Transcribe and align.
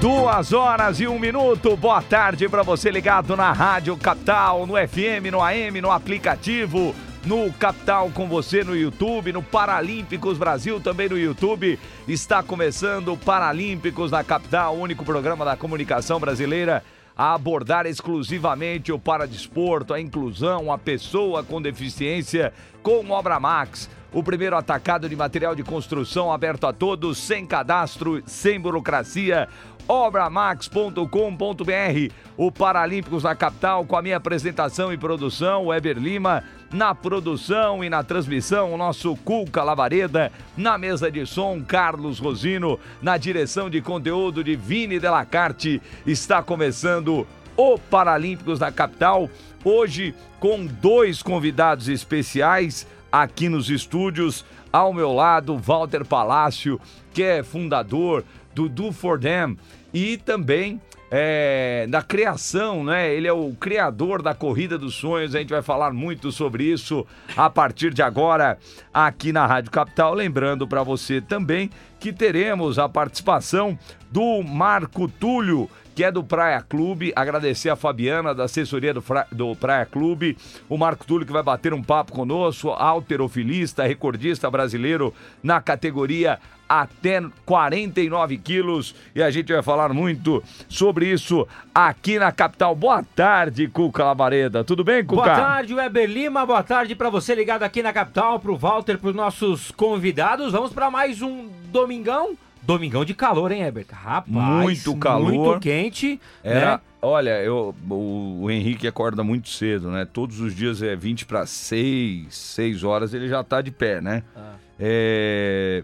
Duas 0.00 0.52
horas 0.52 1.00
e 1.00 1.08
um 1.08 1.18
minuto. 1.18 1.76
Boa 1.76 2.00
tarde 2.00 2.48
para 2.48 2.62
você 2.62 2.88
ligado 2.88 3.36
na 3.36 3.50
Rádio 3.50 3.96
Capital, 3.96 4.64
no 4.64 4.74
FM, 4.74 5.32
no 5.32 5.42
AM, 5.42 5.80
no 5.80 5.90
aplicativo, 5.90 6.94
no 7.26 7.52
Capital 7.54 8.08
com 8.14 8.28
você 8.28 8.62
no 8.62 8.76
YouTube, 8.76 9.32
no 9.32 9.42
Paralímpicos 9.42 10.38
Brasil 10.38 10.78
também 10.78 11.08
no 11.08 11.18
YouTube. 11.18 11.76
Está 12.06 12.44
começando 12.44 13.12
o 13.12 13.16
Paralímpicos 13.16 14.12
na 14.12 14.22
Capital, 14.22 14.76
o 14.76 14.80
único 14.80 15.04
programa 15.04 15.44
da 15.44 15.56
comunicação 15.56 16.20
brasileira 16.20 16.84
a 17.16 17.34
abordar 17.34 17.84
exclusivamente 17.84 18.92
o 18.92 18.98
paradesporto, 19.00 19.92
a 19.92 20.00
inclusão, 20.00 20.70
a 20.70 20.78
pessoa 20.78 21.42
com 21.42 21.60
deficiência 21.60 22.52
com 22.84 23.10
Obra 23.10 23.40
Max. 23.40 23.90
O 24.12 24.22
primeiro 24.22 24.56
atacado 24.56 25.08
de 25.08 25.16
material 25.16 25.54
de 25.54 25.64
construção 25.64 26.32
aberto 26.32 26.66
a 26.66 26.72
todos, 26.72 27.18
sem 27.18 27.44
cadastro, 27.44 28.22
sem 28.24 28.58
burocracia 28.58 29.48
obramax.com.br. 29.88 32.12
O 32.36 32.52
Paralímpicos 32.52 33.24
na 33.24 33.34
capital, 33.34 33.84
com 33.84 33.96
a 33.96 34.02
minha 34.02 34.18
apresentação 34.18 34.92
e 34.92 34.98
produção, 34.98 35.66
Weber 35.66 35.98
Lima. 35.98 36.44
Na 36.70 36.94
produção 36.94 37.82
e 37.82 37.88
na 37.88 38.02
transmissão, 38.02 38.74
o 38.74 38.76
nosso 38.76 39.16
Cuca 39.16 39.64
Lavareda. 39.64 40.30
Na 40.56 40.76
mesa 40.76 41.10
de 41.10 41.24
som, 41.26 41.62
Carlos 41.66 42.18
Rosino. 42.18 42.78
Na 43.00 43.16
direção 43.16 43.70
de 43.70 43.80
conteúdo 43.80 44.44
de 44.44 44.54
Vini 44.54 45.00
Delacarte. 45.00 45.80
Está 46.06 46.42
começando 46.42 47.26
o 47.56 47.78
Paralímpicos 47.78 48.58
da 48.58 48.70
capital. 48.70 49.30
Hoje, 49.64 50.14
com 50.38 50.66
dois 50.66 51.22
convidados 51.22 51.88
especiais 51.88 52.86
aqui 53.10 53.48
nos 53.48 53.70
estúdios. 53.70 54.44
Ao 54.70 54.92
meu 54.92 55.12
lado, 55.12 55.56
Walter 55.56 56.04
Palácio, 56.04 56.78
que 57.14 57.22
é 57.22 57.42
fundador 57.42 58.22
do 58.54 58.68
Do 58.68 58.92
For 58.92 59.18
Them 59.18 59.56
e 59.92 60.16
também 60.16 60.80
é, 61.10 61.86
da 61.88 62.02
criação, 62.02 62.84
né? 62.84 63.12
Ele 63.12 63.26
é 63.26 63.32
o 63.32 63.54
criador 63.58 64.20
da 64.22 64.34
Corrida 64.34 64.76
dos 64.76 64.94
Sonhos. 64.94 65.34
A 65.34 65.38
gente 65.38 65.50
vai 65.50 65.62
falar 65.62 65.92
muito 65.92 66.30
sobre 66.30 66.64
isso 66.64 67.06
a 67.36 67.48
partir 67.48 67.92
de 67.94 68.02
agora 68.02 68.58
aqui 68.92 69.32
na 69.32 69.46
Rádio 69.46 69.70
Capital. 69.70 70.14
Lembrando 70.14 70.66
para 70.66 70.82
você 70.82 71.20
também 71.20 71.70
que 71.98 72.12
teremos 72.12 72.78
a 72.78 72.88
participação 72.88 73.78
do 74.10 74.42
Marco 74.42 75.08
Túlio, 75.08 75.68
que 75.98 76.04
é 76.04 76.12
do 76.12 76.22
Praia 76.22 76.62
Clube. 76.62 77.12
Agradecer 77.16 77.70
a 77.70 77.74
Fabiana, 77.74 78.32
da 78.32 78.44
assessoria 78.44 78.94
do, 78.94 79.02
Fra... 79.02 79.26
do 79.32 79.56
Praia 79.56 79.84
Clube. 79.84 80.38
O 80.68 80.78
Marco 80.78 81.04
Túlio, 81.04 81.26
que 81.26 81.32
vai 81.32 81.42
bater 81.42 81.74
um 81.74 81.82
papo 81.82 82.12
conosco, 82.12 82.68
alterofilista, 82.68 83.84
recordista 83.84 84.48
brasileiro 84.48 85.12
na 85.42 85.60
categoria 85.60 86.38
até 86.68 87.20
49 87.44 88.38
quilos. 88.38 88.94
E 89.12 89.20
a 89.20 89.28
gente 89.28 89.52
vai 89.52 89.60
falar 89.60 89.92
muito 89.92 90.40
sobre 90.68 91.10
isso 91.10 91.48
aqui 91.74 92.16
na 92.16 92.30
capital. 92.30 92.76
Boa 92.76 93.02
tarde, 93.02 93.66
Cuca 93.66 94.04
Lavareda. 94.04 94.62
Tudo 94.62 94.84
bem, 94.84 95.04
Cuca? 95.04 95.22
Boa 95.24 95.34
tarde, 95.34 95.74
Weber 95.74 96.08
Lima. 96.08 96.46
Boa 96.46 96.62
tarde 96.62 96.94
para 96.94 97.10
você 97.10 97.34
ligado 97.34 97.64
aqui 97.64 97.82
na 97.82 97.92
capital, 97.92 98.38
pro 98.38 98.56
Walter, 98.56 98.98
pros 98.98 99.16
nossos 99.16 99.72
convidados. 99.72 100.52
Vamos 100.52 100.72
para 100.72 100.92
mais 100.92 101.22
um 101.22 101.48
domingão. 101.72 102.36
Domingão 102.68 103.02
de 103.02 103.14
calor, 103.14 103.50
hein, 103.50 103.62
Heber? 103.62 103.86
Rapaz, 103.90 104.62
muito 104.62 104.94
calor. 104.96 105.32
Muito 105.32 105.58
quente. 105.58 106.20
Era, 106.44 106.72
né? 106.72 106.80
Olha, 107.00 107.42
eu, 107.42 107.74
o, 107.88 108.42
o, 108.42 108.50
Henrique 108.50 108.86
acorda 108.86 109.24
muito 109.24 109.48
cedo, 109.48 109.90
né? 109.90 110.04
Todos 110.04 110.38
os 110.38 110.54
dias 110.54 110.82
é 110.82 110.94
20 110.94 111.24
para 111.24 111.46
6, 111.46 112.26
6 112.28 112.84
horas 112.84 113.14
ele 113.14 113.26
já 113.26 113.42
tá 113.42 113.62
de 113.62 113.70
pé, 113.70 114.02
né? 114.02 114.22
Ah. 114.36 114.52
É, 114.78 115.82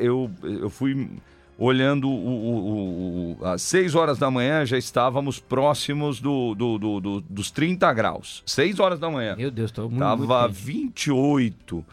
eu, 0.00 0.30
eu 0.42 0.70
fui 0.70 1.10
olhando 1.58 2.08
o, 2.08 2.14
o, 2.14 3.36
o, 3.42 3.44
às 3.44 3.60
6 3.60 3.94
horas 3.94 4.16
da 4.16 4.30
manhã 4.30 4.64
já 4.64 4.78
estávamos 4.78 5.38
próximos 5.38 6.20
do, 6.20 6.54
do, 6.54 6.78
do, 6.78 7.00
do 7.00 7.20
dos 7.20 7.50
30 7.50 7.92
graus. 7.92 8.42
6 8.46 8.80
horas 8.80 8.98
da 8.98 9.10
manhã. 9.10 9.36
Meu 9.36 9.50
Deus, 9.50 9.70
tô 9.70 9.82
muito 9.82 9.98
Tava 9.98 10.42
muito 10.44 10.54
28. 10.54 11.84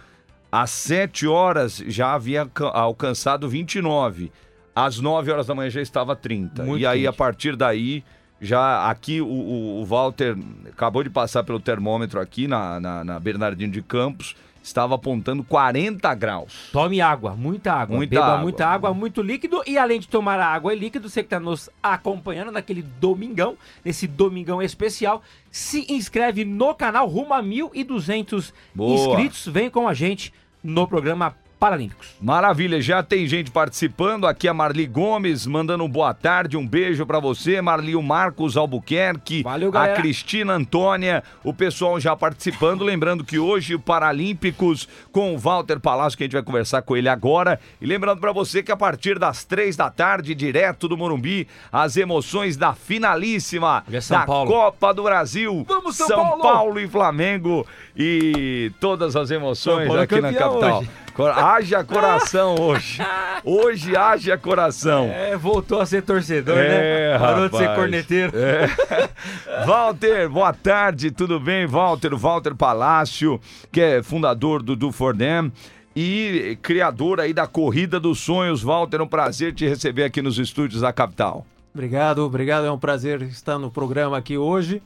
Às 0.55 0.69
7 0.69 1.27
horas 1.27 1.83
já 1.85 2.13
havia 2.13 2.49
alcançado 2.71 3.49
29. 3.49 4.31
Às 4.73 5.01
9 5.01 5.29
horas 5.29 5.47
da 5.47 5.53
manhã 5.53 5.69
já 5.69 5.81
estava 5.81 6.15
30. 6.15 6.63
Muito 6.63 6.81
e 6.81 6.85
aí, 6.85 6.99
quente. 6.99 7.07
a 7.09 7.11
partir 7.11 7.57
daí, 7.57 8.05
já 8.39 8.89
aqui 8.89 9.19
o, 9.19 9.27
o, 9.27 9.83
Walter 9.83 10.37
acabou 10.69 11.03
de 11.03 11.09
passar 11.09 11.43
pelo 11.43 11.59
termômetro 11.59 12.21
aqui 12.21 12.47
na, 12.47 12.79
na, 12.79 13.03
na 13.03 13.19
Bernardino 13.19 13.73
de 13.73 13.81
Campos 13.81 14.33
estava 14.63 14.95
apontando 14.95 15.43
40 15.43 16.13
graus. 16.15 16.69
Tome 16.71 16.99
água, 16.99 17.35
muita 17.35 17.71
água. 17.71 17.95
Muita 17.95 18.15
Beba 18.15 18.25
água. 18.25 18.41
muita 18.41 18.65
água, 18.65 18.93
muito 18.93 19.21
líquido. 19.21 19.61
E 19.67 19.77
além 19.77 19.99
de 19.99 20.07
tomar 20.07 20.39
água 20.39 20.73
e 20.73 20.79
líquido, 20.79 21.07
você 21.07 21.21
que 21.21 21.27
está 21.27 21.39
nos 21.39 21.69
acompanhando 21.83 22.51
naquele 22.51 22.81
domingão, 22.81 23.57
nesse 23.83 24.07
domingão 24.07 24.61
especial, 24.61 25.21
se 25.51 25.85
inscreve 25.93 26.43
no 26.43 26.73
canal 26.73 27.07
rumo 27.07 27.33
a 27.33 27.43
1.200 27.43 28.51
inscritos. 28.75 29.47
Vem 29.47 29.69
com 29.69 29.87
a 29.87 29.93
gente 29.93 30.33
no 30.65 30.87
programa 30.87 31.35
Paralímpicos. 31.65 32.09
Maravilha, 32.21 32.79
já 32.79 33.01
tem 33.01 33.25
gente 33.25 33.49
participando. 33.49 34.27
Aqui 34.27 34.47
a 34.47 34.53
Marli 34.53 34.85
Gomes 34.85 35.47
mandando 35.47 35.83
um 35.83 35.89
boa 35.89 36.13
tarde, 36.13 36.55
um 36.55 36.67
beijo 36.67 37.07
para 37.07 37.19
você, 37.19 37.59
Marli, 37.59 37.95
o 37.95 38.03
Marcos 38.03 38.55
Albuquerque, 38.55 39.41
Valeu, 39.41 39.71
a 39.75 39.87
Cristina 39.89 40.53
Antônia, 40.53 41.23
o 41.43 41.51
pessoal 41.51 41.99
já 41.99 42.15
participando. 42.15 42.83
Lembrando 42.83 43.23
que 43.23 43.39
hoje 43.39 43.73
o 43.73 43.79
Paralímpicos 43.79 44.87
com 45.11 45.33
o 45.33 45.39
Walter 45.39 45.79
Palácio, 45.79 46.15
que 46.15 46.23
a 46.23 46.27
gente 46.27 46.33
vai 46.33 46.43
conversar 46.43 46.83
com 46.83 46.95
ele 46.95 47.09
agora. 47.09 47.59
E 47.81 47.85
lembrando 47.87 48.19
para 48.19 48.31
você 48.31 48.61
que 48.61 48.71
a 48.71 48.77
partir 48.77 49.17
das 49.17 49.43
três 49.43 49.75
da 49.75 49.89
tarde, 49.89 50.35
direto 50.35 50.87
do 50.87 50.95
Morumbi, 50.95 51.47
as 51.71 51.97
emoções 51.97 52.55
da 52.55 52.73
finalíssima 52.73 53.83
é 53.91 53.99
da 54.07 54.23
Paulo. 54.23 54.51
Copa 54.51 54.93
do 54.93 55.01
Brasil. 55.01 55.65
Vamos, 55.67 55.95
São, 55.95 56.05
São 56.05 56.17
Paulo! 56.23 56.43
Paulo 56.43 56.79
e 56.79 56.87
Flamengo 56.87 57.65
e 57.97 58.71
todas 58.79 59.15
as 59.15 59.31
emoções 59.31 59.91
é 59.91 60.01
aqui 60.01 60.21
na 60.21 60.31
capital. 60.31 60.81
hoje. 60.81 61.04
Haja 61.17 61.83
coração 61.83 62.55
hoje. 62.59 62.99
Hoje 63.43 63.95
haja 63.95 64.37
coração. 64.37 65.05
É, 65.05 65.37
voltou 65.37 65.79
a 65.79 65.85
ser 65.85 66.01
torcedor, 66.03 66.57
É, 66.57 67.13
né? 67.13 67.19
Parou 67.19 67.47
de 67.47 67.55
ser 67.57 67.63
rapaz. 67.63 67.79
corneteiro. 67.79 68.33
É. 68.37 68.67
Walter, 69.65 70.29
boa 70.29 70.51
tarde, 70.53 71.11
tudo 71.11 71.39
bem? 71.39 71.65
Walter, 71.65 72.15
Walter 72.15 72.53
Palácio, 72.55 73.39
que 73.71 73.79
é 73.79 74.03
fundador 74.03 74.61
do 74.61 74.75
Do 74.75 74.91
For 74.91 75.15
Them 75.15 75.51
e 75.95 76.57
criador 76.61 77.21
aí 77.21 77.33
da 77.33 77.47
Corrida 77.47 77.99
dos 77.99 78.19
Sonhos. 78.19 78.61
Walter, 78.61 78.99
é 78.99 79.03
um 79.03 79.07
prazer 79.07 79.53
te 79.53 79.65
receber 79.67 80.03
aqui 80.03 80.21
nos 80.21 80.37
estúdios 80.37 80.81
da 80.81 80.91
capital. 80.91 81.45
Obrigado, 81.73 82.19
obrigado. 82.25 82.65
É 82.65 82.71
um 82.71 82.77
prazer 82.79 83.21
estar 83.21 83.57
no 83.57 83.71
programa 83.71 84.17
aqui 84.17 84.37
hoje. 84.37 84.81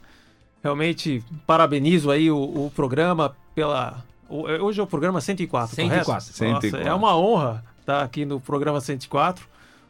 Realmente 0.63 1.23
parabenizo 1.47 2.11
aí 2.11 2.29
o, 2.29 2.37
o 2.37 2.71
programa 2.75 3.35
pela. 3.55 4.03
O- 4.29 4.43
Hoje 4.65 4.79
é 4.79 4.83
o 4.83 4.87
programa 4.87 5.19
104, 5.21 5.75
104. 5.75 6.05
correto? 6.05 6.23
104. 6.33 6.71
Nossa, 6.79 6.89
é 6.89 6.93
uma 6.93 7.17
honra 7.17 7.63
estar 7.79 8.01
aqui 8.03 8.25
no 8.25 8.39
programa 8.39 8.79
104. 8.81 9.47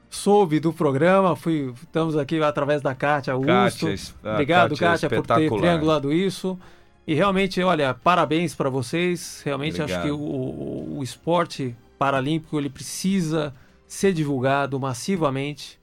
Soube 0.09 0.59
do 0.59 0.73
programa, 0.73 1.35
fui, 1.35 1.71
estamos 1.83 2.17
aqui 2.17 2.41
através 2.41 2.81
da 2.81 2.95
Kátia 2.95 3.33
Augusto. 3.33 3.85
Kátia, 3.87 3.99
a 4.23 4.31
Obrigado, 4.33 4.69
Kátia 4.71 5.05
é 5.05 5.09
Kátia, 5.09 5.09
por 5.21 5.27
ter 5.27 5.49
triangulado 5.61 6.11
isso. 6.11 6.57
E 7.05 7.13
realmente, 7.13 7.61
olha, 7.61 7.93
parabéns 7.93 8.55
para 8.55 8.69
vocês. 8.71 9.41
Realmente 9.45 9.81
acho 9.81 9.93
Obrigado. 9.93 10.03
que 10.05 10.11
o, 10.11 10.17
o- 10.17 10.97
o 10.99 11.03
esporte 11.03 11.75
paralímpico 11.99 12.57
ele 12.57 12.69
precisa 12.69 13.53
ser 13.87 14.13
divulgado 14.13 14.79
massivamente, 14.79 15.79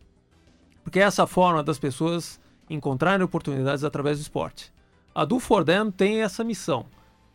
porque 0.82 0.98
é 0.98 1.02
essa 1.02 1.26
forma 1.26 1.62
das 1.62 1.78
pessoas 1.78 2.40
encontrarem 2.70 3.24
oportunidades 3.24 3.84
através 3.84 4.18
do 4.18 4.22
esporte. 4.22 4.72
A 5.14 5.24
Do 5.24 5.38
For 5.38 5.64
Them 5.64 5.90
tem 5.90 6.22
essa 6.22 6.42
missão: 6.42 6.86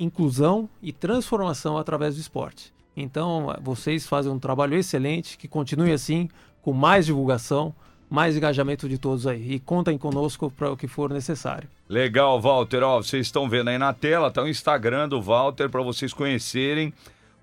inclusão 0.03 0.67
e 0.81 0.91
transformação 0.91 1.77
através 1.77 2.15
do 2.15 2.21
esporte. 2.21 2.73
Então, 2.95 3.55
vocês 3.61 4.05
fazem 4.07 4.31
um 4.31 4.39
trabalho 4.39 4.75
excelente, 4.75 5.37
que 5.37 5.47
continue 5.47 5.91
assim, 5.91 6.27
com 6.61 6.73
mais 6.73 7.05
divulgação, 7.05 7.73
mais 8.09 8.35
engajamento 8.35 8.89
de 8.89 8.97
todos 8.97 9.25
aí. 9.25 9.53
E 9.53 9.59
contem 9.59 9.97
conosco 9.97 10.51
para 10.51 10.71
o 10.71 10.75
que 10.75 10.87
for 10.87 11.09
necessário. 11.09 11.69
Legal, 11.87 12.41
Walter. 12.41 12.83
Ó, 12.83 13.01
vocês 13.01 13.27
estão 13.27 13.47
vendo 13.47 13.69
aí 13.69 13.77
na 13.77 13.93
tela, 13.93 14.31
tá 14.31 14.43
o 14.43 14.47
Instagram 14.47 15.07
do 15.07 15.21
Walter 15.21 15.69
para 15.69 15.81
vocês 15.81 16.13
conhecerem 16.13 16.93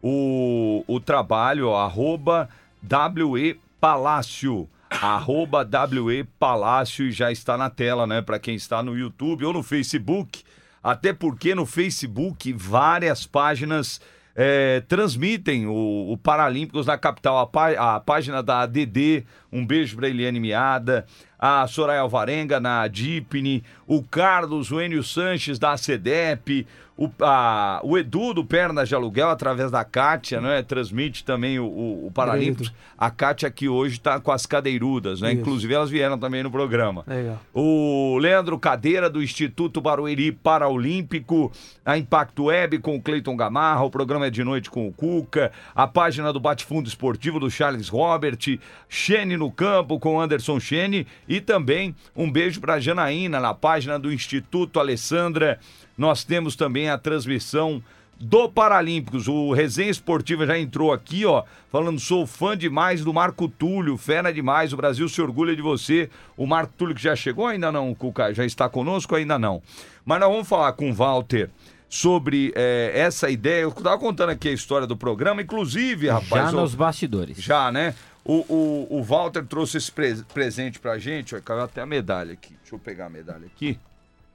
o, 0.02 0.84
o 0.86 1.00
trabalho, 1.00 1.68
ó, 1.68 1.76
arroba 1.78 2.48
WE 2.82 3.58
Palácio. 3.80 4.68
arroba 4.90 5.66
WE 5.90 6.24
Palácio 6.38 7.10
já 7.10 7.32
está 7.32 7.56
na 7.56 7.70
tela, 7.70 8.06
né? 8.06 8.20
Para 8.22 8.38
quem 8.38 8.54
está 8.54 8.82
no 8.82 8.96
YouTube 8.96 9.44
ou 9.44 9.52
no 9.52 9.62
Facebook. 9.62 10.42
Até 10.82 11.12
porque 11.12 11.54
no 11.54 11.66
Facebook 11.66 12.52
várias 12.52 13.26
páginas 13.26 14.00
é, 14.40 14.82
transmitem 14.82 15.66
o, 15.66 16.12
o, 16.12 16.16
Paralímpicos 16.16 16.86
na 16.86 16.96
capital. 16.96 17.40
A, 17.40 17.46
pá, 17.46 17.70
a, 17.72 17.98
página 17.98 18.40
da 18.40 18.60
ADD, 18.60 19.26
um 19.52 19.64
beijo 19.64 19.96
para 19.96 20.08
Eliane 20.08 20.40
Miada, 20.40 21.06
a 21.38 21.66
Soraya 21.66 22.00
Alvarenga 22.00 22.58
na 22.58 22.86
Dipne, 22.88 23.62
o 23.86 24.02
Carlos, 24.02 24.70
o 24.72 24.80
Enio 24.80 25.02
Sanches 25.02 25.58
da 25.58 25.76
CEDEP, 25.76 26.66
o, 26.98 27.08
a, 27.20 27.80
o 27.84 27.96
Edu 27.96 28.34
do 28.34 28.44
Pernas 28.44 28.88
de 28.88 28.94
Aluguel, 28.94 29.30
através 29.30 29.70
da 29.70 29.84
Kátia, 29.84 30.40
né? 30.40 30.62
Transmite 30.62 31.24
também 31.24 31.60
o, 31.60 31.64
o, 31.64 32.06
o 32.08 32.10
Paralímpicos. 32.10 32.74
A 32.98 33.08
Kátia 33.08 33.48
que 33.52 33.68
hoje 33.68 33.94
está 33.94 34.18
com 34.18 34.32
as 34.32 34.44
cadeirudas, 34.44 35.20
né? 35.20 35.30
Isso. 35.30 35.40
Inclusive 35.40 35.72
elas 35.72 35.90
vieram 35.90 36.18
também 36.18 36.42
no 36.42 36.50
programa. 36.50 37.04
Legal. 37.06 37.40
O 37.54 38.18
Leandro 38.18 38.58
Cadeira 38.58 39.08
do 39.08 39.22
Instituto 39.22 39.80
Barueri 39.80 40.32
Paraolímpico, 40.32 41.52
a 41.86 41.96
Impacto 41.96 42.46
Web 42.46 42.80
com 42.80 42.96
o 42.96 43.00
Cleiton 43.00 43.36
Gamarra, 43.36 43.84
o 43.84 43.90
programa 43.90 44.26
é 44.26 44.30
de 44.30 44.42
noite 44.42 44.68
com 44.68 44.88
o 44.88 44.92
Cuca, 44.92 45.52
a 45.76 45.86
página 45.86 46.32
do 46.32 46.40
Bate-Fundo 46.40 46.88
Esportivo 46.88 47.38
do 47.38 47.48
Charles 47.48 47.88
Robert, 47.88 48.58
Xene 48.88 49.36
no 49.38 49.50
Campo 49.50 49.98
com 49.98 50.20
Anderson 50.20 50.60
Xene 50.60 51.06
e 51.26 51.40
também 51.40 51.94
um 52.14 52.30
beijo 52.30 52.60
para 52.60 52.80
Janaína 52.80 53.40
na 53.40 53.54
página 53.54 53.98
do 53.98 54.12
Instituto 54.12 54.78
Alessandra 54.78 55.58
nós 55.98 56.22
temos 56.22 56.54
também 56.54 56.88
a 56.88 56.96
transmissão 56.96 57.82
do 58.20 58.48
Paralímpicos. 58.48 59.26
O 59.26 59.52
Resenha 59.52 59.90
Esportiva 59.90 60.46
já 60.46 60.56
entrou 60.56 60.92
aqui, 60.92 61.26
ó, 61.26 61.42
falando: 61.70 61.98
sou 61.98 62.24
fã 62.24 62.56
demais 62.56 63.04
do 63.04 63.12
Marco 63.12 63.48
Túlio, 63.48 63.96
fera 63.96 64.32
demais, 64.32 64.72
o 64.72 64.76
Brasil 64.76 65.08
se 65.08 65.20
orgulha 65.20 65.56
de 65.56 65.60
você. 65.60 66.08
O 66.36 66.46
Marco 66.46 66.72
Túlio 66.78 66.94
que 66.94 67.02
já 67.02 67.16
chegou, 67.16 67.46
ainda 67.46 67.72
não, 67.72 67.92
Cuca? 67.94 68.32
Já 68.32 68.46
está 68.46 68.68
conosco? 68.68 69.16
Ainda 69.16 69.38
não. 69.38 69.60
Mas 70.04 70.20
nós 70.20 70.30
vamos 70.30 70.48
falar 70.48 70.72
com 70.72 70.88
o 70.88 70.94
Walter 70.94 71.50
sobre 71.88 72.52
é, 72.54 72.92
essa 72.94 73.30
ideia. 73.30 73.62
Eu 73.62 73.70
estava 73.70 73.98
contando 73.98 74.30
aqui 74.30 74.48
a 74.48 74.52
história 74.52 74.86
do 74.86 74.96
programa, 74.96 75.42
inclusive, 75.42 76.08
rapaz. 76.08 76.50
Já 76.50 76.52
nos 76.52 76.74
bastidores. 76.74 77.38
Já, 77.38 77.72
né? 77.72 77.94
O, 78.28 78.44
o, 78.46 78.98
o 78.98 79.02
Walter 79.02 79.42
trouxe 79.46 79.78
esse 79.78 79.90
pre 79.90 80.14
presente 80.34 80.78
pra 80.78 80.98
gente, 80.98 81.34
ó, 81.34 81.40
caiu 81.40 81.62
até 81.62 81.80
a 81.80 81.86
medalha 81.86 82.34
aqui. 82.34 82.54
Deixa 82.60 82.74
eu 82.74 82.78
pegar 82.78 83.06
a 83.06 83.08
medalha 83.08 83.46
aqui. 83.46 83.80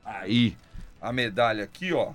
Aí 0.03 0.57
a 0.99 1.13
medalha 1.13 1.63
aqui, 1.63 1.93
ó. 1.93 2.11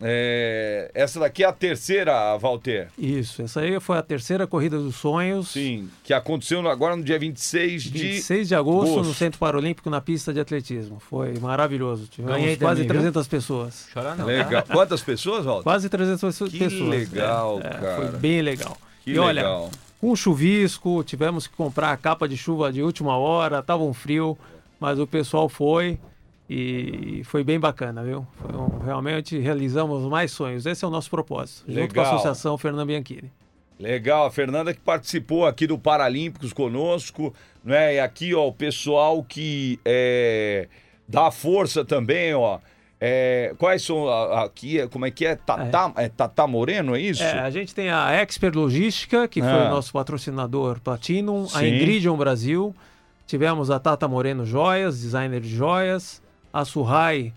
É, 0.00 0.90
essa 0.92 1.20
daqui 1.20 1.44
é 1.44 1.46
a 1.46 1.52
terceira, 1.52 2.36
Walter. 2.36 2.88
Isso, 2.98 3.42
essa 3.42 3.60
aí 3.60 3.78
foi 3.78 3.96
a 3.96 4.02
terceira 4.02 4.44
Corrida 4.44 4.76
dos 4.76 4.96
Sonhos. 4.96 5.52
Sim, 5.52 5.88
que 6.02 6.12
aconteceu 6.12 6.68
agora 6.68 6.96
no 6.96 7.04
dia 7.04 7.16
26 7.16 7.84
de... 7.84 7.90
26 7.90 8.48
de 8.48 8.54
agosto, 8.56 8.94
agosto. 8.94 9.08
no 9.08 9.14
Centro 9.14 9.38
Paralímpico, 9.38 9.88
na 9.88 10.00
pista 10.00 10.34
de 10.34 10.40
atletismo. 10.40 10.98
Foi 10.98 11.38
maravilhoso. 11.38 12.08
Tivemos 12.08 12.58
quase 12.58 12.82
também, 12.82 12.88
300 12.88 13.26
viu? 13.26 13.30
pessoas. 13.30 13.88
Chorar 13.92 14.16
não. 14.16 14.26
Legal. 14.26 14.64
Quantas 14.66 15.00
pessoas, 15.00 15.44
Walter? 15.44 15.62
Quase 15.62 15.88
300 15.88 16.20
que 16.20 16.26
pessoas. 16.26 16.50
Que 16.50 16.82
legal, 16.82 17.60
é, 17.60 17.68
cara. 17.68 17.96
Foi 18.10 18.18
bem 18.18 18.42
legal. 18.42 18.76
Que 19.04 19.12
e 19.12 19.20
legal. 19.20 19.62
olha, 19.62 19.70
com 20.04 20.14
chuvisco, 20.14 21.02
tivemos 21.02 21.46
que 21.46 21.56
comprar 21.56 21.90
a 21.90 21.96
capa 21.96 22.28
de 22.28 22.36
chuva 22.36 22.70
de 22.70 22.82
última 22.82 23.16
hora, 23.16 23.62
tava 23.62 23.84
um 23.84 23.94
frio, 23.94 24.36
mas 24.78 24.98
o 24.98 25.06
pessoal 25.06 25.48
foi 25.48 25.98
e 26.48 27.22
foi 27.24 27.42
bem 27.42 27.58
bacana, 27.58 28.04
viu? 28.04 28.26
Um, 28.52 28.84
realmente 28.84 29.38
realizamos 29.38 30.04
mais 30.04 30.30
sonhos. 30.30 30.66
Esse 30.66 30.84
é 30.84 30.88
o 30.88 30.90
nosso 30.90 31.08
propósito, 31.08 31.64
Legal. 31.66 31.84
junto 31.84 31.94
com 31.94 32.00
a 32.02 32.04
Associação 32.04 32.58
Fernanda 32.58 32.84
Bianchini. 32.84 33.32
Legal, 33.80 34.26
a 34.26 34.30
Fernanda 34.30 34.74
que 34.74 34.80
participou 34.80 35.46
aqui 35.46 35.66
do 35.66 35.78
Paralímpicos 35.78 36.52
conosco, 36.52 37.32
né? 37.64 37.94
E 37.94 38.00
aqui, 38.00 38.34
ó, 38.34 38.46
o 38.46 38.52
pessoal 38.52 39.24
que 39.24 39.80
é, 39.86 40.68
dá 41.08 41.30
força 41.30 41.82
também, 41.82 42.34
ó. 42.34 42.58
É, 43.00 43.54
quais 43.58 43.82
são 43.82 44.08
aqui, 44.08 44.86
como 44.88 45.04
é 45.04 45.10
que 45.10 45.26
é? 45.26 45.36
Tata, 45.36 45.92
é. 46.00 46.04
é 46.04 46.08
Tata 46.08 46.46
Moreno, 46.46 46.96
é 46.96 47.00
isso? 47.00 47.22
É, 47.22 47.40
a 47.40 47.50
gente 47.50 47.74
tem 47.74 47.90
a 47.90 48.12
Expert 48.12 48.54
Logística, 48.54 49.28
que 49.28 49.40
foi 49.40 49.50
o 49.50 49.68
nosso 49.68 49.92
patrocinador 49.92 50.80
Platinum, 50.80 51.46
Sim. 51.46 51.58
a 51.58 51.68
Ingridion 51.68 52.16
Brasil, 52.16 52.74
tivemos 53.26 53.70
a 53.70 53.78
Tata 53.78 54.08
Moreno 54.08 54.46
Joias, 54.46 55.00
designer 55.00 55.40
de 55.40 55.54
joias, 55.54 56.22
a 56.52 56.64
Surrai 56.64 57.32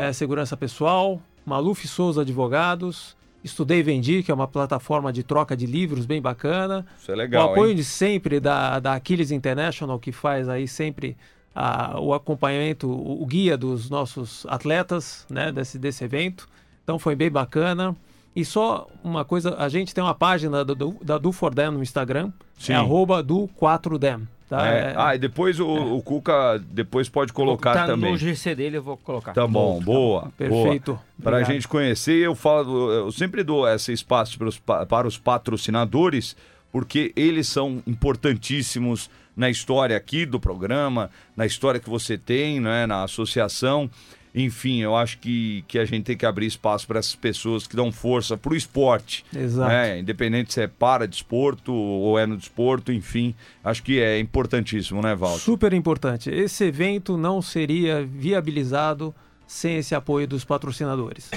é, 0.00 0.12
Segurança 0.12 0.56
Pessoal, 0.56 1.20
Maluf 1.44 1.86
Souza 1.86 2.22
Advogados, 2.22 3.16
Estudei 3.44 3.80
e 3.80 3.82
Vendi, 3.82 4.22
que 4.22 4.30
é 4.30 4.34
uma 4.34 4.46
plataforma 4.46 5.12
de 5.12 5.22
troca 5.22 5.56
de 5.56 5.66
livros 5.66 6.06
bem 6.06 6.22
bacana. 6.22 6.86
Isso 6.98 7.10
é 7.10 7.14
legal. 7.14 7.48
O 7.48 7.50
apoio 7.52 7.70
hein? 7.70 7.76
de 7.76 7.84
sempre 7.84 8.38
da, 8.38 8.78
da 8.78 8.94
Aquiles 8.94 9.30
International, 9.30 9.98
que 9.98 10.12
faz 10.12 10.48
aí 10.48 10.68
sempre 10.68 11.16
a, 11.54 12.00
o 12.00 12.14
acompanhamento, 12.14 12.88
o, 12.88 13.22
o, 13.22 13.26
guia 13.26 13.56
dos 13.56 13.90
nossos 13.90 14.46
atletas 14.48 15.26
né, 15.28 15.52
desse, 15.52 15.78
desse 15.78 16.04
evento. 16.04 16.48
Então 16.82 16.98
foi 16.98 17.14
bem 17.14 17.30
bacana. 17.30 17.94
E 18.34 18.44
só 18.44 18.88
uma 19.04 19.24
coisa, 19.24 19.56
a 19.58 19.68
gente 19.68 19.94
tem 19.94 20.02
uma 20.02 20.14
página 20.14 20.64
do, 20.64 20.74
do, 20.74 20.96
da 21.02 21.18
Do 21.18 21.32
For 21.32 21.54
Them 21.54 21.72
no 21.72 21.82
Instagram, 21.82 22.32
Sim. 22.58 22.72
é 22.72 22.76
arroba 22.76 23.22
do 23.22 23.48
4Dem. 23.60 24.22
Tá? 24.52 24.66
É. 24.66 24.78
É... 24.78 24.94
Ah, 24.96 25.14
e 25.14 25.18
depois 25.18 25.58
o, 25.60 25.76
é. 25.76 25.80
o, 25.80 26.02
Cuca 26.02 26.62
depois 26.70 27.08
pode 27.08 27.32
colocar 27.32 27.72
tá 27.72 27.86
também. 27.86 28.12
No 28.12 28.18
GC 28.18 28.54
dele 28.54 28.76
eu 28.76 28.82
vou 28.82 28.98
colocar. 28.98 29.32
Tá 29.32 29.46
bom, 29.46 29.80
boa. 29.80 30.30
Perfeito. 30.36 30.98
Para 31.22 31.38
a 31.38 31.42
gente 31.42 31.66
conhecer, 31.66 32.18
eu 32.18 32.34
falo, 32.34 32.90
eu 32.90 33.12
sempre 33.12 33.42
dou 33.42 33.66
esse 33.66 33.92
espaço 33.92 34.36
para 34.38 34.48
os, 34.48 34.58
para 34.58 35.06
os 35.08 35.16
patrocinadores, 35.16 36.36
porque 36.70 37.14
eles 37.16 37.48
são 37.48 37.82
importantíssimos 37.86 39.08
na 39.36 39.50
história 39.50 39.96
aqui 39.96 40.26
do 40.26 40.38
programa, 40.38 41.10
na 41.36 41.46
história 41.46 41.80
que 41.80 41.88
você 41.88 42.16
tem, 42.18 42.60
né, 42.60 42.86
na 42.86 43.02
associação. 43.02 43.90
Enfim, 44.34 44.80
eu 44.80 44.96
acho 44.96 45.18
que, 45.18 45.62
que 45.68 45.78
a 45.78 45.84
gente 45.84 46.04
tem 46.04 46.16
que 46.16 46.24
abrir 46.24 46.46
espaço 46.46 46.86
para 46.86 46.98
essas 46.98 47.14
pessoas 47.14 47.66
que 47.66 47.76
dão 47.76 47.92
força 47.92 48.36
para 48.36 48.52
o 48.52 48.56
esporte. 48.56 49.24
Exato. 49.34 49.68
Né? 49.68 49.98
Independente 49.98 50.54
se 50.54 50.62
é 50.62 50.66
para 50.66 51.06
desporto 51.06 51.72
ou 51.72 52.18
é 52.18 52.26
no 52.26 52.36
desporto, 52.36 52.90
enfim, 52.92 53.34
acho 53.62 53.82
que 53.82 54.00
é 54.00 54.18
importantíssimo, 54.18 55.02
né, 55.02 55.14
Walter? 55.14 55.40
Super 55.40 55.72
importante. 55.74 56.30
Esse 56.30 56.64
evento 56.64 57.16
não 57.18 57.42
seria 57.42 58.02
viabilizado 58.02 59.14
sem 59.46 59.76
esse 59.76 59.94
apoio 59.94 60.26
dos 60.26 60.44
patrocinadores. 60.44 61.30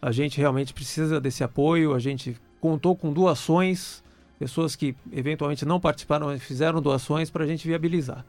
A 0.00 0.12
gente 0.12 0.38
realmente 0.38 0.74
precisa 0.74 1.18
desse 1.18 1.42
apoio, 1.42 1.94
a 1.94 1.98
gente 1.98 2.36
contou 2.60 2.94
com 2.94 3.12
doações, 3.12 4.01
pessoas 4.42 4.74
que 4.74 4.96
eventualmente 5.12 5.64
não 5.64 5.78
participaram, 5.78 6.26
mas 6.26 6.42
fizeram 6.42 6.82
doações 6.82 7.30
para 7.30 7.44
a 7.44 7.46
gente 7.46 7.68
viabilizar. 7.68 8.24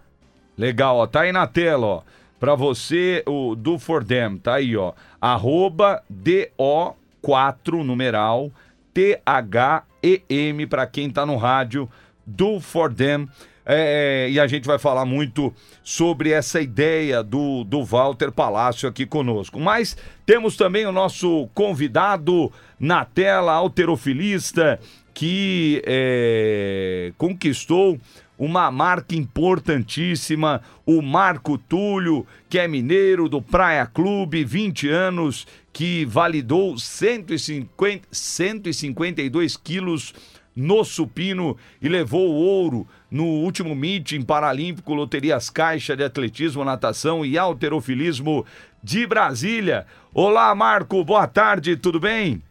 Legal, 0.56 0.98
ó, 0.98 1.08
tá 1.08 1.22
aí 1.22 1.32
na 1.32 1.48
tela, 1.48 1.88
ó 1.88 2.04
para 2.44 2.56
você, 2.56 3.24
o 3.26 3.56
do 3.56 3.80
For 3.80 4.04
Them, 4.04 4.38
tá 4.38 4.56
aí, 4.56 4.76
ó. 4.76 4.92
Arroba 5.22 6.04
DO4 6.14 7.86
numeral 7.86 8.52
T-H-E-M 8.94 10.68
para 10.68 10.86
quem 10.86 11.10
tá 11.10 11.26
no 11.26 11.38
rádio 11.38 11.90
do 12.26 12.60
For 12.60 12.94
Them. 12.94 13.30
É, 13.66 14.26
é, 14.26 14.30
e 14.30 14.42
a 14.42 14.46
gente 14.46 14.68
vai 14.68 14.78
falar 14.78 15.06
muito 15.06 15.54
sobre 15.82 16.32
essa 16.32 16.60
ideia 16.60 17.24
do, 17.24 17.64
do 17.64 17.82
Walter 17.82 18.30
Palácio 18.30 18.90
aqui 18.90 19.06
conosco. 19.06 19.58
Mas 19.58 19.96
temos 20.26 20.58
também 20.58 20.86
o 20.86 20.92
nosso 20.92 21.48
convidado 21.54 22.52
na 22.78 23.06
tela, 23.06 23.54
alterofilista, 23.54 24.82
que 25.14 25.82
é, 25.86 27.14
conquistou 27.18 28.00
uma 28.38 28.72
marca 28.72 29.16
importantíssima, 29.16 30.62
o 30.86 31.02
Marco 31.02 31.58
Túlio, 31.58 32.26
que 32.50 32.58
é 32.58 32.68
mineiro 32.68 33.30
do 33.30 33.42
Praia 33.42 33.86
Clube, 33.86 34.44
20 34.44 34.90
anos, 34.90 35.48
que 35.72 36.06
validou 36.06 36.78
150, 36.78 38.08
152 38.12 39.56
quilos 39.56 40.14
no 40.56 40.84
supino 40.84 41.58
e 41.82 41.90
levou 41.90 42.30
o 42.30 42.36
ouro 42.36 42.88
no 43.10 43.26
último 43.26 43.76
meeting 43.76 44.22
paralímpico 44.22 44.94
Loterias 44.94 45.50
Caixa 45.50 45.96
de 45.96 46.04
Atletismo, 46.04 46.64
Natação 46.64 47.26
e 47.26 47.38
Alterofilismo 47.38 48.46
de 48.84 49.08
Brasília. 49.08 49.86
Olá, 50.14 50.54
Marco, 50.54 51.04
boa 51.04 51.28
tarde, 51.28 51.76
tudo 51.76 52.00
bem? 52.00 52.42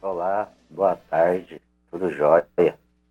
Olá, 0.00 0.48
boa 0.70 0.96
tarde, 1.10 1.60
tudo 1.90 2.10
jóia. 2.10 2.46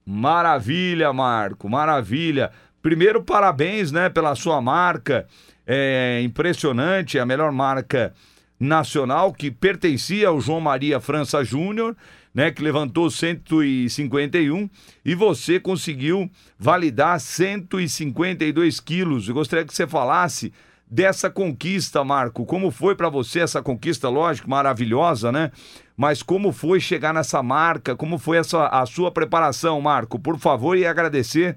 Maravilha, 0.06 1.12
Marco, 1.12 1.68
maravilha. 1.68 2.52
Primeiro, 2.82 3.24
parabéns, 3.24 3.92
né, 3.92 4.10
pela 4.10 4.36
sua 4.36 4.62
marca. 4.62 5.26
É 5.66 6.22
impressionante, 6.24 7.18
é 7.18 7.22
a 7.22 7.26
melhor 7.26 7.52
marca 7.52 8.14
nacional 8.60 9.34
que 9.34 9.50
pertencia 9.50 10.28
ao 10.28 10.40
João 10.40 10.62
Maria 10.62 11.00
França 11.00 11.44
Júnior, 11.44 11.96
né, 12.34 12.52
que 12.52 12.62
levantou 12.62 13.10
151 13.10 14.70
e 15.04 15.16
você 15.16 15.60
conseguiu 15.60 16.30
validar 16.60 17.20
152 17.20 18.80
quilos. 18.80 19.28
Eu 19.28 19.34
gostaria 19.34 19.66
que 19.66 19.74
você 19.74 19.88
falasse 19.88 20.54
dessa 20.90 21.30
conquista, 21.30 22.04
Marco. 22.04 22.46
Como 22.46 22.70
foi 22.70 22.96
para 22.96 23.10
você 23.10 23.40
essa 23.40 23.62
conquista? 23.62 24.08
Lógico, 24.10 24.50
maravilhosa, 24.50 25.32
né? 25.32 25.52
Mas 25.96 26.22
como 26.22 26.52
foi 26.52 26.80
chegar 26.80 27.14
nessa 27.14 27.42
marca, 27.42 27.96
como 27.96 28.18
foi 28.18 28.38
essa, 28.38 28.68
a 28.68 28.86
sua 28.86 29.12
preparação, 29.12 29.80
Marco, 29.82 30.20
por 30.20 30.38
favor, 30.38 30.78
e 30.78 30.86
agradecer 30.86 31.56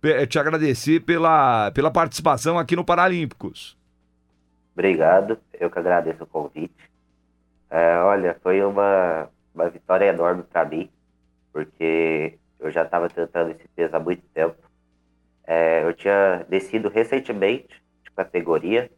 pe- 0.00 0.26
te 0.26 0.38
agradecer 0.38 1.00
pela, 1.00 1.70
pela 1.72 1.90
participação 1.90 2.58
aqui 2.58 2.76
no 2.76 2.84
Paralímpicos. 2.84 3.76
Obrigado, 4.74 5.38
eu 5.58 5.70
que 5.70 5.78
agradeço 5.78 6.22
o 6.22 6.26
convite. 6.26 6.74
É, 7.70 7.98
olha, 7.98 8.36
foi 8.42 8.62
uma, 8.64 9.28
uma 9.54 9.68
vitória 9.68 10.06
enorme 10.06 10.42
para 10.42 10.64
mim, 10.64 10.88
porque 11.52 12.38
eu 12.60 12.70
já 12.70 12.82
estava 12.84 13.08
tentando 13.08 13.50
esse 13.50 13.66
peso 13.74 13.96
há 13.96 14.00
muito 14.00 14.22
tempo. 14.32 14.56
É, 15.46 15.82
eu 15.84 15.94
tinha 15.94 16.44
descido 16.48 16.88
recentemente 16.88 17.68
de 18.04 18.10
categoria, 18.14 18.90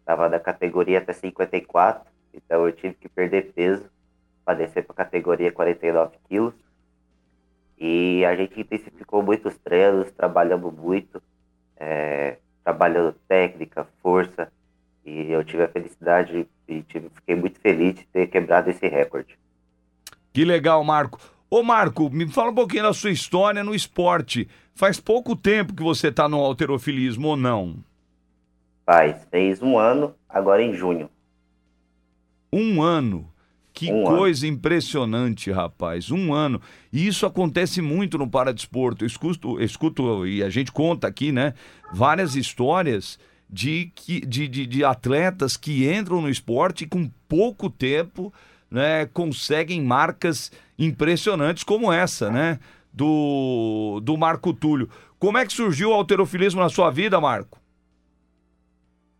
estava 0.00 0.28
na 0.28 0.40
categoria 0.40 0.98
até 0.98 1.12
54, 1.12 2.10
então 2.32 2.66
eu 2.66 2.72
tive 2.72 2.94
que 2.94 3.08
perder 3.08 3.52
peso 3.52 3.88
para 4.44 4.58
descer 4.58 4.84
para 4.84 4.92
a 4.92 5.04
categoria 5.04 5.50
49 5.50 6.16
quilos. 6.28 6.54
E 7.78 8.24
a 8.24 8.36
gente 8.36 8.60
intensificou 8.60 9.22
muito 9.22 9.48
os 9.48 9.56
treinos, 9.58 10.10
trabalhamos 10.12 10.72
muito, 10.74 11.22
é, 11.76 12.38
trabalhando 12.62 13.14
técnica, 13.26 13.86
força, 14.02 14.50
e 15.04 15.30
eu 15.30 15.44
tive 15.44 15.64
a 15.64 15.68
felicidade 15.68 16.46
e 16.66 16.82
tive, 16.82 17.10
fiquei 17.10 17.34
muito 17.34 17.60
feliz 17.60 17.94
de 17.94 18.06
ter 18.06 18.26
quebrado 18.28 18.70
esse 18.70 18.86
recorde. 18.86 19.38
Que 20.32 20.44
legal, 20.44 20.82
Marco. 20.82 21.20
Ô, 21.50 21.62
Marco, 21.62 22.10
me 22.10 22.26
fala 22.28 22.50
um 22.50 22.54
pouquinho 22.54 22.84
da 22.84 22.92
sua 22.92 23.10
história 23.10 23.62
no 23.62 23.74
esporte. 23.74 24.48
Faz 24.74 24.98
pouco 24.98 25.36
tempo 25.36 25.74
que 25.74 25.82
você 25.82 26.10
tá 26.10 26.28
no 26.28 26.38
alterofilismo 26.38 27.28
ou 27.28 27.36
não? 27.36 27.76
Faz, 28.84 29.24
fez 29.30 29.62
um 29.62 29.78
ano, 29.78 30.14
agora 30.28 30.62
em 30.62 30.74
junho. 30.74 31.08
Um 32.52 32.82
ano. 32.82 33.28
Que 33.74 33.92
Um 33.92 34.06
ano. 34.06 34.16
coisa 34.16 34.46
impressionante, 34.46 35.50
rapaz. 35.50 36.10
Um 36.12 36.32
ano. 36.32 36.60
E 36.92 37.06
isso 37.06 37.26
acontece 37.26 37.82
muito 37.82 38.16
no 38.16 38.30
paradesporto. 38.30 39.02
Eu 39.02 39.06
escuto, 39.06 39.60
escuto 39.60 40.24
e 40.24 40.44
a 40.44 40.48
gente 40.48 40.70
conta 40.70 41.08
aqui, 41.08 41.32
né? 41.32 41.54
Várias 41.92 42.36
histórias 42.36 43.18
de, 43.50 43.92
de, 44.26 44.46
de, 44.48 44.66
de 44.66 44.84
atletas 44.84 45.56
que 45.56 45.92
entram 45.92 46.22
no 46.22 46.30
esporte 46.30 46.84
e 46.84 46.86
com 46.86 47.10
pouco 47.28 47.68
tempo 47.68 48.32
né, 48.70 49.06
conseguem 49.06 49.82
marcas 49.82 50.52
impressionantes 50.78 51.64
como 51.64 51.92
essa, 51.92 52.30
né? 52.30 52.60
Do, 52.92 54.00
do 54.04 54.16
Marco 54.16 54.52
Túlio. 54.52 54.88
Como 55.18 55.36
é 55.36 55.44
que 55.44 55.52
surgiu 55.52 55.90
o 55.90 55.94
alterofilismo 55.94 56.60
na 56.60 56.68
sua 56.68 56.90
vida, 56.90 57.20
Marco? 57.20 57.58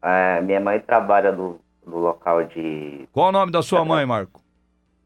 Ah, 0.00 0.40
minha 0.42 0.60
mãe 0.60 0.78
trabalha 0.78 1.32
no, 1.32 1.58
no 1.84 1.98
local 1.98 2.44
de 2.44 3.08
Qual 3.10 3.30
o 3.30 3.32
nome 3.32 3.50
da 3.50 3.62
sua 3.62 3.84
mãe, 3.84 4.06
Marco? 4.06 4.43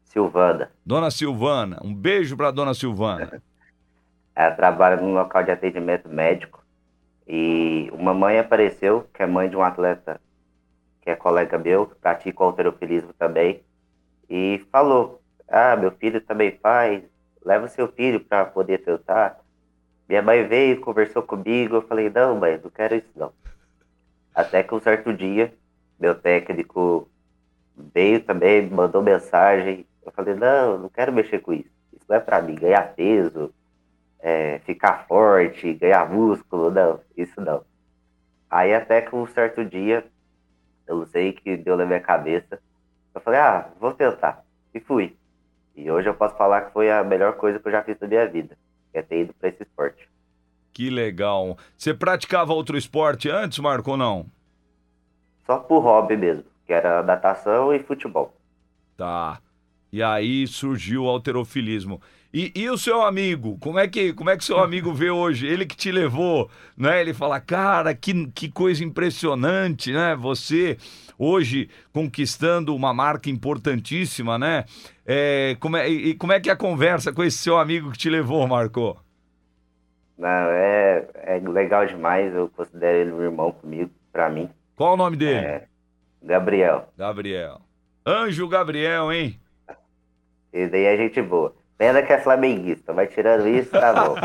Silvana. 0.09 0.71
Dona 0.85 1.09
Silvana. 1.09 1.79
Um 1.83 1.93
beijo 1.93 2.35
pra 2.35 2.51
Dona 2.51 2.73
Silvana. 2.73 3.41
Ela 4.35 4.51
trabalha 4.51 4.97
no 4.97 5.13
local 5.13 5.43
de 5.43 5.51
atendimento 5.51 6.09
médico. 6.09 6.63
E 7.27 7.89
uma 7.93 8.13
mãe 8.13 8.39
apareceu, 8.39 9.07
que 9.13 9.21
é 9.21 9.27
mãe 9.27 9.49
de 9.49 9.55
um 9.55 9.61
atleta 9.61 10.19
que 11.01 11.09
é 11.09 11.15
colega 11.15 11.57
meu, 11.57 11.85
que 11.85 11.95
pratica 11.95 12.43
o 12.43 12.47
alterofilismo 12.47 13.13
também, 13.13 13.61
e 14.29 14.65
falou: 14.71 15.21
Ah, 15.47 15.75
meu 15.75 15.91
filho 15.91 16.19
também 16.21 16.57
faz, 16.61 17.03
leva 17.45 17.67
seu 17.67 17.87
filho 17.87 18.19
para 18.19 18.45
poder 18.45 18.79
tentar. 18.79 19.39
Minha 20.07 20.21
mãe 20.21 20.47
veio, 20.47 20.81
conversou 20.81 21.21
comigo, 21.21 21.75
eu 21.75 21.81
falei: 21.83 22.09
Não, 22.09 22.35
mãe, 22.35 22.59
não 22.61 22.69
quero 22.71 22.95
isso 22.95 23.11
não. 23.15 23.31
Até 24.33 24.63
que 24.63 24.73
um 24.73 24.79
certo 24.79 25.13
dia, 25.13 25.53
meu 25.99 26.15
técnico 26.15 27.07
veio 27.93 28.21
também, 28.23 28.69
mandou 28.69 29.01
mensagem. 29.01 29.85
Eu 30.09 30.13
falei: 30.13 30.33
Não, 30.33 30.77
não 30.77 30.89
quero 30.89 31.13
mexer 31.13 31.39
com 31.39 31.53
isso. 31.53 31.69
Isso 31.93 32.05
não 32.09 32.17
é 32.17 32.19
para 32.19 32.41
mim, 32.41 32.55
ganhar 32.55 32.93
peso, 32.95 33.53
é, 34.19 34.59
ficar 34.65 35.05
forte, 35.07 35.73
ganhar 35.73 36.09
músculo, 36.09 36.71
não, 36.71 36.99
isso 37.15 37.39
não. 37.39 37.63
Aí 38.49 38.73
até 38.73 39.01
que 39.01 39.15
um 39.15 39.27
certo 39.27 39.63
dia, 39.63 40.05
eu 40.87 40.97
não 40.97 41.05
sei 41.05 41.31
que 41.31 41.55
deu 41.55 41.77
na 41.77 41.85
minha 41.85 41.99
cabeça, 41.99 42.59
eu 43.13 43.21
falei, 43.21 43.39
ah, 43.39 43.69
vou 43.79 43.93
tentar. 43.93 44.43
E 44.73 44.79
fui. 44.79 45.15
E 45.75 45.89
hoje 45.89 46.09
eu 46.09 46.13
posso 46.13 46.35
falar 46.35 46.61
que 46.61 46.73
foi 46.73 46.91
a 46.91 47.03
melhor 47.03 47.33
coisa 47.33 47.59
que 47.59 47.67
eu 47.67 47.71
já 47.71 47.83
fiz 47.83 47.97
na 47.99 48.07
minha 48.07 48.27
vida, 48.27 48.57
que 48.91 48.97
é 48.97 49.01
ter 49.01 49.21
ido 49.21 49.33
para 49.33 49.49
esse 49.49 49.63
esporte. 49.63 50.09
Que 50.73 50.89
legal. 50.89 51.57
Você 51.77 51.93
praticava 51.93 52.53
outro 52.53 52.77
esporte 52.77 53.29
antes, 53.29 53.59
Marco, 53.59 53.91
ou 53.91 53.97
não? 53.97 54.25
Só 55.45 55.57
por 55.59 55.79
hobby 55.79 56.17
mesmo, 56.17 56.45
que 56.65 56.73
era 56.73 57.01
natação 57.01 57.73
e 57.73 57.79
futebol. 57.79 58.35
Tá. 58.95 59.39
E 59.91 60.03
aí 60.03 60.45
surgiu 60.47 61.03
o 61.03 61.09
alterofilismo. 61.09 62.01
E, 62.31 62.51
e 62.55 62.69
o 62.69 62.77
seu 62.77 63.01
amigo? 63.01 63.57
Como 63.59 63.79
é 63.79 63.87
que 63.87 64.13
como 64.13 64.29
é 64.29 64.37
que 64.37 64.43
seu 64.43 64.59
amigo 64.59 64.93
vê 64.93 65.09
hoje? 65.09 65.47
Ele 65.47 65.65
que 65.65 65.75
te 65.75 65.91
levou, 65.91 66.47
né? 66.77 67.01
Ele 67.01 67.11
fala, 67.11 67.39
cara, 67.39 67.95
que, 67.95 68.27
que 68.27 68.51
coisa 68.51 68.83
impressionante, 68.83 69.91
né? 69.91 70.15
Você 70.15 70.77
hoje 71.17 71.69
conquistando 71.91 72.75
uma 72.75 72.93
marca 72.93 73.31
importantíssima, 73.31 74.37
né? 74.37 74.65
É, 75.05 75.57
como 75.59 75.75
é, 75.75 75.89
e 75.89 76.13
como 76.13 76.31
é 76.31 76.39
que 76.39 76.51
é 76.51 76.53
a 76.53 76.55
conversa 76.55 77.11
com 77.11 77.23
esse 77.23 77.39
seu 77.39 77.57
amigo 77.57 77.91
que 77.91 77.97
te 77.97 78.11
levou, 78.11 78.47
Marco? 78.47 78.95
Não, 80.19 80.27
é, 80.27 81.07
é 81.15 81.39
legal 81.39 81.87
demais, 81.87 82.31
eu 82.35 82.49
considero 82.49 82.97
ele 82.97 83.11
um 83.11 83.23
irmão 83.23 83.51
comigo, 83.53 83.89
para 84.11 84.29
mim. 84.29 84.49
Qual 84.75 84.93
o 84.93 84.97
nome 84.97 85.17
dele? 85.17 85.45
É, 85.45 85.67
Gabriel. 86.21 86.89
Gabriel. 86.95 87.61
Anjo 88.05 88.47
Gabriel, 88.47 89.11
hein? 89.11 89.39
E 90.53 90.67
daí 90.67 90.83
é 90.85 90.97
gente 90.97 91.21
boa. 91.21 91.53
Pena 91.77 92.01
que 92.01 92.11
é 92.11 92.19
flamenguista, 92.19 92.91
mas 92.93 93.09
tirando 93.13 93.47
isso, 93.47 93.69
tá 93.71 93.93
bom. 93.93 94.15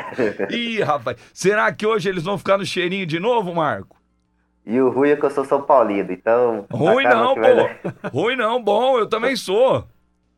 Ih, 0.50 0.80
rapaz. 0.80 1.18
Será 1.34 1.70
que 1.72 1.86
hoje 1.86 2.08
eles 2.08 2.22
vão 2.22 2.38
ficar 2.38 2.56
no 2.56 2.64
cheirinho 2.64 3.04
de 3.04 3.20
novo, 3.20 3.54
Marco? 3.54 3.96
E 4.64 4.80
o 4.80 4.88
ruim 4.90 5.10
é 5.10 5.16
que 5.16 5.24
eu 5.26 5.30
sou 5.30 5.44
São 5.44 5.60
Paulino, 5.62 6.10
então. 6.12 6.64
Ruim 6.70 7.04
não, 7.04 7.34
vai 7.34 7.54
pô. 7.54 7.90
dar- 8.02 8.10
Ruim 8.10 8.36
não, 8.36 8.62
bom, 8.62 8.98
eu 8.98 9.06
também 9.06 9.36
sou. 9.36 9.86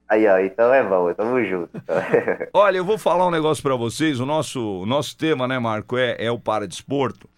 Aí, 0.08 0.26
ó, 0.26 0.38
então 0.38 0.72
é 0.74 0.82
bom, 0.82 1.12
tamo 1.14 1.42
junto. 1.44 1.70
Olha, 2.52 2.78
eu 2.78 2.84
vou 2.84 2.98
falar 2.98 3.26
um 3.26 3.30
negócio 3.30 3.62
pra 3.62 3.76
vocês. 3.76 4.18
O 4.18 4.26
nosso, 4.26 4.80
o 4.82 4.86
nosso 4.86 5.16
tema, 5.16 5.46
né, 5.46 5.58
Marco, 5.58 5.96
é, 5.96 6.16
é 6.18 6.30
o 6.30 6.38
paradesporto. 6.40 7.28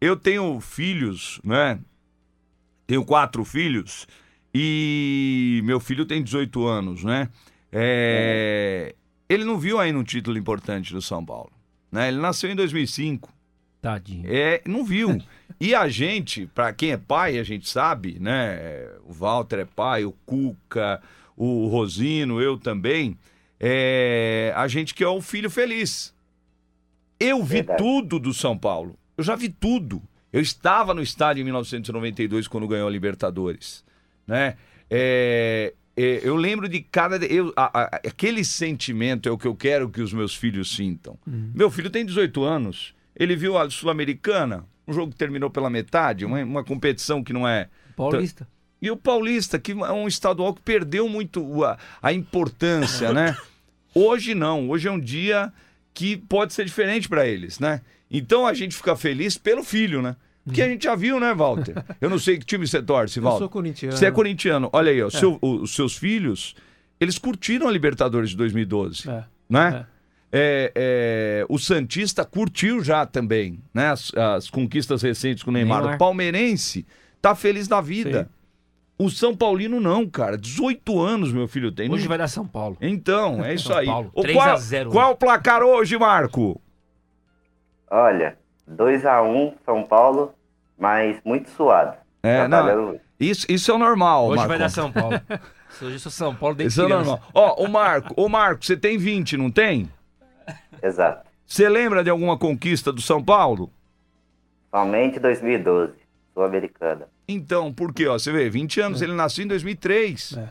Eu 0.00 0.16
tenho 0.16 0.58
filhos, 0.60 1.40
né? 1.44 1.78
Tenho 2.86 3.04
quatro 3.04 3.44
filhos 3.44 4.06
e 4.54 5.60
meu 5.64 5.80
filho 5.80 6.04
tem 6.04 6.22
18 6.22 6.66
anos, 6.66 7.04
né? 7.04 7.28
É, 7.70 8.94
Ele 9.28 9.44
não 9.44 9.58
viu 9.58 9.78
ainda 9.78 9.98
um 9.98 10.04
título 10.04 10.36
importante 10.36 10.92
do 10.92 11.00
São 11.00 11.24
Paulo. 11.24 11.52
Né? 11.90 12.08
Ele 12.08 12.18
nasceu 12.18 12.50
em 12.50 12.56
2005. 12.56 13.32
Tadinho. 13.80 14.24
É, 14.26 14.62
não 14.66 14.84
viu. 14.84 15.20
E 15.58 15.74
a 15.74 15.88
gente, 15.88 16.46
pra 16.46 16.72
quem 16.72 16.92
é 16.92 16.96
pai, 16.96 17.38
a 17.38 17.42
gente 17.42 17.68
sabe, 17.68 18.18
né? 18.20 18.88
O 19.04 19.12
Walter 19.12 19.60
é 19.60 19.64
pai, 19.64 20.04
o 20.04 20.12
Cuca, 20.24 21.02
o 21.36 21.66
Rosino, 21.66 22.40
eu 22.40 22.56
também. 22.56 23.16
É, 23.58 24.52
a 24.56 24.68
gente 24.68 24.94
quer 24.94 25.08
o 25.08 25.20
filho 25.20 25.50
feliz. 25.50 26.14
Eu 27.18 27.42
vi 27.42 27.56
Verdade. 27.56 27.78
tudo 27.78 28.18
do 28.18 28.32
São 28.34 28.56
Paulo. 28.56 28.96
Eu 29.16 29.24
já 29.24 29.34
vi 29.36 29.48
tudo. 29.48 30.02
Eu 30.32 30.40
estava 30.40 30.94
no 30.94 31.02
estádio 31.02 31.40
em 31.42 31.44
1992 31.44 32.48
quando 32.48 32.66
ganhou 32.66 32.88
a 32.88 32.90
Libertadores, 32.90 33.84
né? 34.26 34.56
É, 34.90 35.72
é, 35.96 36.20
eu 36.22 36.36
lembro 36.36 36.68
de 36.68 36.80
cada 36.80 37.16
eu, 37.26 37.52
a- 37.56 37.80
a- 37.82 37.96
aquele 38.06 38.44
sentimento 38.44 39.28
é 39.28 39.32
o 39.32 39.38
que 39.38 39.46
eu 39.46 39.54
quero 39.54 39.88
que 39.88 40.00
os 40.02 40.12
meus 40.12 40.34
filhos 40.34 40.74
sintam. 40.74 41.18
Meu 41.26 41.70
filho 41.70 41.90
tem 41.90 42.04
18 42.04 42.42
anos. 42.44 42.94
Ele 43.14 43.36
viu 43.36 43.58
a 43.58 43.68
Sul-Americana, 43.68 44.64
um 44.86 44.92
jogo 44.92 45.12
que 45.12 45.18
terminou 45.18 45.50
pela 45.50 45.68
metade, 45.70 46.24
uma, 46.24 46.42
uma 46.42 46.64
competição 46.64 47.22
que 47.22 47.32
não 47.32 47.46
é 47.46 47.68
Paulista. 47.96 48.48
e 48.80 48.90
o 48.90 48.96
Paulista, 48.96 49.58
que 49.58 49.72
é 49.72 49.92
um 49.92 50.08
estadual 50.08 50.54
que 50.54 50.62
perdeu 50.62 51.08
muito 51.08 51.62
a, 51.64 51.78
a 52.02 52.12
importância, 52.12 53.12
né? 53.12 53.36
Hoje 53.94 54.34
não, 54.34 54.70
hoje 54.70 54.88
é 54.88 54.90
um 54.90 54.98
dia 54.98 55.52
que 55.92 56.16
pode 56.16 56.54
ser 56.54 56.64
diferente 56.64 57.06
para 57.10 57.26
eles, 57.26 57.58
né? 57.58 57.82
Então 58.10 58.46
a 58.46 58.54
gente 58.54 58.74
fica 58.74 58.96
feliz 58.96 59.36
pelo 59.36 59.62
filho, 59.62 60.00
né? 60.00 60.16
Porque 60.44 60.60
a 60.62 60.68
gente 60.68 60.84
já 60.84 60.94
viu, 60.94 61.20
né, 61.20 61.32
Walter? 61.34 61.74
Eu 62.00 62.10
não 62.10 62.18
sei 62.18 62.36
que 62.38 62.44
time 62.44 62.66
você 62.66 62.82
torce, 62.82 63.18
Eu 63.20 63.22
Walter. 63.24 63.38
sou 63.38 63.48
corintiano. 63.48 63.96
Você 63.96 64.06
é 64.06 64.10
corintiano. 64.10 64.68
Olha 64.72 64.90
aí, 64.90 65.02
ó, 65.02 65.08
seu- 65.10 65.38
o- 65.40 65.62
os 65.62 65.74
seus 65.74 65.96
filhos, 65.96 66.54
eles 67.00 67.16
curtiram 67.18 67.68
a 67.68 67.70
Libertadores 67.70 68.30
de 68.30 68.36
2012, 68.36 69.08
É. 69.08 69.24
né? 69.48 69.86
É, 70.34 70.72
é, 70.74 71.46
o 71.48 71.58
Santista 71.58 72.24
curtiu 72.24 72.82
já 72.82 73.04
também, 73.04 73.58
né? 73.74 73.90
As, 73.90 74.12
as 74.14 74.48
conquistas 74.48 75.02
recentes 75.02 75.42
com 75.42 75.50
o 75.50 75.52
Neymar. 75.52 75.78
Neymar. 75.80 75.94
O 75.96 75.98
palmeirense 75.98 76.86
tá 77.20 77.34
feliz 77.34 77.68
da 77.68 77.80
vida. 77.82 78.24
Sim. 78.24 79.04
O 79.04 79.10
São 79.10 79.36
Paulino 79.36 79.78
não, 79.80 80.08
cara. 80.08 80.38
18 80.38 80.98
anos 81.00 81.32
meu 81.32 81.46
filho 81.46 81.70
tem. 81.70 81.90
Hoje 81.92 82.08
vai 82.08 82.16
dar 82.16 82.28
São 82.28 82.46
Paulo. 82.46 82.78
Então, 82.80 83.44
é 83.44 83.52
isso 83.54 83.68
São 83.68 83.76
aí. 83.76 83.84
Paulo, 83.86 84.10
O 84.14 84.22
3 84.22 84.36
a 84.38 84.40
qual, 84.42 84.56
0 84.58 84.90
qual 84.90 85.12
o 85.12 85.16
placar 85.16 85.62
hoje, 85.62 85.98
Marco? 85.98 86.58
Olha, 87.90 88.38
2x1 88.70 89.54
São 89.64 89.82
Paulo, 89.84 90.34
mas 90.78 91.18
muito 91.24 91.50
suado. 91.50 91.96
É, 92.22 92.42
não, 92.42 92.58
Trabalhando 92.58 92.86
muito. 92.88 93.00
isso, 93.18 93.46
isso 93.48 93.70
é 93.70 93.74
o 93.74 93.78
normal, 93.78 94.26
Hoje 94.26 94.36
Marco. 94.36 94.48
vai 94.48 94.58
dar 94.58 94.68
São 94.68 94.92
Paulo. 94.92 95.20
Hoje 95.80 95.98
sou 95.98 96.12
São 96.12 96.34
Paulo 96.34 96.54
desde 96.54 96.80
Isso 96.80 96.86
é 96.86 96.88
normal. 96.88 97.20
Ó, 97.34 97.64
o 97.64 97.68
Marco, 97.68 98.14
o 98.16 98.28
Marco, 98.28 98.64
você 98.64 98.76
tem 98.76 98.98
20, 98.98 99.36
não 99.36 99.50
tem? 99.50 99.90
Exato. 100.82 101.26
Você 101.46 101.68
lembra 101.68 102.04
de 102.04 102.10
alguma 102.10 102.38
conquista 102.38 102.92
do 102.92 103.00
São 103.00 103.22
Paulo? 103.22 103.70
Somente 104.70 105.18
2012, 105.18 105.92
Sul-Americana. 106.32 107.08
Então, 107.26 107.72
por 107.72 107.92
quê? 107.92 108.06
Ó, 108.06 108.18
você 108.18 108.30
vê, 108.32 108.48
20 108.48 108.80
anos, 108.80 109.02
ele 109.02 109.12
nasceu 109.12 109.44
em 109.44 109.48
2003. 109.48 110.36
É. 110.38 110.48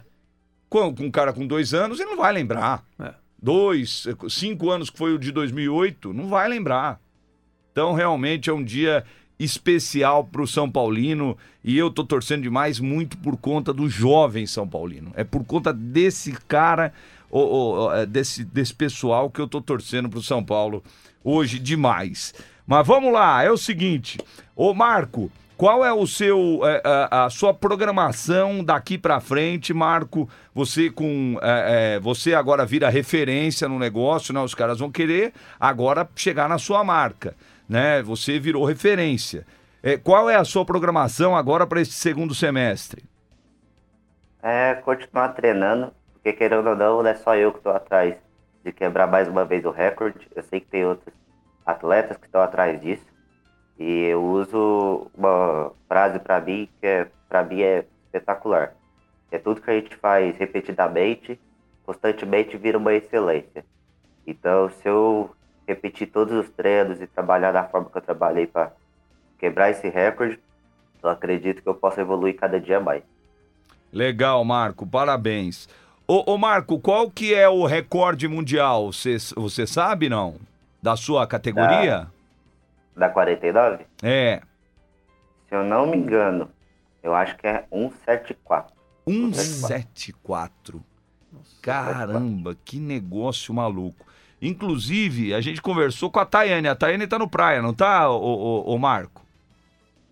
Com, 0.70 0.94
com 0.96 1.04
um 1.06 1.12
cara 1.12 1.34
com 1.34 1.46
dois 1.46 1.74
anos, 1.74 2.00
ele 2.00 2.10
não 2.12 2.18
vai 2.18 2.32
lembrar. 2.34 2.84
É. 3.00 3.14
Dois, 3.42 4.08
cinco 4.30 4.70
anos 4.70 4.90
que 4.90 4.98
foi 4.98 5.14
o 5.14 5.18
de 5.20 5.32
2008, 5.32 6.14
não 6.14 6.28
vai 6.28 6.48
lembrar. 6.48 7.00
Então, 7.72 7.94
realmente 7.94 8.50
é 8.50 8.54
um 8.54 8.64
dia 8.64 9.04
especial 9.40 10.24
para 10.24 10.42
o 10.42 10.48
São 10.48 10.70
Paulino 10.70 11.36
e 11.64 11.78
eu 11.78 11.90
tô 11.90 12.04
torcendo 12.04 12.44
demais 12.44 12.80
muito 12.80 13.18
por 13.18 13.36
conta 13.38 13.74
do 13.74 13.90
jovem 13.90 14.46
São 14.46 14.68
Paulino. 14.68 15.12
É 15.16 15.24
por 15.24 15.44
conta 15.44 15.74
desse 15.74 16.32
cara, 16.48 16.94
é, 17.96 18.06
desse, 18.06 18.44
desse 18.44 18.74
pessoal 18.74 19.30
que 19.32 19.42
eu 19.42 19.48
tô 19.48 19.60
torcendo 19.60 20.10
para 20.10 20.20
o 20.20 20.24
São 20.24 20.44
Paulo 20.44 20.84
hoje 21.24 21.58
demais. 21.58 22.34
Mas 22.68 22.86
vamos 22.86 23.12
lá, 23.12 23.44
é 23.44 23.52
o 23.52 23.58
seguinte, 23.58 24.20
ô 24.56 24.74
Marco, 24.74 25.32
qual 25.62 25.86
é 25.86 25.94
o 25.94 26.08
seu 26.08 26.62
é, 26.64 26.82
a, 26.84 27.26
a, 27.26 27.30
sua 27.30 27.54
programação 27.54 28.64
daqui 28.64 28.98
para 28.98 29.20
frente, 29.20 29.74
Marco? 29.74 30.28
Você 30.56 30.90
com 30.90 31.38
é, 31.42 31.96
é, 31.96 32.00
você 32.00 32.34
agora 32.34 32.66
vira 32.66 32.90
referência 32.90 33.70
no 33.70 33.78
negócio, 33.78 34.34
né? 34.34 34.40
Os 34.40 34.56
caras 34.56 34.80
vão 34.80 34.92
querer 34.92 35.34
agora 35.60 36.10
chegar 36.16 36.50
na 36.50 36.58
sua 36.58 36.84
marca, 36.84 37.36
né? 37.72 38.04
Você 38.04 38.38
virou 38.38 38.66
referência. 38.66 39.46
É, 39.82 39.98
qual 39.98 40.30
é 40.30 40.36
a 40.36 40.44
sua 40.44 40.66
programação 40.66 41.38
agora 41.38 41.66
para 41.66 41.80
esse 41.80 41.94
segundo 41.94 42.36
semestre? 42.36 43.06
É 44.44 44.76
continuar 44.76 45.30
treinando, 45.30 45.94
porque 46.12 46.34
querendo 46.34 46.68
ou 46.68 46.76
não, 46.76 47.02
não 47.02 47.10
é 47.10 47.16
só 47.16 47.34
eu 47.34 47.54
que 47.54 47.60
estou 47.60 47.72
atrás 47.72 48.16
de 48.62 48.74
quebrar 48.74 49.08
mais 49.08 49.30
uma 49.30 49.46
vez 49.46 49.64
o 49.64 49.72
recorde. 49.72 50.28
Eu 50.36 50.44
sei 50.44 50.60
que 50.60 50.68
tem 50.68 50.86
outros 50.86 51.16
atletas 51.66 52.18
que 52.18 52.26
estão 52.26 52.42
atrás 52.42 52.80
disso. 52.82 53.06
E 53.80 54.04
eu 54.04 54.22
uso 54.22 55.10
uma 55.18 55.72
frase 55.88 56.20
para 56.20 56.42
mim 56.42 56.68
que 56.82 56.86
é, 56.86 57.08
para 57.30 57.42
mim 57.42 57.62
é 57.62 57.86
espetacular. 58.06 58.74
É 59.32 59.38
tudo 59.40 59.62
que 59.62 59.72
a 59.72 59.76
gente 59.76 59.96
faz 59.96 60.38
repetidamente, 60.38 61.40
constantemente 61.86 62.58
vira 62.58 62.78
uma 62.78 62.94
excelência. 62.94 63.64
Então, 64.28 64.70
se 64.70 64.90
eu 64.90 65.34
repetir 65.72 66.08
todos 66.08 66.34
os 66.34 66.50
treinos 66.50 67.02
e 67.02 67.08
trabalhar 67.08 67.52
da 67.52 67.64
forma 67.64 67.90
que 67.90 67.98
eu 67.98 68.02
trabalhei 68.02 68.46
para 68.46 68.72
quebrar 69.40 69.70
esse 69.70 69.90
recorde, 69.90 70.40
eu 71.02 71.10
acredito 71.10 71.62
que 71.62 71.68
eu 71.68 71.74
posso 71.74 72.00
evoluir 72.00 72.36
cada 72.36 72.60
dia 72.60 72.80
mais. 72.80 73.04
Legal, 73.92 74.44
Marco, 74.44 74.86
parabéns. 74.86 75.68
Ô, 76.08 76.34
ô 76.34 76.38
Marco, 76.38 76.80
qual 76.80 77.10
que 77.10 77.34
é 77.34 77.48
o 77.50 77.66
recorde 77.66 78.28
mundial? 78.28 78.92
Você, 78.92 79.18
você 79.36 79.66
sabe, 79.66 80.10
não? 80.10 80.36
Da 80.82 80.96
sua 80.96 81.26
categoria? 81.26 82.08
Da 82.96 83.08
da 83.08 83.10
49? 83.10 83.86
É. 84.04 84.42
Se 85.48 85.56
eu 85.56 85.64
não 85.64 85.88
me 85.88 85.98
engano, 85.98 86.50
eu 87.02 87.16
acho 87.16 87.38
que 87.38 87.48
é 87.48 87.66
174. 87.72 88.74
174. 89.08 90.84
Caramba, 91.62 92.56
que 92.64 92.80
negócio 92.80 93.54
maluco. 93.54 94.06
Inclusive, 94.42 95.34
a 95.34 95.42
gente 95.42 95.62
conversou 95.62 96.10
com 96.10 96.20
a 96.20 96.26
Tayane. 96.26 96.68
A 96.68 96.76
Tayane 96.76 97.06
tá 97.06 97.20
no 97.20 97.30
praia, 97.30 97.62
não 97.62 97.74
tá, 97.74 98.10
o, 98.10 98.16
o, 98.16 98.76
o 98.76 98.80
Marco? 98.80 99.24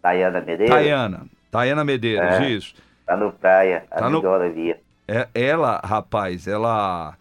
Tayana 0.02 0.40
Medeiros? 0.40 0.70
Tayana. 0.70 1.26
Tayana 1.50 1.84
Medeiros, 1.84 2.36
é, 2.36 2.50
isso. 2.50 2.76
Tá 3.06 3.18
no 3.18 3.32
praia, 3.32 3.86
tá 3.90 4.06
a 4.06 4.10
no... 4.10 4.22
via. 4.54 4.80
É, 5.08 5.28
ela, 5.34 5.82
rapaz, 5.84 6.48
ela... 6.48 7.16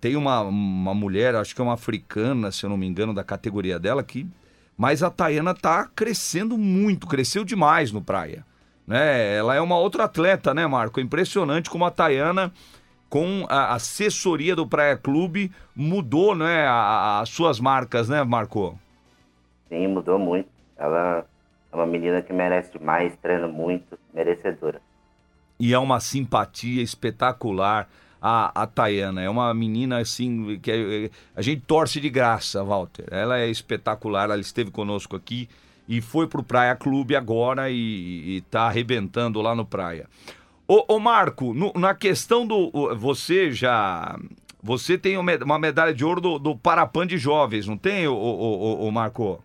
tem 0.00 0.16
uma, 0.16 0.40
uma 0.40 0.94
mulher, 0.94 1.34
acho 1.34 1.54
que 1.54 1.60
é 1.60 1.64
uma 1.64 1.74
africana, 1.74 2.50
se 2.50 2.64
eu 2.64 2.70
não 2.70 2.78
me 2.78 2.86
engano, 2.86 3.12
da 3.12 3.22
categoria 3.22 3.78
dela, 3.78 4.02
que 4.02 4.26
mas 4.78 5.02
a 5.02 5.10
Tayana 5.10 5.54
tá 5.54 5.88
crescendo 5.92 6.56
muito, 6.56 7.08
cresceu 7.08 7.44
demais 7.44 7.90
no 7.90 8.00
praia. 8.00 8.46
Né? 8.86 9.36
Ela 9.36 9.56
é 9.56 9.60
uma 9.60 9.76
outra 9.76 10.04
atleta, 10.04 10.54
né, 10.54 10.64
Marco? 10.68 11.00
É 11.00 11.02
impressionante 11.02 11.68
como 11.68 11.84
a 11.84 11.90
Tayana, 11.90 12.52
com 13.08 13.46
a 13.48 13.74
assessoria 13.74 14.54
do 14.54 14.66
Praia 14.66 14.96
Clube, 14.96 15.50
mudou 15.74 16.34
né, 16.34 16.66
as 16.68 17.28
suas 17.30 17.58
marcas, 17.58 18.08
né, 18.08 18.22
Marco? 18.22 18.78
Sim, 19.68 19.88
mudou 19.88 20.18
muito. 20.18 20.48
Ela 20.76 21.24
é 21.72 21.76
uma 21.76 21.86
menina 21.86 22.22
que 22.22 22.32
merece 22.32 22.78
demais, 22.78 23.16
treina 23.16 23.48
muito, 23.48 23.98
merecedora. 24.12 24.80
E 25.58 25.72
é 25.74 25.78
uma 25.78 26.00
simpatia 26.00 26.82
espetacular 26.82 27.88
a, 28.20 28.62
a 28.62 28.66
Tayana. 28.66 29.22
É 29.22 29.28
uma 29.28 29.52
menina 29.54 29.98
assim 29.98 30.58
que 30.60 30.70
é, 30.70 31.10
a 31.34 31.42
gente 31.42 31.62
torce 31.62 32.00
de 32.00 32.10
graça, 32.10 32.62
Walter. 32.62 33.06
Ela 33.10 33.38
é 33.38 33.48
espetacular, 33.48 34.24
ela 34.24 34.40
esteve 34.40 34.70
conosco 34.70 35.16
aqui 35.16 35.48
e 35.88 36.00
foi 36.00 36.26
pro 36.26 36.42
Praia 36.42 36.76
Clube 36.76 37.16
agora 37.16 37.70
e, 37.70 38.36
está 38.36 38.62
arrebentando 38.62 39.40
lá 39.40 39.54
no 39.54 39.64
Praia. 39.64 40.06
Ô, 40.68 40.84
ô 40.86 40.98
Marco, 41.00 41.54
no, 41.54 41.72
na 41.74 41.94
questão 41.94 42.46
do. 42.46 42.70
Você 42.96 43.50
já. 43.50 44.18
Você 44.62 44.98
tem 44.98 45.16
uma 45.16 45.58
medalha 45.58 45.94
de 45.94 46.04
ouro 46.04 46.20
do, 46.20 46.38
do 46.38 46.54
Parapan 46.54 47.06
de 47.06 47.16
Jovens, 47.16 47.66
não 47.66 47.78
tem, 47.78 48.06
ô, 48.06 48.14
ô, 48.14 48.86
ô, 48.86 48.90
Marco? 48.90 49.42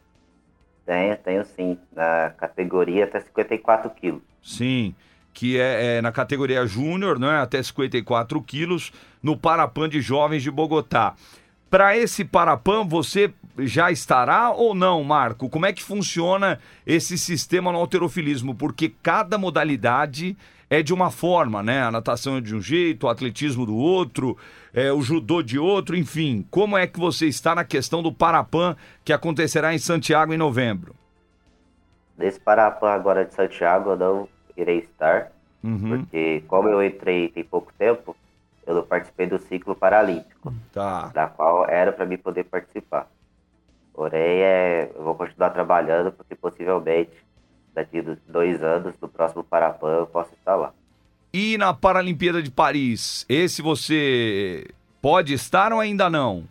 Tenho, 0.85 1.15
tenho 1.17 1.45
sim. 1.45 1.77
Na 1.95 2.31
categoria 2.31 3.05
até 3.05 3.21
54 3.21 3.89
quilos. 3.91 4.21
Sim 4.41 4.93
que 5.33 5.59
é, 5.59 5.97
é 5.97 6.01
na 6.01 6.11
categoria 6.11 6.65
júnior, 6.65 7.19
né, 7.19 7.41
até 7.41 7.61
54 7.61 8.39
quilos, 8.43 8.91
no 9.21 9.35
Parapan 9.35 9.89
de 9.89 9.99
Jovens 9.99 10.43
de 10.43 10.51
Bogotá. 10.51 11.15
Para 11.69 11.97
esse 11.97 12.23
Parapan, 12.23 12.85
você 12.85 13.33
já 13.57 13.91
estará 13.91 14.51
ou 14.51 14.75
não, 14.75 15.03
Marco? 15.03 15.49
Como 15.49 15.65
é 15.65 15.73
que 15.73 15.81
funciona 15.81 16.59
esse 16.85 17.17
sistema 17.17 17.71
no 17.71 17.79
alterofilismo? 17.79 18.53
Porque 18.53 18.93
cada 19.01 19.39
modalidade 19.39 20.37
é 20.73 20.81
de 20.81 20.91
uma 20.91 21.11
forma, 21.11 21.61
né? 21.61 21.83
A 21.83 21.91
natação 21.91 22.37
é 22.37 22.41
de 22.41 22.55
um 22.55 22.61
jeito, 22.61 23.05
o 23.05 23.09
atletismo 23.09 23.63
do 23.63 23.75
outro, 23.75 24.35
é, 24.73 24.91
o 24.91 25.01
judô 25.01 25.43
de 25.43 25.59
outro, 25.59 25.95
enfim. 25.95 26.47
Como 26.49 26.75
é 26.75 26.87
que 26.87 26.99
você 26.99 27.27
está 27.27 27.53
na 27.53 27.63
questão 27.63 28.01
do 28.01 28.11
Parapan 28.11 28.75
que 29.05 29.13
acontecerá 29.13 29.71
em 29.73 29.77
Santiago 29.77 30.33
em 30.33 30.37
novembro? 30.37 30.95
Desse 32.17 32.39
Parapan 32.39 32.89
agora 32.89 33.23
de 33.23 33.35
Santiago, 33.35 33.91
eu 33.91 33.97
não 33.97 34.29
irei 34.57 34.79
estar, 34.79 35.31
uhum. 35.63 36.05
porque 36.05 36.43
como 36.47 36.67
eu 36.69 36.83
entrei 36.83 37.29
tem 37.29 37.43
pouco 37.43 37.71
tempo, 37.77 38.15
eu 38.65 38.73
não 38.73 38.83
participei 38.83 39.27
do 39.27 39.37
ciclo 39.37 39.75
paralímpico, 39.75 40.51
tá. 40.71 41.07
da 41.13 41.27
qual 41.27 41.69
era 41.69 41.91
para 41.91 42.05
mim 42.05 42.17
poder 42.17 42.45
participar. 42.45 43.07
Porém, 43.93 44.41
é, 44.41 44.91
eu 44.95 45.03
vou 45.03 45.13
continuar 45.13 45.51
trabalhando, 45.51 46.11
porque 46.11 46.33
possivelmente 46.33 47.11
daqui 47.73 48.01
dois 48.27 48.63
anos, 48.63 48.93
no 49.01 49.07
próximo 49.07 49.43
Parapan, 49.43 49.97
eu 49.97 50.07
posso. 50.07 50.31
E 51.53 51.57
na 51.57 51.71
Paralimpíada 51.71 52.41
de 52.41 52.49
Paris, 52.49 53.27
esse 53.29 53.61
você 53.61 54.65
pode 54.99 55.35
estar 55.35 55.71
ou 55.71 55.79
ainda 55.79 56.09
não? 56.09 56.45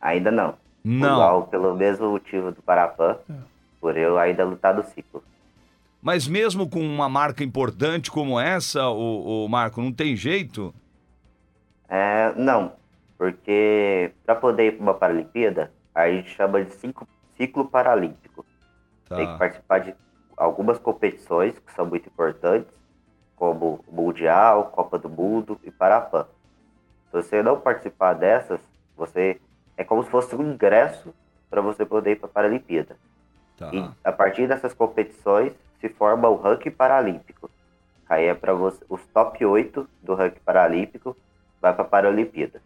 Ainda 0.00 0.30
não. 0.30 0.54
Não. 0.84 1.14
Igual, 1.14 1.46
pelo 1.48 1.74
mesmo 1.74 2.08
motivo 2.12 2.52
do 2.52 2.62
Parapan, 2.62 3.16
é. 3.28 3.34
por 3.80 3.96
eu 3.96 4.16
ainda 4.16 4.44
lutar 4.44 4.76
no 4.76 4.84
ciclo. 4.84 5.24
Mas 6.00 6.28
mesmo 6.28 6.70
com 6.70 6.78
uma 6.78 7.08
marca 7.08 7.42
importante 7.42 8.12
como 8.12 8.38
essa, 8.38 8.88
o, 8.90 9.44
o 9.44 9.48
Marco, 9.48 9.82
não 9.82 9.92
tem 9.92 10.14
jeito? 10.14 10.72
É, 11.88 12.32
não, 12.36 12.74
porque 13.18 14.12
para 14.24 14.36
poder 14.36 14.68
ir 14.68 14.72
para 14.76 14.82
uma 14.84 14.94
Paralimpíada, 14.94 15.72
a 15.92 16.08
gente 16.08 16.30
chama 16.30 16.64
de 16.64 16.72
ciclo, 16.74 17.08
ciclo 17.36 17.64
paralímpico. 17.64 18.46
Tá. 19.08 19.16
Tem 19.16 19.26
que 19.26 19.36
participar 19.36 19.80
de 19.80 19.94
algumas 20.36 20.78
competições 20.78 21.58
que 21.58 21.72
são 21.72 21.86
muito 21.86 22.08
importantes, 22.08 22.81
como 23.42 23.84
Mundial, 23.90 24.66
Copa 24.66 24.96
do 24.96 25.08
Mundo 25.08 25.58
e 25.64 25.70
Parapan. 25.72 26.26
Se 27.06 27.12
você 27.12 27.42
não 27.42 27.60
participar 27.60 28.12
dessas, 28.12 28.60
você 28.96 29.40
é 29.76 29.82
como 29.82 30.04
se 30.04 30.10
fosse 30.10 30.32
um 30.36 30.52
ingresso 30.52 31.12
para 31.50 31.60
você 31.60 31.84
poder 31.84 32.12
ir 32.12 32.16
para 32.20 32.28
a 32.28 32.32
Paralimpíada. 32.32 32.96
Tá. 33.58 33.68
E 33.74 33.84
a 34.04 34.12
partir 34.12 34.46
dessas 34.46 34.72
competições, 34.72 35.52
se 35.80 35.88
forma 35.88 36.28
o 36.28 36.36
ranking 36.36 36.70
paralímpico. 36.70 37.50
Aí 38.08 38.26
é 38.26 38.34
para 38.34 38.54
os 38.54 38.78
top 39.12 39.44
8 39.44 39.88
do 40.00 40.14
ranking 40.14 40.40
paralímpico, 40.44 41.16
vai 41.60 41.74
para 41.74 41.82
a 41.82 41.88
Paralimpíada. 41.88 42.62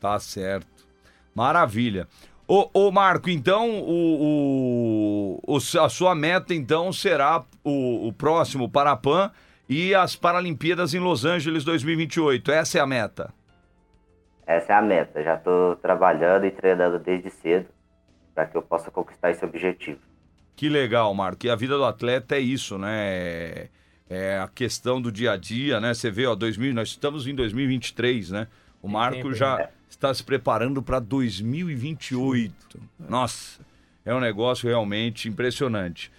Tá 0.00 0.18
certo. 0.18 0.88
Maravilha. 1.34 2.08
Ô, 2.48 2.70
ô 2.72 2.90
Marco, 2.90 3.28
então 3.28 3.68
o, 3.68 5.36
o, 5.46 5.54
o, 5.54 5.56
a 5.58 5.88
sua 5.90 6.14
meta 6.14 6.54
então 6.54 6.90
será 6.94 7.44
o, 7.62 8.08
o 8.08 8.12
próximo 8.14 8.66
Parapan 8.70 9.30
e 9.70 9.94
as 9.94 10.16
Paralimpíadas 10.16 10.94
em 10.94 10.98
Los 10.98 11.24
Angeles 11.24 11.62
2028. 11.62 12.50
Essa 12.50 12.78
é 12.78 12.80
a 12.80 12.86
meta? 12.86 13.32
Essa 14.44 14.72
é 14.72 14.76
a 14.76 14.82
meta. 14.82 15.22
Já 15.22 15.36
estou 15.36 15.76
trabalhando 15.76 16.44
e 16.44 16.50
treinando 16.50 16.98
desde 16.98 17.30
cedo 17.30 17.68
para 18.34 18.46
que 18.46 18.56
eu 18.56 18.62
possa 18.62 18.90
conquistar 18.90 19.30
esse 19.30 19.44
objetivo. 19.44 20.00
Que 20.56 20.68
legal, 20.68 21.14
Marco. 21.14 21.46
E 21.46 21.50
a 21.50 21.54
vida 21.54 21.76
do 21.76 21.84
atleta 21.84 22.34
é 22.34 22.40
isso, 22.40 22.76
né? 22.76 23.68
É 24.08 24.40
a 24.40 24.48
questão 24.48 25.00
do 25.00 25.12
dia 25.12 25.32
a 25.32 25.36
dia, 25.36 25.78
né? 25.78 25.94
Você 25.94 26.10
vê, 26.10 26.26
ó, 26.26 26.34
2000, 26.34 26.74
nós 26.74 26.88
estamos 26.88 27.28
em 27.28 27.34
2023, 27.36 28.32
né? 28.32 28.48
O 28.82 28.88
Marco 28.88 29.32
já 29.32 29.68
está 29.88 30.12
se 30.12 30.24
preparando 30.24 30.82
para 30.82 30.98
2028. 30.98 32.80
Nossa, 33.08 33.60
é 34.04 34.12
um 34.12 34.18
negócio 34.18 34.68
realmente 34.68 35.28
impressionante. 35.28 36.10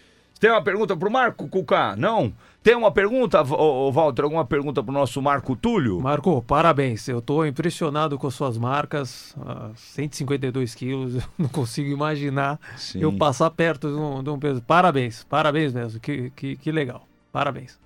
Tem 0.41 0.49
uma 0.49 0.63
pergunta 0.63 0.97
para 0.97 1.07
o 1.07 1.11
Marco, 1.11 1.47
Cuca? 1.47 1.95
Não? 1.95 2.33
Tem 2.63 2.73
uma 2.73 2.91
pergunta, 2.91 3.43
ô, 3.43 3.91
Walter? 3.91 4.23
Alguma 4.23 4.43
pergunta 4.43 4.81
para 4.81 4.89
o 4.89 4.93
nosso 4.93 5.21
Marco 5.21 5.55
Túlio? 5.55 6.01
Marco, 6.01 6.41
parabéns. 6.41 7.07
Eu 7.07 7.19
estou 7.19 7.45
impressionado 7.45 8.17
com 8.17 8.25
as 8.25 8.33
suas 8.33 8.57
marcas. 8.57 9.35
ah, 9.45 9.69
152 9.75 10.73
quilos, 10.73 11.13
eu 11.21 11.23
não 11.37 11.47
consigo 11.47 11.91
imaginar 11.91 12.59
Sim. 12.75 13.01
eu 13.01 13.15
passar 13.15 13.51
perto 13.51 13.87
de 13.87 13.93
um, 13.93 14.23
de 14.23 14.31
um 14.31 14.39
peso. 14.39 14.63
Parabéns, 14.63 15.23
parabéns 15.25 15.73
mesmo. 15.73 15.99
Que, 15.99 16.31
que, 16.31 16.55
que 16.55 16.71
legal. 16.71 17.07
Parabéns. 17.31 17.79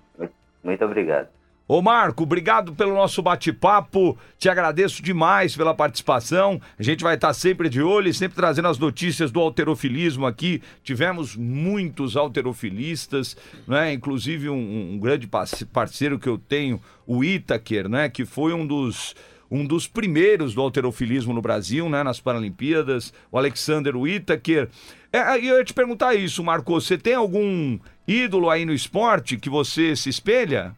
Muito 0.64 0.82
obrigado. 0.82 1.28
Ô 1.68 1.82
Marco, 1.82 2.22
obrigado 2.22 2.72
pelo 2.74 2.94
nosso 2.94 3.20
bate-papo. 3.20 4.16
Te 4.38 4.48
agradeço 4.48 5.02
demais 5.02 5.56
pela 5.56 5.74
participação. 5.74 6.60
A 6.78 6.82
gente 6.82 7.02
vai 7.02 7.16
estar 7.16 7.34
sempre 7.34 7.68
de 7.68 7.82
olho 7.82 8.08
e 8.08 8.14
sempre 8.14 8.36
trazendo 8.36 8.68
as 8.68 8.78
notícias 8.78 9.32
do 9.32 9.40
alterofilismo 9.40 10.26
aqui. 10.26 10.62
Tivemos 10.84 11.34
muitos 11.34 12.16
alterofilistas, 12.16 13.36
né? 13.66 13.92
Inclusive 13.92 14.48
um, 14.48 14.92
um 14.92 14.98
grande 14.98 15.26
parce- 15.26 15.64
parceiro 15.64 16.20
que 16.20 16.28
eu 16.28 16.38
tenho, 16.38 16.80
o 17.04 17.24
Itaker, 17.24 17.88
né? 17.88 18.08
Que 18.08 18.24
foi 18.24 18.52
um 18.52 18.64
dos 18.64 19.14
um 19.48 19.64
dos 19.64 19.86
primeiros 19.86 20.54
do 20.54 20.60
alterofilismo 20.60 21.32
no 21.32 21.40
Brasil, 21.40 21.88
né, 21.88 22.02
nas 22.02 22.18
Paralimpíadas, 22.18 23.14
o 23.30 23.38
Alexander 23.38 23.96
Whittaker. 23.96 24.68
É, 25.12 25.36
eu 25.36 25.58
ia 25.58 25.64
te 25.64 25.72
perguntar 25.72 26.16
isso, 26.16 26.42
Marco, 26.42 26.72
você 26.72 26.98
tem 26.98 27.14
algum 27.14 27.78
ídolo 28.08 28.50
aí 28.50 28.64
no 28.64 28.72
esporte 28.72 29.36
que 29.36 29.48
você 29.48 29.94
se 29.94 30.08
espelha? 30.08 30.74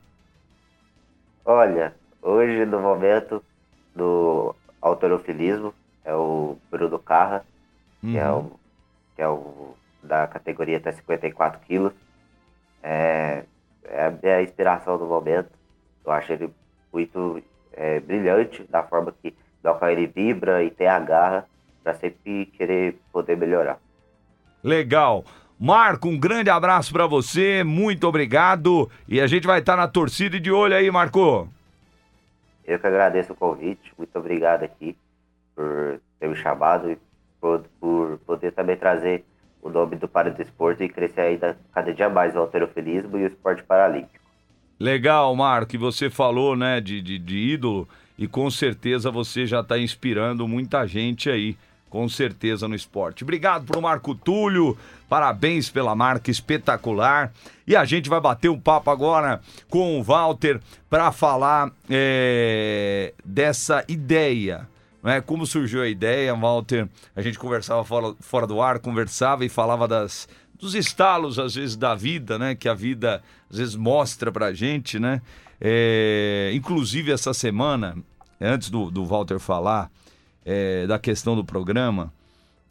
Olha, 1.51 1.95
hoje 2.21 2.67
no 2.67 2.79
momento 2.79 3.43
do 3.97 4.55
autorofilismo 4.83 5.73
é 6.05 6.15
o 6.15 6.59
Bruno 6.71 6.99
Carra, 6.99 7.43
que, 8.03 8.19
é 8.19 8.31
o, 8.31 8.51
que 9.17 9.23
é 9.23 9.29
o 9.29 9.75
da 10.03 10.27
categoria 10.27 10.77
até 10.77 10.93
54 10.93 11.59
quilos. 11.61 11.95
É, 12.83 13.45
é 13.85 14.05
a 14.05 14.11
minha 14.11 14.43
inspiração 14.43 14.99
do 14.99 15.07
momento. 15.07 15.49
Eu 16.05 16.13
acho 16.13 16.35
ele 16.35 16.53
muito 16.93 17.43
é, 17.73 17.99
brilhante 17.99 18.63
da 18.65 18.83
forma 18.83 19.11
que 19.11 19.35
da 19.63 19.73
qual 19.73 19.91
ele 19.91 20.07
vibra 20.07 20.63
e 20.63 20.71
tem 20.71 20.87
a 20.87 21.01
garra 21.01 21.47
para 21.83 21.95
sempre 21.95 22.45
querer 22.59 23.01
poder 23.11 23.39
melhorar. 23.39 23.79
Legal. 24.63 25.25
Marco, 25.59 26.09
um 26.09 26.18
grande 26.18 26.49
abraço 26.51 26.92
pra 26.92 27.07
você, 27.07 27.64
muito 27.64 28.07
obrigado. 28.07 28.88
E 29.09 29.21
a 29.21 29.27
gente 29.27 29.47
vai 29.47 29.59
estar 29.59 29.77
na 29.77 29.88
torcida 29.88 30.38
de 30.38 30.53
olho 30.53 30.77
aí, 30.77 30.90
Marco. 30.90 31.49
Eu 32.64 32.79
que 32.79 32.87
agradeço 32.87 33.33
o 33.33 33.37
convite, 33.37 33.92
muito 33.99 34.16
obrigado 34.16 34.62
aqui 34.62 34.97
por 35.57 36.01
ter 36.21 36.29
me 36.29 36.37
chamado 36.37 36.90
e 36.90 36.99
por, 37.40 37.64
por 37.81 38.18
poder 38.18 38.53
também 38.53 38.77
trazer 38.77 39.25
o 39.61 39.68
nome 39.68 39.97
do 39.97 40.07
Para 40.07 40.31
do 40.31 40.40
Esporte 40.40 40.85
e 40.85 40.88
crescer 40.88 41.23
ainda 41.23 41.59
cada 41.75 41.92
dia 41.92 42.09
mais 42.09 42.37
o 42.37 42.38
alterofilismo 42.38 43.18
e 43.18 43.25
o 43.25 43.27
esporte 43.27 43.62
paralímpico. 43.64 44.18
Legal, 44.79 45.35
Marco, 45.35 45.75
e 45.75 45.79
você 45.79 46.09
falou, 46.09 46.55
né, 46.55 46.81
de, 46.81 47.03
de, 47.03 47.18
de 47.18 47.37
ídolo, 47.37 47.88
e 48.16 48.29
com 48.29 48.49
certeza 48.49 49.11
você 49.11 49.44
já 49.44 49.61
está 49.61 49.77
inspirando 49.77 50.47
muita 50.47 50.87
gente 50.87 51.29
aí, 51.29 51.57
com 51.88 52.09
certeza 52.09 52.68
no 52.68 52.74
esporte. 52.74 53.22
Obrigado 53.22 53.64
pro 53.64 53.81
Marco 53.81 54.14
Túlio, 54.14 54.77
parabéns 55.09 55.70
pela 55.70 55.94
marca 55.94 56.31
espetacular. 56.31 57.33
E 57.66 57.74
a 57.77 57.85
gente 57.85 58.09
vai 58.09 58.20
bater 58.20 58.48
um 58.48 58.59
papo 58.59 58.90
agora 58.90 59.40
com 59.68 59.98
o 59.98 60.03
Walter 60.03 60.61
para 60.88 61.11
falar 61.12 61.70
é, 61.88 63.12
dessa 63.24 63.85
ideia. 63.88 64.68
Né? 65.03 65.20
Como 65.20 65.46
surgiu 65.46 65.83
a 65.83 65.88
ideia, 65.88 66.35
Walter? 66.35 66.88
A 67.14 67.22
gente 67.22 67.38
conversava 67.38 67.85
fora, 67.85 68.14
fora 68.20 68.46
do 68.46 68.61
ar, 68.61 68.79
conversava 68.79 69.44
e 69.44 69.48
falava 69.48 69.87
das, 69.87 70.29
dos 70.59 70.74
estalos, 70.74 71.38
às 71.38 71.55
vezes, 71.55 71.77
da 71.77 71.94
vida, 71.94 72.38
né? 72.38 72.55
Que 72.55 72.68
a 72.68 72.74
vida, 72.74 73.22
às 73.51 73.59
vezes, 73.59 73.77
mostra 73.77 74.33
pra 74.33 74.53
gente, 74.53 74.98
né? 74.98 75.22
É, 75.61 76.51
inclusive, 76.55 77.12
essa 77.12 77.33
semana, 77.33 77.96
antes 78.40 78.70
do, 78.70 78.90
do 78.90 79.05
Walter 79.05 79.38
falar 79.38 79.90
é, 80.51 80.87
da 80.87 80.99
questão 80.99 81.37
do 81.37 81.45
programa, 81.45 82.11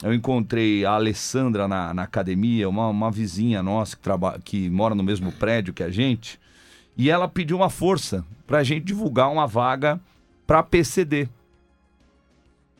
eu 0.02 0.12
encontrei 0.12 0.84
a 0.84 0.90
Alessandra 0.90 1.68
na, 1.68 1.94
na 1.94 2.02
academia, 2.02 2.68
uma, 2.68 2.88
uma 2.88 3.08
vizinha 3.08 3.62
nossa 3.62 3.96
que, 3.96 4.02
traba, 4.02 4.36
que 4.44 4.68
mora 4.68 4.96
no 4.96 5.02
mesmo 5.04 5.30
prédio 5.30 5.72
que 5.72 5.84
a 5.84 5.88
gente, 5.88 6.40
e 6.96 7.08
ela 7.08 7.28
pediu 7.28 7.56
uma 7.56 7.70
força 7.70 8.24
pra 8.48 8.64
gente 8.64 8.84
divulgar 8.84 9.30
uma 9.30 9.46
vaga 9.46 10.00
pra 10.44 10.60
PCD. 10.60 11.28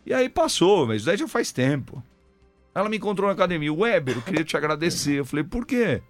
E 0.05 0.13
aí 0.13 0.29
passou, 0.29 0.89
mas 0.89 1.05
daí 1.05 1.17
já 1.17 1.29
faz 1.29 1.53
tempo. 1.53 2.03
Ela 2.75 2.89
me 2.89 2.97
encontrou 2.97 3.29
na 3.29 3.35
academia. 3.35 3.73
Weber, 3.73 4.17
eu 4.17 4.23
queria 4.23 4.45
te 4.45 4.57
agradecer. 4.57 5.21
Eu 5.21 5.25
falei, 5.25 5.45
por 5.45 5.65
quê? 5.65 6.03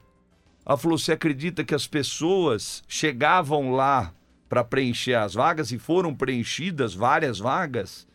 Ela 0.65 0.79
falou: 0.79 0.97
você 0.97 1.13
acredita 1.13 1.63
que 1.63 1.75
as 1.75 1.87
pessoas 1.87 2.83
chegavam 2.89 3.73
lá 3.73 4.15
para 4.49 4.65
preencher 4.65 5.15
as 5.15 5.35
vagas 5.35 5.73
e 5.73 5.79
foram 5.79 6.15
preenchidas 6.15 6.95
várias 6.95 7.39
vagas 7.39 8.09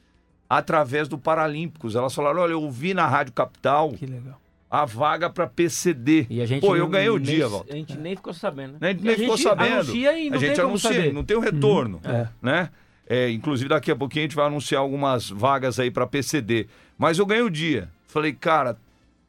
através 0.58 1.08
do 1.08 1.18
Paralímpicos? 1.18 1.96
Elas 1.96 2.14
falaram: 2.14 2.42
olha, 2.42 2.52
eu 2.52 2.62
ouvi 2.62 2.94
na 2.94 3.08
Rádio 3.08 3.34
Capital 3.34 3.92
Que 3.94 4.06
legal. 4.06 4.40
a 4.70 4.86
vaga 4.86 5.30
para 5.30 5.48
PCD. 5.48 6.28
E 6.30 6.42
a 6.42 6.46
gente 6.46 6.62
Pô, 6.62 6.76
eu 6.76 6.84
nem- 6.84 6.92
ganhei 6.92 7.10
o 7.10 7.18
nem- 7.18 7.24
dia, 7.26 7.48
Walter. 7.48 7.74
A 7.74 7.76
gente 7.76 7.98
nem 7.98 8.16
ficou 8.16 8.34
sabendo. 8.34 8.74
né? 8.74 8.78
Nem, 8.82 8.92
E 8.92 9.02
nem 9.02 9.14
a 9.14 9.18
ficou 9.18 9.38
gente 9.38 9.48
sabendo. 9.50 9.74
Anuncia 9.74 10.18
e 10.20 10.30
não 10.30 10.38
a 10.38 10.40
gente 10.40 10.56
tem 10.56 10.64
anuncia, 10.66 10.94
saber. 10.94 11.14
não 11.14 11.24
tem 11.24 11.38
o 11.38 11.40
retorno. 11.40 12.00
É. 12.04 12.28
Né? 12.42 12.70
É, 13.08 13.30
inclusive, 13.30 13.68
daqui 13.70 13.92
a 13.92 13.96
pouquinho 13.96 14.24
a 14.24 14.28
gente 14.28 14.36
vai 14.36 14.46
anunciar 14.46 14.80
algumas 14.82 15.30
vagas 15.30 15.80
aí 15.80 15.92
para 15.92 16.08
PCD. 16.08 16.68
Mas 16.98 17.20
eu 17.20 17.26
ganhei 17.26 17.44
o 17.44 17.50
dia. 17.50 17.90
Falei, 18.08 18.32
cara, 18.32 18.78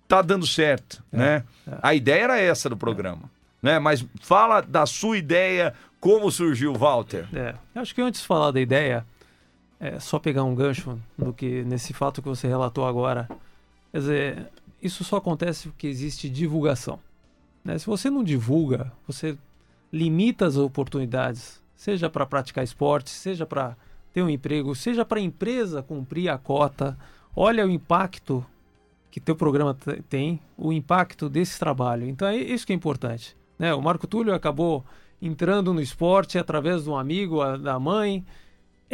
tá 0.07 0.23
dando 0.23 0.47
certo, 0.47 1.03
né? 1.11 1.43
A 1.83 1.95
ideia 1.95 2.23
era 2.25 2.39
essa 2.39 2.69
do 2.69 2.77
programa, 2.77 3.23
né? 3.63 3.79
Mas 3.79 4.05
fala 4.23 4.61
da 4.61 4.85
sua 4.87 5.17
ideia, 5.19 5.75
como 5.99 6.31
surgiu, 6.31 6.75
Walter. 6.75 7.27
É, 7.35 7.55
eu 7.75 7.83
acho 7.83 7.95
que 7.95 8.01
antes 8.03 8.21
de 8.21 8.27
falar 8.27 8.51
da 8.53 8.61
ideia, 8.61 9.05
é 9.81 9.99
só 10.01 10.19
pegar 10.19 10.45
um 10.45 10.55
gancho 10.55 10.99
do 11.19 11.33
que 11.33 11.63
nesse 11.65 11.93
fato 11.93 12.23
que 12.23 12.29
você 12.29 12.47
relatou 12.49 12.87
agora. 12.87 13.29
Quer 13.93 13.99
dizer, 13.99 14.47
isso 14.83 15.05
só 15.05 15.17
acontece 15.17 15.69
porque 15.69 15.87
existe 15.87 16.29
divulgação. 16.29 16.99
né? 17.65 17.79
Se 17.79 17.87
você 17.87 18.11
não 18.11 18.23
divulga, 18.25 18.93
você 19.07 19.37
limita 19.93 20.47
as 20.47 20.57
oportunidades, 20.57 21.61
seja 21.77 22.09
para 22.11 22.27
praticar 22.27 22.65
esporte, 22.65 23.11
seja 23.11 23.47
para 23.47 23.77
ter 24.13 24.23
um 24.23 24.29
emprego, 24.31 24.75
seja 24.75 25.05
para 25.05 25.19
a 25.19 25.23
empresa 25.23 25.83
cumprir 25.83 26.29
a 26.29 26.39
cota. 26.39 26.97
Olha 27.37 27.67
o 27.67 27.71
impacto 27.71 28.45
que 29.11 29.21
teu 29.21 29.37
programa 29.37 29.75
te- 29.75 30.03
tem, 30.09 30.41
o 30.57 30.73
impacto 30.73 31.29
desse 31.29 31.59
trabalho. 31.59 32.09
Então 32.09 32.27
é 32.29 32.37
isso 32.37 32.67
que 32.67 32.73
é 32.73 32.77
importante. 32.77 33.37
Né? 33.59 33.73
O 33.75 33.81
Marco 33.83 34.07
Túlio 34.07 34.35
acabou 34.35 34.85
entrando 35.23 35.73
no 35.73 35.81
esporte 35.81 36.37
através 36.39 36.85
de 36.85 36.91
um 36.91 36.97
amigo, 36.97 37.41
a- 37.41 37.57
da 37.57 37.79
mãe. 37.79 38.25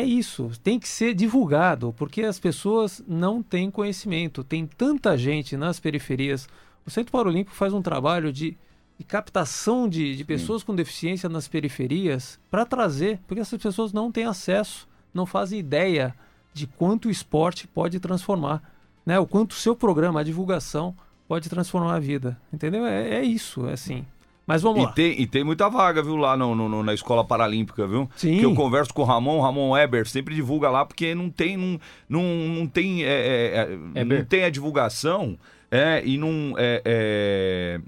É 0.01 0.03
isso, 0.03 0.51
tem 0.63 0.81
que 0.81 0.89
ser 0.89 1.13
divulgado, 1.13 1.95
porque 1.95 2.23
as 2.23 2.39
pessoas 2.39 3.05
não 3.07 3.43
têm 3.43 3.71
conhecimento. 3.71 4.43
Tem 4.43 4.67
tanta 4.67 5.15
gente 5.15 5.59
nas 5.59 5.79
periferias. 5.79 6.49
O 6.87 6.91
Centro 6.91 7.13
Paralímpico 7.13 7.55
faz 7.55 7.75
um 7.75 7.83
trabalho 7.83 8.33
de, 8.33 8.57
de 8.99 9.05
captação 9.05 9.87
de, 9.87 10.17
de 10.17 10.25
pessoas 10.25 10.63
com 10.63 10.75
deficiência 10.75 11.29
nas 11.29 11.47
periferias 11.47 12.41
para 12.51 12.65
trazer, 12.65 13.21
porque 13.27 13.43
essas 13.43 13.63
pessoas 13.63 13.93
não 13.93 14.11
têm 14.11 14.25
acesso, 14.25 14.89
não 15.13 15.27
fazem 15.27 15.59
ideia 15.59 16.15
de 16.55 16.67
quanto 16.67 17.09
o 17.09 17.11
esporte 17.11 17.69
pode 17.69 18.01
transformar, 18.01 18.63
né? 19.05 19.19
O 19.19 19.27
quanto 19.27 19.53
o 19.53 19.57
seu 19.57 19.77
programa, 19.77 20.21
a 20.21 20.25
divulgação, 20.25 20.97
pode 21.29 21.51
transformar 21.51 21.97
a 21.97 22.01
vida, 22.01 22.41
entendeu? 22.51 22.87
É, 22.87 23.17
é 23.17 23.23
isso, 23.23 23.69
é 23.69 23.75
assim. 23.75 24.07
Mas 24.53 24.63
vamos 24.63 24.83
E 24.83 24.87
lá. 24.87 24.93
tem, 24.93 25.21
e 25.21 25.27
tem 25.27 25.45
muita 25.45 25.69
vaga, 25.69 26.03
viu, 26.03 26.17
lá 26.17 26.37
no, 26.37 26.55
no- 26.55 26.83
na 26.83 26.93
Escola 26.93 27.25
Paralímpica, 27.25 27.87
viu? 27.87 28.11
Sim. 28.17 28.39
Que 28.39 28.45
eu 28.45 28.55
converso 28.55 28.93
com 28.93 29.03
o 29.03 29.05
Ramon, 29.05 29.39
o 29.39 29.41
Ramon 29.43 29.71
Weber 29.71 30.07
sempre 30.09 30.35
divulga 30.35 30.69
lá, 30.69 30.85
porque 30.85 31.15
não 31.15 31.31
tem, 31.31 31.57
não, 31.57 31.79
não, 32.09 32.23
não 32.23 32.67
tem, 32.67 33.05
é, 33.05 33.09
é, 33.09 33.57
é, 33.63 33.67
não 33.77 33.95
Weber. 33.95 34.27
tem 34.27 34.45
a 34.45 34.51
divulgação, 34.51 35.39
é, 35.71 36.03
e 36.05 36.19
não, 36.19 36.55
é, 36.59 36.83
é, 36.85 37.81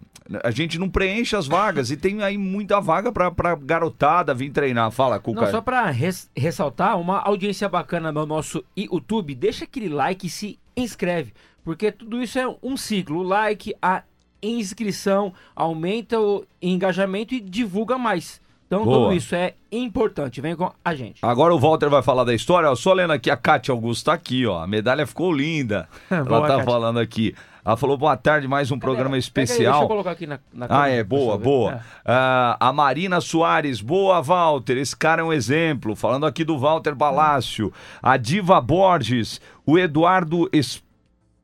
a 0.44 0.50
gente 0.52 0.78
não 0.78 0.88
preenche 0.88 1.34
as 1.34 1.48
vagas, 1.48 1.90
e 1.90 1.96
tem 1.96 2.22
aí 2.22 2.38
muita 2.38 2.80
vaga 2.80 3.10
pra, 3.10 3.30
pra 3.30 3.56
garotada 3.56 4.32
vir 4.32 4.50
treinar. 4.50 4.90
Fala, 4.92 5.18
Cuca. 5.18 5.40
Não, 5.42 5.50
só 5.50 5.60
pra 5.60 5.90
res- 5.90 6.30
ressaltar, 6.36 6.98
uma 7.00 7.18
audiência 7.20 7.68
bacana 7.68 8.12
no 8.12 8.24
nosso 8.24 8.64
YouTube, 8.76 9.34
deixa 9.34 9.64
aquele 9.64 9.88
like 9.88 10.26
e 10.26 10.30
se 10.30 10.58
inscreve, 10.76 11.32
porque 11.64 11.90
tudo 11.90 12.22
isso 12.22 12.38
é 12.38 12.46
um 12.62 12.76
ciclo. 12.76 13.18
O 13.18 13.22
like, 13.24 13.74
a 13.82 14.04
inscrição, 14.42 15.32
aumenta 15.54 16.18
o 16.20 16.44
engajamento 16.60 17.34
e 17.34 17.40
divulga 17.40 17.96
mais. 17.96 18.40
Então 18.66 18.84
Boa. 18.84 18.98
tudo 18.98 19.12
isso 19.14 19.34
é 19.34 19.52
importante. 19.70 20.40
Vem 20.40 20.56
com 20.56 20.72
a 20.82 20.94
gente. 20.94 21.18
Agora 21.22 21.54
o 21.54 21.58
Walter 21.58 21.90
vai 21.90 22.02
falar 22.02 22.24
da 22.24 22.34
história. 22.34 22.70
Ó, 22.70 22.74
só 22.74 22.94
lendo 22.94 23.12
aqui, 23.12 23.30
a 23.30 23.36
Kátia 23.36 23.70
Augusto 23.70 24.06
tá 24.06 24.14
aqui, 24.14 24.46
ó. 24.46 24.62
A 24.62 24.66
medalha 24.66 25.06
ficou 25.06 25.30
linda. 25.30 25.86
Ela 26.10 26.24
Boa, 26.24 26.40
tá 26.42 26.48
Kátia. 26.48 26.64
falando 26.64 26.98
aqui. 26.98 27.34
Ela 27.64 27.76
falou, 27.76 27.96
boa 27.98 28.16
tarde, 28.16 28.48
mais 28.48 28.70
um 28.72 28.78
programa 28.78 29.10
Pega 29.10 29.16
aí, 29.16 29.20
deixa 29.20 29.52
especial. 29.52 29.82
eu 29.82 29.88
colocar 29.88 30.10
aqui 30.12 30.26
na, 30.26 30.40
na 30.52 30.64
Ah, 30.64 30.68
câmera 30.68 30.90
é, 30.94 31.04
pro 31.04 31.16
boa, 31.16 31.38
boa. 31.38 31.72
É. 31.74 31.80
Ah, 32.06 32.56
a 32.58 32.72
Marina 32.72 33.20
Soares, 33.20 33.80
boa, 33.82 34.20
Walter. 34.22 34.78
Esse 34.78 34.96
cara 34.96 35.20
é 35.20 35.24
um 35.24 35.32
exemplo. 35.32 35.94
Falando 35.94 36.24
aqui 36.26 36.42
do 36.42 36.58
Walter 36.58 36.96
Palácio. 36.96 37.70
A 38.02 38.16
Diva 38.16 38.58
Borges, 38.60 39.38
o 39.66 39.78
Eduardo 39.78 40.48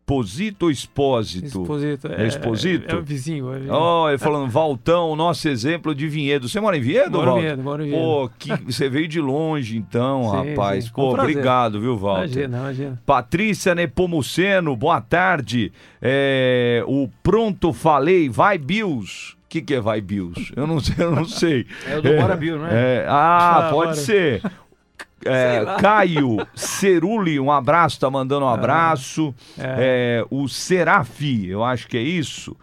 Exposito 0.09 0.65
ou 0.65 0.71
Expósito? 0.71 1.47
Exposito. 1.47 2.09
É 2.13 2.27
Exposito? 2.27 2.97
É, 2.97 2.99
o 2.99 3.03
vizinho. 3.03 3.47
É 3.47 3.51
o 3.51 3.59
vizinho. 3.59 3.73
Ó, 3.75 4.09
ele 4.09 4.17
falando, 4.19 4.51
Valtão, 4.51 5.15
nosso 5.15 5.47
exemplo 5.49 5.95
de 5.95 6.09
vinhedo. 6.09 6.49
Você 6.49 6.59
mora 6.61 6.79
em 6.79 6.81
Vinhedo, 6.81 7.11
Moro 7.19 7.27
Walter? 7.27 7.43
Vinhedo, 7.43 7.63
moro 7.63 7.83
em 7.85 7.91
Vinhedo. 7.91 8.03
Pô, 8.05 8.31
que, 8.39 8.49
você 8.73 8.89
veio 8.89 9.07
de 9.07 9.21
longe, 9.21 9.77
então, 9.77 10.31
Sim, 10.31 10.51
rapaz. 10.51 10.85
sim. 10.85 10.91
Pô, 10.95 11.11
Um 11.11 11.13
obrigado, 11.21 11.79
viu, 11.81 11.97
Walter? 11.99 12.25
Imagina, 12.25 12.59
imagina. 12.59 13.03
Patrícia 13.05 13.75
Nepomuceno, 13.75 14.75
boa 14.75 15.01
tarde. 15.01 15.71
É, 16.01 16.83
o 16.87 17.09
Pronto 17.23 17.73
Falei, 17.75 18.29
vai 18.31 18.57
Bills. 18.57 19.35
O 19.35 19.49
que, 19.49 19.61
que 19.63 19.75
é 19.75 19.81
vai 19.81 20.01
Bills? 20.01 20.53
Eu 20.57 20.67
não 20.67 20.79
sei, 20.81 20.95
eu 20.99 21.11
não 21.11 21.25
sei. 21.25 21.67
É 21.87 21.97
o 21.99 22.03
do 22.03 22.15
Bora 22.17 22.37
Bill, 22.37 22.59
não 22.59 22.67
é? 22.67 22.71
É, 23.03 23.07
ah, 23.09 23.59
Ah, 23.69 23.71
pode 23.71 23.91
bora. 23.91 23.95
ser. 23.95 24.43
É, 25.25 25.65
Caio 25.81 26.37
Ceruli, 26.55 27.41
um 27.41 27.51
abraço, 27.51 27.99
tá 27.99 28.11
mandando 28.11 28.47
um 28.47 28.49
abraço. 28.49 29.35
É, 29.59 30.25
o 30.31 30.49
Serafi, 30.49 31.49
eu 31.49 31.65
acho 31.65 31.89
que 31.89 31.97
é 31.97 32.03
isso. 32.03 32.57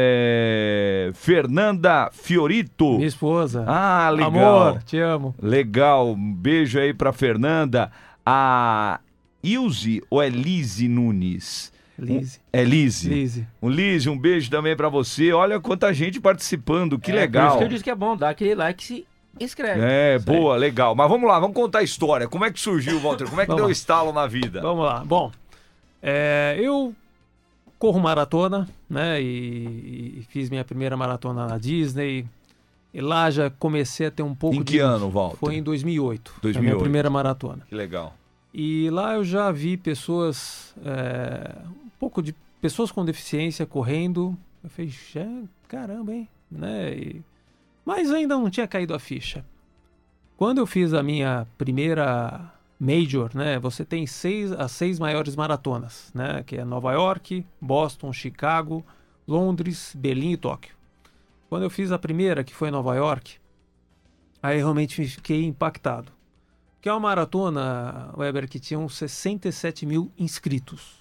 É, 0.00 1.10
Fernanda 1.14 2.10
Fiorito. 2.12 2.94
Minha 2.96 3.06
esposa. 3.06 3.64
Ah, 3.66 4.10
legal. 4.10 4.68
Amor, 4.68 4.82
te 4.82 4.98
amo. 4.98 5.34
Legal, 5.40 6.10
um 6.12 6.32
beijo 6.34 6.78
aí 6.78 6.92
pra 6.92 7.12
Fernanda. 7.12 7.90
A 8.26 9.00
Ilse 9.42 10.02
ou 10.10 10.22
é 10.22 10.28
Lise 10.28 10.88
Nunes? 10.88 11.72
Lise. 11.98 12.40
É 12.52 12.62
Lise. 12.62 13.08
Lise. 13.08 13.46
Um 13.62 13.68
Lise, 13.68 14.08
um 14.10 14.18
beijo 14.18 14.50
também 14.50 14.76
pra 14.76 14.88
você. 14.88 15.32
Olha 15.32 15.58
quanta 15.58 15.92
gente 15.92 16.20
participando, 16.20 16.98
que 16.98 17.10
É, 17.10 17.14
Por 17.14 17.20
legal. 17.20 17.48
isso 17.48 17.58
que 17.58 17.64
eu 17.64 17.68
disse 17.68 17.84
que 17.84 17.90
é 17.90 17.94
bom, 17.94 18.16
dá 18.16 18.30
aquele 18.30 18.54
like 18.54 18.84
e 18.84 18.86
se 18.86 19.06
inscreve. 19.40 19.80
É, 19.82 20.18
boa, 20.18 20.56
legal. 20.56 20.94
Mas 20.94 21.08
vamos 21.08 21.28
lá, 21.28 21.38
vamos 21.38 21.54
contar 21.54 21.80
a 21.80 21.82
história. 21.82 22.28
Como 22.28 22.44
é 22.44 22.52
que 22.52 22.60
surgiu, 22.60 22.98
Walter? 23.00 23.28
Como 23.28 23.40
é 23.40 23.46
que 23.46 23.54
deu 23.54 23.66
lá. 23.66 23.70
estalo 23.70 24.12
na 24.12 24.26
vida? 24.26 24.60
Vamos 24.60 24.84
lá. 24.84 25.04
Bom, 25.04 25.30
é, 26.02 26.56
eu 26.60 26.94
corro 27.78 28.00
maratona, 28.00 28.68
né? 28.88 29.20
E, 29.22 30.18
e 30.20 30.26
fiz 30.30 30.50
minha 30.50 30.64
primeira 30.64 30.96
maratona 30.96 31.46
na 31.46 31.58
Disney. 31.58 32.26
E 32.92 33.00
lá 33.00 33.30
já 33.30 33.50
comecei 33.50 34.06
a 34.06 34.10
ter 34.10 34.22
um 34.22 34.34
pouco 34.34 34.56
Em 34.56 34.62
de... 34.62 34.72
que 34.72 34.78
ano, 34.78 35.10
Walter? 35.10 35.36
Foi 35.36 35.54
em 35.56 35.62
2008. 35.62 36.30
Foi 36.30 36.38
a 36.38 36.42
2008. 36.42 36.62
minha 36.72 36.82
primeira 36.82 37.10
maratona. 37.10 37.62
Que 37.68 37.74
legal. 37.74 38.14
E 38.52 38.88
lá 38.90 39.14
eu 39.14 39.24
já 39.24 39.52
vi 39.52 39.76
pessoas, 39.76 40.74
é, 40.84 41.54
um 41.66 41.90
pouco 42.00 42.22
de 42.22 42.34
pessoas 42.62 42.90
com 42.90 43.04
deficiência 43.04 43.66
correndo. 43.66 44.36
Eu 44.64 44.70
falei, 44.70 44.90
"Já, 45.12 45.26
caramba, 45.68 46.12
hein? 46.14 46.28
Né? 46.50 46.92
E- 46.94 47.22
mas 47.88 48.10
ainda 48.12 48.36
não 48.36 48.50
tinha 48.50 48.68
caído 48.68 48.94
a 48.94 48.98
ficha. 48.98 49.42
Quando 50.36 50.58
eu 50.58 50.66
fiz 50.66 50.92
a 50.92 51.02
minha 51.02 51.46
primeira 51.56 52.52
major, 52.78 53.30
né? 53.34 53.58
Você 53.58 53.82
tem 53.82 54.06
seis, 54.06 54.52
as 54.52 54.72
seis 54.72 54.98
maiores 54.98 55.34
maratonas, 55.34 56.10
né? 56.14 56.42
Que 56.46 56.58
é 56.58 56.64
Nova 56.66 56.92
York, 56.92 57.46
Boston, 57.58 58.12
Chicago, 58.12 58.84
Londres, 59.26 59.94
Berlim 59.96 60.32
e 60.32 60.36
Tóquio. 60.36 60.74
Quando 61.48 61.62
eu 61.62 61.70
fiz 61.70 61.90
a 61.90 61.98
primeira, 61.98 62.44
que 62.44 62.54
foi 62.54 62.68
em 62.68 62.72
Nova 62.72 62.94
York, 62.94 63.36
aí 64.42 64.58
realmente 64.58 65.06
fiquei 65.08 65.44
impactado. 65.46 66.12
Que 66.82 66.90
é 66.90 66.92
uma 66.92 67.00
maratona, 67.00 68.10
Weber, 68.16 68.46
que 68.48 68.60
tinham 68.60 68.86
67 68.86 69.86
mil 69.86 70.12
inscritos. 70.18 70.98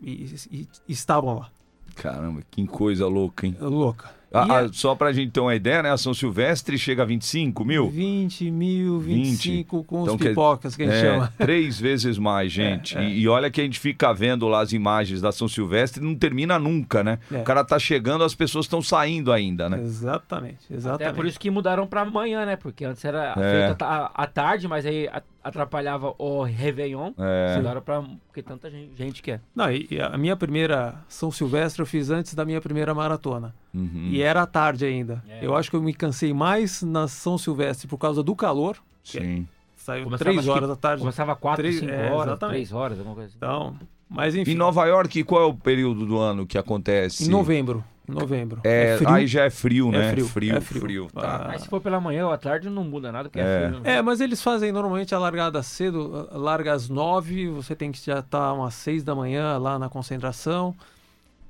E, 0.00 0.36
e- 0.50 0.68
e 0.88 0.92
estavam 0.92 1.34
lá. 1.40 1.50
Caramba, 1.96 2.42
que 2.48 2.64
coisa 2.68 3.08
louca, 3.08 3.44
hein? 3.46 3.56
Louca. 3.60 4.21
Ah, 4.34 4.46
E 4.46 4.50
ah, 4.50 4.58
a- 4.60 4.72
só 4.72 4.94
pra 4.94 5.12
gente 5.12 5.30
ter 5.30 5.40
uma 5.40 5.54
ideia, 5.54 5.82
né? 5.82 5.90
A 5.90 5.96
São 5.96 6.14
Silvestre 6.14 6.78
chega 6.78 7.02
a 7.02 7.06
25 7.06 7.64
mil? 7.64 7.90
20 7.90 8.50
mil, 8.50 8.98
25 9.00 9.84
com 9.84 10.02
Então, 10.02 10.14
os 10.14 10.20
pipocas 10.20 10.74
que 10.76 10.82
a 10.82 10.86
gente 10.86 10.94
É, 10.96 11.00
chama. 11.00 11.32
três 11.38 11.78
vezes 11.78 12.18
mais, 12.18 12.50
gente. 12.52 12.96
é. 12.96 13.04
E, 13.04 13.20
e 13.20 13.28
olha 13.28 13.50
que 13.50 13.60
a 13.60 13.64
gente 13.64 13.78
fica 13.78 14.12
vendo 14.12 14.48
lá 14.48 14.60
as 14.60 14.72
imagens 14.72 15.20
da 15.20 15.30
São 15.32 15.46
Silvestre 15.48 16.02
e 16.02 16.04
não 16.04 16.14
termina 16.14 16.58
nunca, 16.58 17.02
né? 17.04 17.18
É. 17.30 17.38
O 17.40 17.44
cara 17.44 17.64
tá 17.64 17.78
chegando, 17.78 18.24
as 18.24 18.34
pessoas 18.34 18.64
estão 18.66 18.80
saindo 18.82 19.32
ainda, 19.32 19.68
né? 19.68 19.80
Exatamente, 19.82 20.58
Até 20.66 20.74
exatamente. 20.74 21.14
por 21.14 21.26
isso 21.26 21.38
que 21.38 21.50
mudaram 21.50 21.86
pra 21.86 22.02
amanhã, 22.02 22.44
né? 22.46 22.56
Porque 22.56 22.84
antes 22.84 23.04
era 23.04 23.34
É. 23.36 23.66
feito 23.68 23.82
à 23.82 24.26
tarde, 24.26 24.66
mas 24.68 24.86
aí 24.86 25.08
a- 25.08 25.22
atrapalhava 25.44 26.14
o 26.18 26.42
Réveillon. 26.42 27.12
É. 27.18 27.56
Mudaram 27.56 27.82
pra. 27.82 28.02
Porque 28.28 28.42
tanta 28.42 28.70
gente, 28.70 28.96
gente 28.96 29.22
quer. 29.22 29.40
Não, 29.54 29.70
e 29.70 29.88
a 30.00 30.16
minha 30.16 30.36
primeira 30.36 30.94
São 31.08 31.30
Silvestre 31.30 31.82
eu 31.82 31.86
fiz 31.86 32.10
antes 32.10 32.34
da 32.34 32.44
minha 32.44 32.60
primeira 32.60 32.94
maratona. 32.94 33.54
Uhum. 33.74 34.08
E 34.10 34.20
era 34.22 34.42
à 34.42 34.46
tarde 34.46 34.84
ainda. 34.84 35.22
É. 35.28 35.44
Eu 35.44 35.54
acho 35.56 35.70
que 35.70 35.76
eu 35.76 35.82
me 35.82 35.94
cansei 35.94 36.32
mais 36.34 36.82
na 36.82 37.08
São 37.08 37.38
Silvestre 37.38 37.86
por 37.88 37.98
causa 37.98 38.22
do 38.22 38.34
calor. 38.36 38.76
Sim. 39.02 39.46
Saiu 39.76 40.04
Começava, 40.04 40.30
três 40.30 40.46
horas 40.48 40.68
da 40.68 40.76
tarde. 40.76 41.00
Começava 41.00 41.34
4, 41.34 41.62
Três- 41.62 41.80
5 41.80 41.90
é, 41.90 42.10
horas, 42.12 42.26
exatamente. 42.28 42.56
3 42.56 42.72
horas, 42.72 42.98
alguma 42.98 43.14
coisa 43.16 43.28
assim. 43.30 43.36
Então, 43.38 43.76
mas 44.08 44.34
enfim. 44.36 44.52
Em 44.52 44.54
Nova 44.54 44.84
York, 44.86 45.24
qual 45.24 45.42
é 45.42 45.46
o 45.46 45.54
período 45.54 46.06
do 46.06 46.18
ano 46.18 46.46
que 46.46 46.56
acontece? 46.56 47.24
Em 47.24 47.28
novembro. 47.28 47.82
Em 48.08 48.12
novembro. 48.12 48.60
É, 48.64 48.96
frio. 48.98 49.08
aí 49.10 49.26
já 49.26 49.44
é 49.44 49.50
frio, 49.50 49.88
É 49.88 49.98
né? 49.98 50.10
frio, 50.12 50.26
frio, 50.28 50.56
é 50.56 50.60
frio, 50.60 50.80
frio. 50.82 51.08
tá. 51.12 51.36
Ah, 51.36 51.48
Mas 51.48 51.62
se 51.62 51.68
for 51.68 51.80
pela 51.80 52.00
manhã 52.00 52.26
ou 52.26 52.32
à 52.32 52.36
tarde, 52.36 52.68
não 52.68 52.84
muda 52.84 53.10
nada, 53.10 53.28
porque 53.28 53.40
é, 53.40 53.42
É. 53.42 53.68
frio. 53.68 53.80
né? 53.80 53.94
É, 53.96 54.02
mas 54.02 54.20
eles 54.20 54.42
fazem 54.42 54.70
normalmente 54.70 55.14
a 55.14 55.18
largada 55.18 55.62
cedo, 55.62 56.28
larga 56.32 56.72
às 56.74 56.88
nove, 56.88 57.48
você 57.48 57.74
tem 57.74 57.90
que 57.90 58.04
já 58.04 58.18
estar 58.18 58.52
umas 58.52 58.74
seis 58.74 59.02
da 59.02 59.14
manhã 59.14 59.56
lá 59.56 59.78
na 59.78 59.88
concentração. 59.88 60.74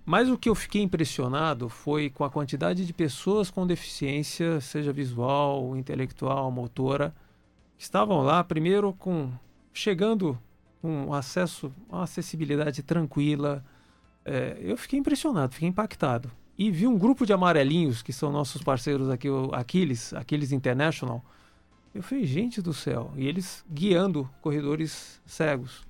Mas 0.04 0.28
o 0.28 0.36
que 0.36 0.48
eu 0.48 0.54
fiquei 0.54 0.82
impressionado 0.82 1.68
foi 1.68 2.10
com 2.10 2.24
a 2.24 2.30
quantidade 2.30 2.84
de 2.84 2.92
pessoas 2.92 3.50
com 3.50 3.66
deficiência, 3.66 4.60
seja 4.60 4.92
visual, 4.92 5.76
intelectual, 5.76 6.50
motora, 6.50 7.14
que 7.78 7.84
estavam 7.84 8.22
lá 8.22 8.42
primeiro 8.42 8.92
com 8.92 9.30
chegando 9.72 10.38
com 10.80 11.14
acesso, 11.14 11.72
uma 11.88 12.02
acessibilidade 12.02 12.82
tranquila. 12.82 13.64
É, 14.24 14.58
eu 14.60 14.76
fiquei 14.76 14.98
impressionado, 14.98 15.54
fiquei 15.54 15.68
impactado. 15.68 16.30
E 16.58 16.70
vi 16.70 16.86
um 16.86 16.98
grupo 16.98 17.24
de 17.24 17.32
amarelinhos, 17.32 18.02
que 18.02 18.12
são 18.12 18.30
nossos 18.30 18.62
parceiros 18.62 19.08
aqui, 19.08 19.30
o 19.30 19.54
Aquiles, 19.54 20.12
Aquiles 20.12 20.52
International. 20.52 21.24
Eu 21.94 22.02
falei, 22.02 22.24
gente 22.24 22.60
do 22.60 22.74
céu. 22.74 23.12
E 23.16 23.26
eles 23.26 23.64
guiando 23.70 24.28
corredores 24.40 25.20
cegos. 25.24 25.82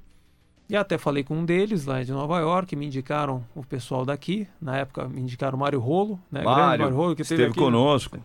E 0.72 0.76
até 0.76 0.96
falei 0.96 1.22
com 1.22 1.37
um 1.37 1.44
deles 1.44 1.85
lá 1.85 2.02
de 2.02 2.11
Nova 2.12 2.40
York, 2.40 2.74
me 2.74 2.87
indicaram 2.87 3.44
o 3.54 3.62
pessoal 3.62 4.06
daqui. 4.06 4.48
Na 4.58 4.78
época 4.78 5.06
me 5.06 5.20
indicaram 5.20 5.54
o 5.54 5.61
Mário 5.61 5.78
Rolo, 5.78 6.18
né? 6.30 6.40
Grande 6.40 6.61
Mário, 6.61 6.85
Mário 6.85 6.96
Rolo, 6.96 7.14
que 7.14 7.20
esteve 7.20 7.42
esteve 7.42 7.50
aqui, 7.50 7.61
conosco. 7.61 8.18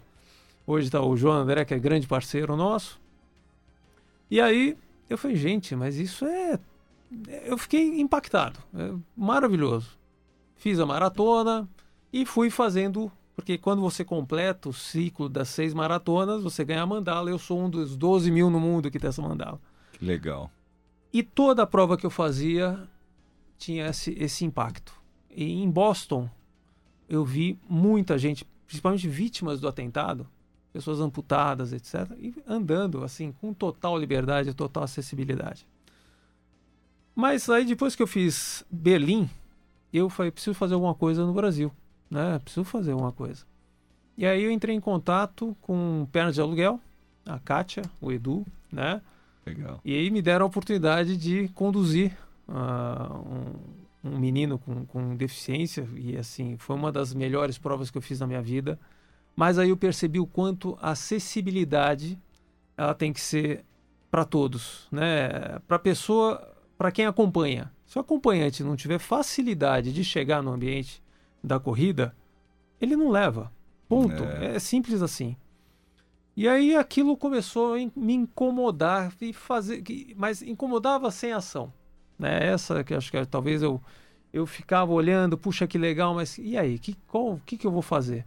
Hoje 0.66 0.86
está 0.86 1.02
o 1.02 1.18
João 1.18 1.36
André, 1.36 1.66
que 1.66 1.74
é 1.74 1.78
grande 1.78 2.08
parceiro 2.08 2.56
nosso. 2.56 3.02
E 4.32 4.40
aí 4.40 4.78
eu 5.10 5.18
falei, 5.18 5.36
gente, 5.36 5.76
mas 5.76 5.98
isso 5.98 6.26
é. 6.26 6.58
Eu 7.44 7.58
fiquei 7.58 8.00
impactado. 8.00 8.58
É 8.74 8.94
maravilhoso. 9.14 9.98
Fiz 10.56 10.80
a 10.80 10.86
maratona 10.86 11.68
e 12.14 12.26
fui 12.26 12.50
fazendo. 12.50 13.12
Porque 13.36 13.58
quando 13.58 13.82
você 13.82 14.06
completa 14.06 14.70
o 14.70 14.74
ciclo 14.74 15.28
das 15.28 15.50
seis 15.50 15.74
maratonas, 15.74 16.42
você 16.42 16.64
ganha 16.64 16.84
a 16.84 16.88
mandala. 16.88 17.30
Eu 17.30 17.40
sou 17.40 17.60
um 17.60 17.70
dos 17.70 17.98
12 17.98 18.32
mil 18.32 18.50
no 18.50 18.58
mundo 18.62 18.90
que 18.90 18.98
tem 18.98 19.10
essa 19.10 19.22
mandala. 19.22 19.60
Que 19.92 20.06
legal. 20.06 20.50
E 21.18 21.24
toda 21.24 21.64
a 21.64 21.66
prova 21.66 21.98
que 21.98 22.06
eu 22.06 22.12
fazia 22.12 22.88
tinha 23.58 23.88
esse, 23.88 24.12
esse 24.20 24.46
impacto. 24.46 24.94
E 25.32 25.64
em 25.64 25.68
Boston, 25.68 26.30
eu 27.10 27.26
vi 27.26 27.58
muita 27.68 28.20
gente, 28.20 28.46
principalmente 28.68 29.08
vítimas 29.08 29.60
do 29.60 29.68
atentado, 29.68 30.28
pessoas 30.72 31.00
amputadas, 31.00 31.74
etc., 31.74 32.16
e 32.20 32.36
andando 32.48 33.04
assim, 33.04 33.32
com 33.32 33.52
total 33.52 33.98
liberdade, 33.98 34.54
total 34.54 34.84
acessibilidade. 34.84 35.68
Mas 37.16 37.50
aí, 37.50 37.66
depois 37.66 37.96
que 37.96 38.04
eu 38.04 38.08
fiz 38.08 38.64
Berlim, 38.70 39.28
eu 39.92 40.12
falei: 40.12 40.32
preciso 40.32 40.54
fazer 40.54 40.76
alguma 40.76 40.94
coisa 40.94 41.26
no 41.26 41.34
Brasil, 41.34 41.72
né? 42.12 42.38
Preciso 42.38 42.64
fazer 42.64 42.92
alguma 42.92 43.12
coisa. 43.12 43.44
E 44.16 44.24
aí 44.24 44.44
eu 44.44 44.52
entrei 44.52 44.76
em 44.76 44.80
contato 44.80 45.58
com 45.62 46.08
Pernas 46.12 46.36
de 46.36 46.42
Aluguel, 46.42 46.80
a 47.26 47.40
Kátia, 47.40 47.82
o 48.00 48.12
Edu, 48.12 48.46
né? 48.72 49.02
Legal. 49.48 49.80
E 49.84 49.96
aí 49.96 50.10
me 50.10 50.22
deram 50.22 50.46
a 50.46 50.48
oportunidade 50.48 51.18
de 51.18 51.48
conduzir 51.50 52.16
ah, 52.48 53.20
um, 54.04 54.10
um 54.10 54.18
menino 54.20 54.58
com, 54.60 54.86
com 54.86 55.16
deficiência 55.16 55.88
e 55.96 56.18
assim 56.18 56.58
foi 56.58 56.76
uma 56.76 56.92
das 56.92 57.14
melhores 57.14 57.58
provas 57.58 57.90
que 57.90 57.98
eu 57.98 58.02
fiz 58.02 58.20
na 58.20 58.28
minha 58.28 58.42
vida. 58.42 58.80
Mas 59.36 59.60
aí 59.60 59.70
eu 59.70 59.78
percebi 59.78 60.20
o 60.20 60.26
quanto 60.26 60.78
a 60.82 60.92
acessibilidade 60.92 62.18
ela 62.76 62.94
tem 62.94 63.14
que 63.14 63.22
ser 63.22 63.64
para 64.10 64.26
todos, 64.26 64.88
né? 64.92 65.60
Para 65.68 65.78
pessoa, 65.78 66.56
para 66.78 66.92
quem 66.92 67.06
acompanha. 67.06 67.72
Se 67.86 67.98
o 67.98 68.02
acompanhante 68.02 68.64
não 68.64 68.76
tiver 68.76 69.00
facilidade 69.00 69.94
de 69.94 70.04
chegar 70.04 70.42
no 70.42 70.52
ambiente 70.52 71.02
da 71.44 71.60
corrida, 71.60 72.16
ele 72.82 72.96
não 72.96 73.10
leva. 73.10 73.52
Ponto. 73.88 74.24
É. 74.24 74.56
é 74.56 74.60
simples 74.60 75.02
assim. 75.02 75.36
E 76.38 76.48
aí 76.48 76.76
aquilo 76.76 77.18
começou 77.18 77.74
a 77.74 77.78
me 77.96 78.14
incomodar 78.14 79.12
e 79.20 79.34
fazer, 79.34 79.84
mas 80.16 80.44
incomodava 80.44 81.10
sem 81.10 81.34
ação, 81.34 81.74
né? 82.18 82.46
Essa 82.46 82.84
que 82.84 82.94
acho 82.94 83.10
que 83.10 83.26
talvez 83.26 83.64
eu 83.64 83.82
eu 84.32 84.46
ficava 84.46 84.92
olhando, 84.92 85.36
puxa 85.36 85.66
que 85.66 85.80
legal, 85.80 86.14
mas 86.14 86.38
e 86.38 86.56
aí, 86.56 86.78
que 86.78 86.96
qual, 87.08 87.42
que 87.44 87.58
que 87.58 87.66
eu 87.66 87.72
vou 87.72 87.82
fazer? 87.82 88.24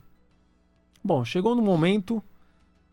Bom, 1.05 1.25
chegou 1.25 1.55
no 1.55 1.63
momento 1.63 2.21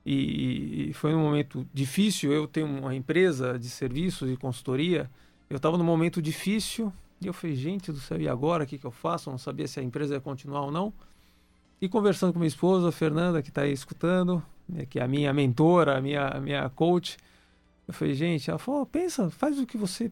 e, 0.05 0.89
e 0.89 0.93
foi 0.93 1.15
um 1.15 1.23
momento 1.23 1.67
difícil. 1.73 2.31
Eu 2.31 2.47
tenho 2.47 2.67
uma 2.67 2.93
empresa 2.93 3.57
de 3.57 3.69
serviços 3.71 4.29
e 4.29 4.37
consultoria. 4.37 5.09
Eu 5.49 5.57
estava 5.57 5.79
num 5.79 5.83
momento 5.83 6.21
difícil 6.21 6.93
e 7.19 7.25
eu 7.25 7.33
falei, 7.33 7.55
gente 7.55 7.91
do 7.91 7.99
céu, 7.99 8.21
e 8.21 8.29
agora 8.29 8.65
o 8.65 8.67
que, 8.67 8.77
que 8.77 8.85
eu 8.85 8.91
faço? 8.91 9.29
Eu 9.29 9.31
não 9.31 9.39
sabia 9.39 9.67
se 9.67 9.79
a 9.79 9.83
empresa 9.83 10.13
ia 10.13 10.21
continuar 10.21 10.61
ou 10.61 10.71
não. 10.71 10.93
E 11.81 11.89
conversando 11.89 12.33
com 12.33 12.39
minha 12.39 12.47
esposa, 12.47 12.91
Fernanda, 12.91 13.41
que 13.41 13.49
está 13.49 13.61
aí 13.61 13.71
escutando, 13.71 14.43
né, 14.67 14.85
que 14.85 14.99
é 14.99 15.03
a 15.03 15.07
minha 15.07 15.33
mentora, 15.33 15.97
a 15.97 16.01
minha, 16.01 16.27
a 16.27 16.39
minha 16.39 16.69
coach. 16.69 17.17
Eu 17.87 17.93
falei, 17.93 18.13
gente, 18.13 18.49
ela 18.49 18.59
falou, 18.59 18.85
pensa, 18.85 19.29
faz 19.29 19.59
o 19.59 19.65
que 19.65 19.77
você 19.77 20.11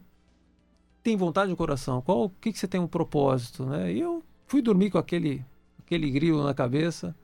tem 1.04 1.16
vontade 1.16 1.52
no 1.52 1.58
coração, 1.58 2.02
qual, 2.02 2.26
o 2.26 2.30
que, 2.30 2.52
que 2.52 2.58
você 2.58 2.68
tem 2.68 2.80
um 2.80 2.88
propósito, 2.88 3.66
né? 3.66 3.94
E 3.94 4.00
eu 4.00 4.24
fui 4.48 4.62
dormir 4.62 4.90
com 4.90 4.98
aquele, 4.98 5.46
aquele 5.80 6.10
grilo 6.10 6.44
na 6.44 6.54
cabeça, 6.54 7.16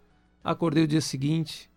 acordei 0.43 0.83
o 0.83 0.87
dia 0.87 1.01
seguinte, 1.01 1.69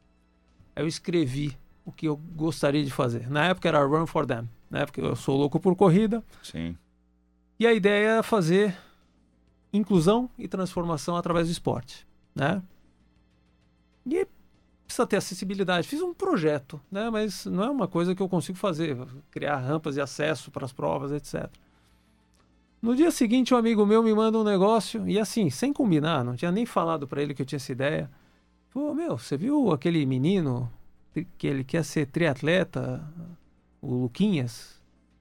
eu 0.77 0.87
escrevi 0.87 1.57
o 1.85 1.93
que 1.93 2.07
eu 2.07 2.17
gostaria 2.17 2.85
de 2.85 2.91
fazer. 2.91 3.31
Na 3.31 3.47
época 3.47 3.69
era 3.69 3.83
Run 3.85 4.07
for 4.07 4.27
Them, 4.27 4.49
na 4.71 4.81
época 4.81 5.01
eu 5.01 5.17
sou 5.17 5.37
louco 5.37 5.61
por 5.61 5.75
corrida. 5.77 6.23
Sim. 6.43 6.77
E 7.59 7.67
a 7.67 7.73
ideia 7.73 8.09
era 8.09 8.23
fazer 8.23 8.77
inclusão 9.73 10.29
e 10.39 10.47
transformação 10.49 11.17
através 11.17 11.47
do 11.47 11.53
esporte, 11.53 12.07
né? 12.35 12.63
E 14.05 14.27
precisa 14.95 15.07
ter 15.07 15.17
acessibilidade. 15.17 15.89
Fiz 15.89 16.01
um 16.01 16.15
projeto, 16.15 16.81
né? 16.91 17.11
Mas 17.11 17.47
não 17.47 17.65
é 17.65 17.71
uma 17.71 17.89
coisa 17.89 18.15
que 18.15 18.23
eu 18.23 18.29
consigo 18.29 18.57
fazer, 18.57 18.97
criar 19.31 19.57
rampas 19.57 19.95
de 19.95 20.01
acesso 20.01 20.51
para 20.51 20.65
as 20.65 20.73
provas, 20.73 21.11
etc. 21.11 21.51
No 22.81 22.95
dia 22.95 23.11
seguinte, 23.11 23.53
um 23.53 23.57
amigo 23.57 23.85
meu 23.85 24.03
me 24.03 24.15
manda 24.15 24.39
um 24.39 24.45
negócio 24.45 25.09
e 25.09 25.19
assim, 25.19 25.51
sem 25.51 25.73
combinar, 25.73 26.23
não 26.23 26.37
tinha 26.37 26.53
nem 26.53 26.67
falado 26.67 27.09
para 27.09 27.23
ele 27.23 27.35
que 27.35 27.43
eu 27.43 27.47
tinha 27.47 27.57
essa 27.57 27.73
ideia. 27.73 28.11
Pô, 28.71 28.95
meu, 28.95 29.19
você 29.19 29.37
viu 29.37 29.73
aquele 29.73 30.05
menino 30.07 30.71
que 31.39 31.47
ele 31.47 31.65
quer 31.65 31.85
ser 31.85 32.07
triatleta, 32.07 33.03
o 33.81 33.95
Luquinhas? 33.95 34.81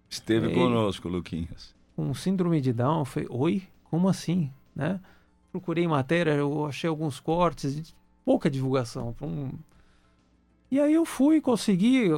Esteve 0.10 0.48
ele, 0.48 0.56
conosco, 0.56 1.08
Luquinhas. 1.08 1.74
Com 1.96 2.14
síndrome 2.14 2.60
de 2.60 2.74
Down. 2.74 3.06
Falei, 3.06 3.28
oi? 3.32 3.64
Como 3.86 4.10
assim? 4.10 4.52
Né? 4.76 5.00
Procurei 5.52 5.88
matéria, 5.88 6.32
eu 6.32 6.66
achei 6.66 6.90
alguns 6.90 7.20
cortes, 7.20 7.94
pouca 8.24 8.50
divulgação. 8.50 9.16
Um... 9.22 9.52
E 10.72 10.80
aí 10.80 10.94
eu 10.94 11.06
fui, 11.06 11.40
consegui 11.40 12.10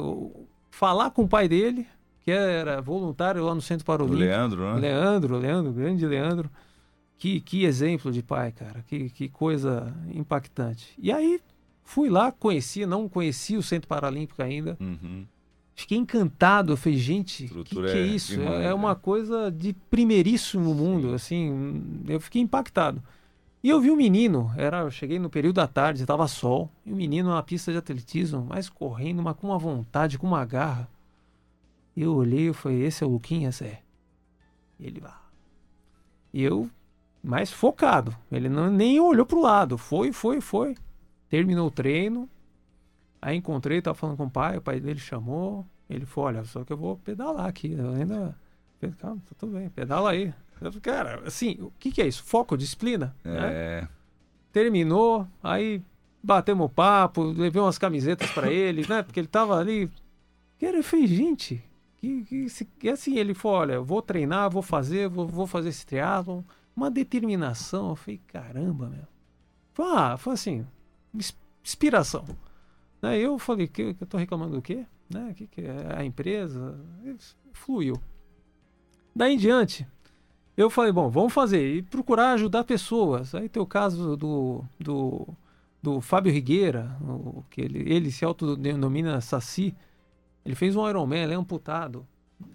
falar 0.70 1.10
com 1.10 1.24
o 1.24 1.28
pai 1.28 1.48
dele, 1.48 1.86
que 2.22 2.30
era 2.30 2.80
voluntário 2.80 3.44
lá 3.44 3.54
no 3.54 3.60
Centro 3.60 3.84
Paralímpico. 3.84 4.20
Leandro, 4.20 4.74
né? 4.74 4.80
Leandro, 4.80 5.38
Leandro, 5.38 5.72
grande 5.72 6.06
Leandro. 6.06 6.50
Que, 7.18 7.40
que 7.40 7.64
exemplo 7.64 8.12
de 8.12 8.22
pai, 8.22 8.52
cara. 8.52 8.84
Que, 8.86 9.08
que 9.08 9.28
coisa 9.28 9.94
impactante. 10.12 10.92
E 10.98 11.10
aí 11.10 11.40
fui 11.82 12.10
lá, 12.10 12.30
conheci, 12.30 12.84
não 12.84 13.08
conhecia 13.08 13.58
o 13.58 13.62
Centro 13.62 13.88
Paralímpico 13.88 14.42
ainda. 14.42 14.76
Uhum. 14.78 15.24
Fiquei 15.74 15.98
encantado. 15.98 16.72
Eu 16.72 16.76
falei, 16.76 16.98
gente, 16.98 17.44
o 17.54 17.62
que, 17.62 17.76
que 17.76 17.86
é, 17.86 17.98
é 17.98 18.06
isso? 18.06 18.40
É, 18.40 18.66
é, 18.66 18.74
uma 18.74 18.90
né? 18.90 19.00
coisa 19.00 19.50
de 19.50 19.74
primeiríssimo 19.88 20.74
mundo. 20.74 21.08
Sim. 21.08 21.14
Assim, 21.14 22.04
eu 22.08 22.18
fiquei 22.18 22.42
impactado. 22.42 23.02
E 23.66 23.68
eu 23.68 23.80
vi 23.80 23.90
um 23.90 23.96
menino, 23.96 24.52
era, 24.56 24.82
eu 24.82 24.92
cheguei 24.92 25.18
no 25.18 25.28
período 25.28 25.56
da 25.56 25.66
tarde, 25.66 26.02
estava 26.02 26.28
sol, 26.28 26.70
e 26.84 26.92
o 26.92 26.94
um 26.94 26.96
menino 26.96 27.30
na 27.30 27.42
pista 27.42 27.72
de 27.72 27.78
atletismo, 27.78 28.46
mas 28.48 28.68
correndo, 28.68 29.24
mas 29.24 29.34
com 29.36 29.48
uma 29.48 29.58
vontade, 29.58 30.16
com 30.16 30.24
uma 30.28 30.44
garra. 30.44 30.88
Eu 31.96 32.14
olhei 32.14 32.50
e 32.50 32.52
falei, 32.52 32.84
esse 32.84 33.02
é 33.02 33.06
o 33.08 33.10
Luquinhas? 33.10 33.60
É. 33.60 33.82
E 34.78 34.86
ele, 34.86 35.00
vai. 35.00 35.10
E 36.32 36.44
eu 36.44 36.70
mais 37.20 37.50
focado. 37.50 38.16
Ele 38.30 38.48
não, 38.48 38.70
nem 38.70 39.00
olhou 39.00 39.26
pro 39.26 39.40
lado. 39.40 39.76
Foi, 39.76 40.12
foi, 40.12 40.40
foi. 40.40 40.76
Terminou 41.28 41.66
o 41.66 41.72
treino. 41.72 42.30
Aí 43.20 43.36
encontrei, 43.36 43.82
tava 43.82 43.96
falando 43.96 44.16
com 44.16 44.26
o 44.26 44.30
pai, 44.30 44.58
o 44.58 44.62
pai 44.62 44.78
dele 44.78 45.00
chamou. 45.00 45.66
Ele 45.90 46.06
falou, 46.06 46.28
olha, 46.28 46.44
só 46.44 46.62
que 46.62 46.72
eu 46.72 46.76
vou 46.76 46.98
pedalar 46.98 47.46
aqui. 47.46 47.72
Eu 47.72 47.94
ainda. 47.94 48.38
Calma, 49.00 49.20
tá 49.28 49.34
tudo 49.36 49.54
bem, 49.54 49.68
pedala 49.70 50.12
aí. 50.12 50.32
Cara, 50.82 51.22
assim, 51.26 51.58
o 51.60 51.72
que, 51.78 51.90
que 51.90 52.02
é 52.02 52.06
isso? 52.06 52.22
Foco, 52.22 52.56
disciplina? 52.56 53.14
É. 53.24 53.30
Né? 53.82 53.88
Terminou, 54.52 55.28
aí 55.42 55.82
batemos 56.22 56.72
papo, 56.72 57.22
levei 57.22 57.60
umas 57.60 57.78
camisetas 57.78 58.30
para 58.30 58.50
ele, 58.50 58.86
né? 58.88 59.02
Porque 59.02 59.20
ele 59.20 59.28
tava 59.28 59.58
ali. 59.58 59.90
Cara, 60.58 60.78
eu 60.78 60.82
falei, 60.84 61.06
gente, 61.06 61.62
que, 61.98 62.24
que, 62.24 62.46
que 62.78 62.88
assim, 62.88 63.16
ele 63.16 63.34
falou, 63.34 63.58
olha, 63.58 63.80
vou 63.80 64.00
treinar, 64.00 64.50
vou 64.50 64.62
fazer, 64.62 65.08
vou, 65.08 65.26
vou 65.26 65.46
fazer 65.46 65.68
esse 65.68 65.86
triatlon 65.86 66.42
uma 66.74 66.90
determinação. 66.90 67.90
Eu 67.90 67.96
falei, 67.96 68.20
caramba, 68.26 68.88
meu. 68.88 69.06
Foi, 69.72 69.86
ah, 69.86 70.16
foi 70.16 70.34
assim, 70.34 70.66
inspiração. 71.62 72.24
Né? 73.00 73.18
Eu 73.18 73.38
falei, 73.38 73.66
que, 73.66 73.94
que 73.94 74.02
eu 74.02 74.06
tô 74.06 74.16
reclamando 74.16 74.56
do 74.56 74.62
quê? 74.62 74.84
Né? 75.08 75.32
Que, 75.34 75.46
que 75.46 75.62
é 75.62 75.96
a 75.96 76.04
empresa? 76.04 76.78
Fluiu. 77.52 78.00
Daí 79.14 79.34
em 79.34 79.38
diante, 79.38 79.86
eu 80.56 80.70
falei, 80.70 80.90
bom, 80.90 81.10
vamos 81.10 81.32
fazer 81.32 81.76
e 81.76 81.82
procurar 81.82 82.32
ajudar 82.32 82.64
pessoas. 82.64 83.34
Aí 83.34 83.48
tem 83.48 83.62
o 83.62 83.66
caso 83.66 84.16
do, 84.16 84.64
do, 84.80 85.28
do 85.82 86.00
Fábio 86.00 86.32
Rigueira, 86.32 86.96
o, 87.02 87.44
que 87.50 87.60
ele, 87.60 87.92
ele 87.92 88.10
se 88.10 88.24
autodenomina 88.24 89.20
Saci. 89.20 89.74
Ele 90.44 90.54
fez 90.54 90.74
um 90.74 90.88
Ironman, 90.88 91.24
ele 91.24 91.34
é 91.34 91.36
amputado, 91.36 92.06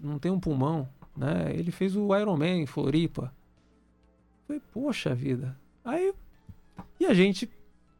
não 0.02 0.18
tem 0.18 0.32
um 0.32 0.40
pulmão. 0.40 0.88
Né? 1.16 1.52
Ele 1.54 1.70
fez 1.70 1.94
o 1.94 2.16
Ironman 2.16 2.62
em 2.62 2.66
Floripa. 2.66 3.32
Falei, 4.46 4.60
poxa 4.72 5.14
vida. 5.14 5.56
Aí, 5.84 6.12
e 6.98 7.06
a 7.06 7.14
gente, 7.14 7.48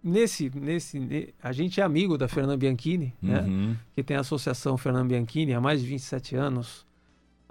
nesse, 0.02 0.50
nesse, 0.50 1.32
a 1.40 1.52
gente 1.52 1.80
é 1.80 1.84
amigo 1.84 2.18
da 2.18 2.26
Fernanda 2.26 2.56
Bianchini, 2.56 3.14
né? 3.22 3.40
uhum. 3.42 3.76
Que 3.94 4.02
tem 4.02 4.16
a 4.16 4.20
Associação 4.20 4.76
Fernanda 4.76 5.04
Bianchini 5.04 5.54
há 5.54 5.60
mais 5.60 5.80
de 5.80 5.86
27 5.86 6.34
anos. 6.34 6.86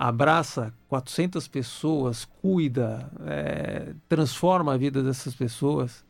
Abraça 0.03 0.73
400 0.87 1.47
pessoas, 1.47 2.25
cuida, 2.25 3.07
é, 3.23 3.93
transforma 4.09 4.73
a 4.73 4.77
vida 4.77 5.03
dessas 5.03 5.35
pessoas. 5.35 6.03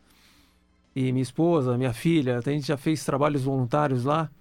E 0.96 1.12
minha 1.12 1.22
esposa, 1.22 1.78
minha 1.78 1.92
filha, 1.92 2.38
a 2.38 2.42
gente 2.50 2.68
já 2.68 2.78
fez 2.78 3.04
trabalhos 3.04 3.44
voluntários 3.44 4.06
lá. 4.06 4.32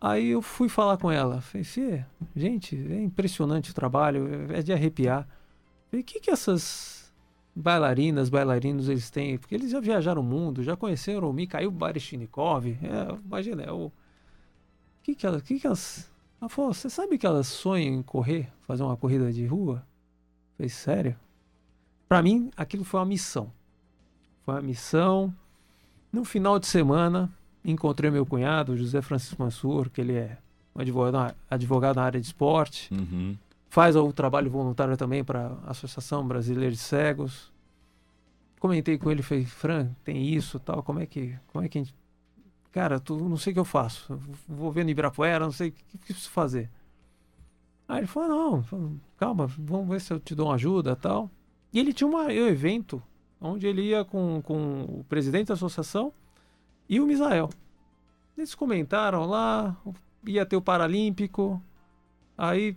Aí 0.00 0.30
eu 0.30 0.40
fui 0.40 0.70
falar 0.70 0.96
com 0.96 1.10
ela. 1.10 1.42
Falei, 1.42 1.64
Fê, 1.64 2.02
gente, 2.34 2.74
é 2.90 2.98
impressionante 2.98 3.70
o 3.70 3.74
trabalho, 3.74 4.50
é 4.50 4.62
de 4.62 4.72
arrepiar. 4.72 5.28
O 5.92 6.02
que 6.02 6.18
que 6.18 6.30
essas 6.30 7.12
bailarinas, 7.54 8.30
bailarinos 8.30 8.88
eles 8.88 9.10
têm, 9.10 9.36
porque 9.36 9.54
eles 9.54 9.70
já 9.70 9.80
viajaram 9.80 10.22
o 10.22 10.24
mundo, 10.24 10.62
já 10.62 10.74
conheceram 10.78 11.28
o 11.28 11.32
Mikhail 11.34 11.70
Baryshnikov, 11.70 12.66
é, 12.68 13.18
imagina, 13.22 13.64
é 13.64 13.70
o 13.70 13.92
que 15.02 15.14
que 15.14 15.26
elas, 15.26 15.42
que 15.42 15.60
que 15.60 15.66
elas, 15.66 16.10
ela 16.42 16.48
falou, 16.48 16.74
você 16.74 16.90
sabe 16.90 17.16
que 17.16 17.26
elas 17.26 17.46
sonham 17.46 17.94
em 17.94 18.02
correr, 18.02 18.52
fazer 18.62 18.82
uma 18.82 18.96
corrida 18.96 19.32
de 19.32 19.46
rua? 19.46 19.86
Falei, 20.56 20.68
sério? 20.68 21.16
Para 22.08 22.20
mim, 22.20 22.50
aquilo 22.56 22.84
foi 22.84 23.00
uma 23.00 23.06
missão. 23.06 23.50
Foi 24.44 24.54
uma 24.54 24.60
missão. 24.60 25.34
No 26.12 26.24
final 26.24 26.58
de 26.58 26.66
semana, 26.66 27.32
encontrei 27.64 28.10
meu 28.10 28.26
cunhado, 28.26 28.76
José 28.76 29.00
Francisco 29.00 29.42
Mansur, 29.42 29.88
que 29.88 30.00
ele 30.00 30.14
é 30.14 30.36
um 30.74 30.80
advogado, 30.80 31.34
advogado 31.48 31.96
na 31.96 32.02
área 32.02 32.20
de 32.20 32.26
esporte. 32.26 32.92
Uhum 32.92 33.36
faz 33.72 33.96
o 33.96 34.12
trabalho 34.12 34.50
voluntário 34.50 34.98
também 34.98 35.24
para 35.24 35.56
a 35.64 35.70
Associação 35.70 36.28
Brasileira 36.28 36.72
de 36.72 36.76
Cegos. 36.76 37.50
Comentei 38.60 38.98
com 38.98 39.10
ele, 39.10 39.22
falei, 39.22 39.46
Fran, 39.46 39.88
tem 40.04 40.28
isso, 40.28 40.60
tal, 40.60 40.82
como 40.82 41.00
é 41.00 41.06
que, 41.06 41.34
como 41.46 41.64
é 41.64 41.70
que 41.70 41.78
a 41.78 41.80
gente... 41.82 41.94
Cara, 42.72 42.98
tu, 42.98 43.16
não 43.16 43.36
sei 43.36 43.52
o 43.52 43.54
que 43.54 43.60
eu 43.60 43.64
faço. 43.64 44.18
Vou 44.48 44.72
ver 44.72 44.84
no 44.84 44.90
Ibirapuera, 44.90 45.44
não 45.44 45.52
sei 45.52 45.68
o 45.68 45.72
que, 45.72 45.84
que 45.84 45.98
preciso 45.98 46.30
fazer. 46.30 46.70
Aí 47.86 47.98
ele 47.98 48.06
falou, 48.06 48.64
não, 48.70 49.00
calma, 49.18 49.46
vamos 49.46 49.88
ver 49.88 50.00
se 50.00 50.12
eu 50.12 50.18
te 50.18 50.34
dou 50.34 50.46
uma 50.46 50.54
ajuda, 50.54 50.96
tal. 50.96 51.30
E 51.72 51.78
ele 51.78 51.92
tinha 51.92 52.08
uma, 52.08 52.24
um 52.24 52.30
evento 52.30 53.02
onde 53.38 53.66
ele 53.66 53.82
ia 53.82 54.04
com, 54.04 54.40
com 54.42 54.84
o 54.84 55.04
presidente 55.08 55.48
da 55.48 55.54
associação 55.54 56.12
e 56.88 56.98
o 57.00 57.06
Misael. 57.06 57.50
Eles 58.36 58.54
comentaram 58.54 59.26
lá, 59.26 59.76
ia 60.26 60.46
ter 60.46 60.56
o 60.56 60.62
Paralímpico, 60.62 61.62
aí 62.36 62.76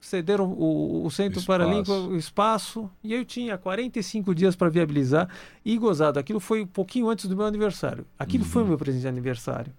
cederam 0.00 0.52
o, 0.52 1.04
o 1.04 1.10
Centro 1.10 1.40
espaço. 1.40 1.46
Paralímpico 1.46 1.92
o 1.92 2.16
espaço 2.16 2.90
e 3.02 3.12
eu 3.14 3.24
tinha 3.24 3.58
45 3.58 4.34
dias 4.34 4.54
para 4.54 4.68
viabilizar 4.68 5.28
e 5.64 5.76
gozado. 5.76 6.18
Aquilo 6.18 6.40
foi 6.40 6.62
um 6.62 6.66
pouquinho 6.66 7.08
antes 7.08 7.26
do 7.26 7.36
meu 7.36 7.46
aniversário. 7.46 8.06
Aquilo 8.18 8.44
uhum. 8.44 8.50
foi 8.50 8.62
o 8.62 8.66
meu 8.66 8.78
presente 8.78 9.02
de 9.02 9.08
aniversário. 9.08 9.72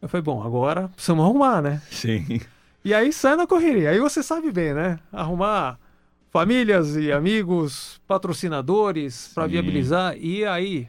Eu 0.00 0.08
falei, 0.08 0.22
bom, 0.22 0.42
agora 0.42 0.88
precisamos 0.88 1.24
arrumar, 1.24 1.60
né? 1.60 1.82
Sim. 1.90 2.40
E 2.84 2.94
aí 2.94 3.12
sai 3.12 3.36
na 3.36 3.46
correria. 3.46 3.90
Aí 3.90 3.98
você 3.98 4.22
sabe 4.22 4.50
bem, 4.50 4.72
né? 4.72 4.98
Arrumar 5.12 5.78
famílias 6.30 6.96
e 6.96 7.12
amigos, 7.12 8.00
patrocinadores 8.06 9.32
para 9.34 9.46
viabilizar. 9.46 10.16
E 10.16 10.44
aí 10.44 10.88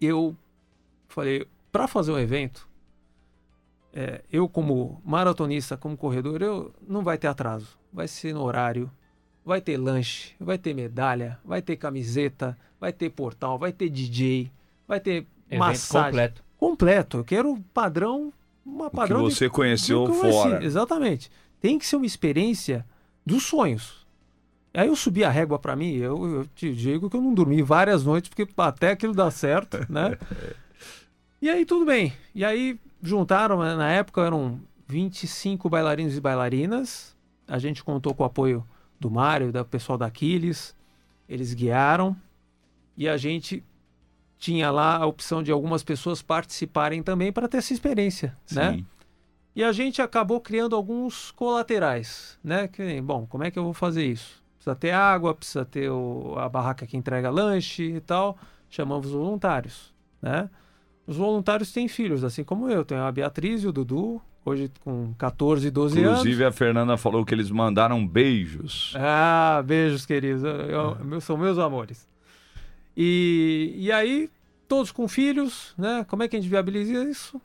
eu 0.00 0.34
falei, 1.08 1.46
para 1.70 1.86
fazer 1.86 2.12
um 2.12 2.18
evento, 2.18 2.66
é, 3.92 4.22
eu 4.32 4.48
como 4.48 5.00
maratonista, 5.04 5.76
como 5.76 5.96
corredor, 5.96 6.42
eu 6.42 6.72
não 6.86 7.02
vai 7.02 7.18
ter 7.18 7.26
atraso. 7.28 7.78
Vai 7.92 8.08
ser 8.08 8.32
no 8.34 8.42
horário, 8.42 8.90
vai 9.44 9.60
ter 9.60 9.76
lanche, 9.76 10.32
vai 10.40 10.56
ter 10.58 10.74
medalha, 10.74 11.38
vai 11.44 11.60
ter 11.60 11.76
camiseta, 11.76 12.56
vai 12.80 12.92
ter 12.92 13.10
portal, 13.10 13.58
vai 13.58 13.72
ter 13.72 13.88
DJ, 13.90 14.50
vai 14.88 14.98
ter 15.00 15.26
Evento 15.48 15.58
massagem 15.58 16.04
completo. 16.10 16.44
completo. 16.58 17.16
Eu 17.18 17.24
quero 17.24 17.58
padrão, 17.74 18.32
uma 18.64 18.86
O 18.86 18.90
que 18.90 18.96
padrão 18.96 19.28
de- 19.28 19.34
você 19.34 19.48
conheceu 19.50 20.04
do 20.04 20.10
que 20.10 20.16
eu 20.16 20.20
conheci. 20.20 20.38
fora. 20.38 20.64
Exatamente. 20.64 21.30
Tem 21.60 21.78
que 21.78 21.86
ser 21.86 21.96
uma 21.96 22.06
experiência 22.06 22.84
dos 23.26 23.42
sonhos. 23.44 24.02
Aí 24.74 24.88
eu 24.88 24.96
subi 24.96 25.22
a 25.22 25.28
régua 25.28 25.58
pra 25.58 25.76
mim, 25.76 25.96
eu, 25.96 26.24
eu 26.36 26.46
te 26.54 26.74
digo 26.74 27.10
que 27.10 27.16
eu 27.16 27.20
não 27.20 27.34
dormi 27.34 27.60
várias 27.60 28.02
noites, 28.04 28.30
porque 28.30 28.48
até 28.56 28.92
aquilo 28.92 29.12
dá 29.12 29.30
certo, 29.30 29.76
né? 29.92 30.16
e 31.42 31.50
aí 31.50 31.66
tudo 31.66 31.84
bem. 31.84 32.12
E 32.34 32.44
aí 32.44 32.78
juntaram, 33.02 33.58
né, 33.62 33.74
na 33.74 33.90
época 33.90 34.22
eram 34.22 34.60
25 34.88 35.68
bailarinos 35.68 36.16
e 36.16 36.20
bailarinas. 36.20 37.16
A 37.46 37.58
gente 37.58 37.82
contou 37.84 38.14
com 38.14 38.22
o 38.22 38.26
apoio 38.26 38.66
do 38.98 39.10
Mário, 39.10 39.52
do 39.52 39.64
pessoal 39.64 39.98
da 39.98 40.06
Aquiles. 40.06 40.74
Eles 41.28 41.52
guiaram. 41.52 42.16
E 42.96 43.08
a 43.08 43.16
gente 43.16 43.64
tinha 44.38 44.70
lá 44.70 44.96
a 44.96 45.06
opção 45.06 45.42
de 45.42 45.50
algumas 45.52 45.82
pessoas 45.82 46.20
participarem 46.22 47.02
também 47.02 47.32
para 47.32 47.48
ter 47.48 47.58
essa 47.58 47.72
experiência, 47.72 48.36
né? 48.50 48.72
Sim. 48.72 48.86
E 49.54 49.62
a 49.62 49.70
gente 49.72 50.00
acabou 50.00 50.40
criando 50.40 50.74
alguns 50.74 51.30
colaterais, 51.30 52.38
né? 52.42 52.68
Que, 52.68 53.00
bom, 53.00 53.26
como 53.26 53.44
é 53.44 53.50
que 53.50 53.58
eu 53.58 53.64
vou 53.64 53.74
fazer 53.74 54.04
isso? 54.04 54.42
Precisa 54.56 54.74
ter 54.74 54.90
água, 54.92 55.34
precisa 55.34 55.64
ter 55.64 55.90
o- 55.90 56.34
a 56.38 56.48
barraca 56.48 56.86
que 56.86 56.96
entrega 56.96 57.28
lanche 57.30 57.82
e 57.82 58.00
tal. 58.00 58.38
Chamamos 58.70 59.06
os 59.08 59.12
voluntários, 59.12 59.92
né? 60.20 60.48
Os 61.12 61.18
voluntários 61.18 61.70
têm 61.72 61.86
filhos, 61.88 62.24
assim 62.24 62.42
como 62.42 62.68
eu. 62.70 62.84
Tenho 62.84 63.02
a 63.02 63.12
Beatriz 63.12 63.62
e 63.62 63.66
o 63.68 63.72
Dudu, 63.72 64.20
hoje 64.44 64.70
com 64.82 65.12
14 65.18 65.66
e 65.68 65.70
12 65.70 65.98
anos. 66.02 66.20
Inclusive, 66.20 66.44
a 66.44 66.50
Fernanda 66.50 66.96
falou 66.96 67.22
que 67.24 67.34
eles 67.34 67.50
mandaram 67.50 68.06
beijos. 68.06 68.94
Ah, 68.96 69.62
beijos, 69.64 70.06
queridos. 70.06 70.42
Eu- 70.42 70.50
eu- 70.50 71.04
meus- 71.04 71.24
são 71.24 71.36
meus 71.36 71.58
amores. 71.58 72.08
E, 72.96 73.74
e 73.76 73.92
aí, 73.92 74.30
todos 74.68 74.90
com 74.92 75.06
filhos, 75.08 75.74
né? 75.76 76.04
Como 76.08 76.22
é 76.22 76.28
que 76.28 76.36
a 76.36 76.40
gente 76.40 76.48
viabiliza 76.50 77.04
isso? 77.04 77.40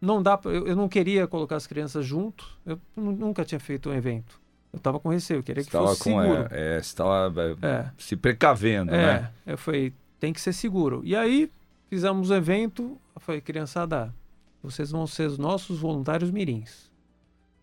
Não 0.00 0.22
dá, 0.22 0.38
eu, 0.44 0.66
eu 0.66 0.76
não 0.76 0.88
queria 0.88 1.26
colocar 1.26 1.56
as 1.56 1.66
crianças 1.66 2.04
junto. 2.04 2.44
Eu 2.66 2.78
nu- 2.96 3.12
nunca 3.12 3.44
tinha 3.44 3.60
feito 3.60 3.88
um 3.88 3.94
evento. 3.94 4.40
Eu 4.72 4.80
tava 4.80 4.98
com 4.98 5.10
receio, 5.10 5.38
eu 5.38 5.42
queria 5.42 5.62
que 5.62 5.68
Estava 5.68 5.88
fosse 5.88 6.02
com, 6.04 6.20
seguro. 6.22 6.48
é, 6.50 6.76
é, 6.76 6.78
estava 6.78 7.56
é, 7.62 7.66
É, 7.66 7.90
se 7.98 8.16
precavendo, 8.16 8.90
né? 8.90 9.30
é, 9.46 9.52
eu 9.52 9.58
falei, 9.58 9.92
tem 10.18 10.32
que 10.32 10.40
ser 10.40 10.52
seguro. 10.52 11.02
E 11.04 11.14
aí, 11.14 11.50
fizemos 11.92 12.30
o 12.30 12.34
evento, 12.34 12.98
falei, 13.18 13.42
criançada, 13.42 14.14
vocês 14.62 14.90
vão 14.90 15.06
ser 15.06 15.28
os 15.28 15.36
nossos 15.36 15.80
voluntários 15.80 16.30
mirins. 16.30 16.90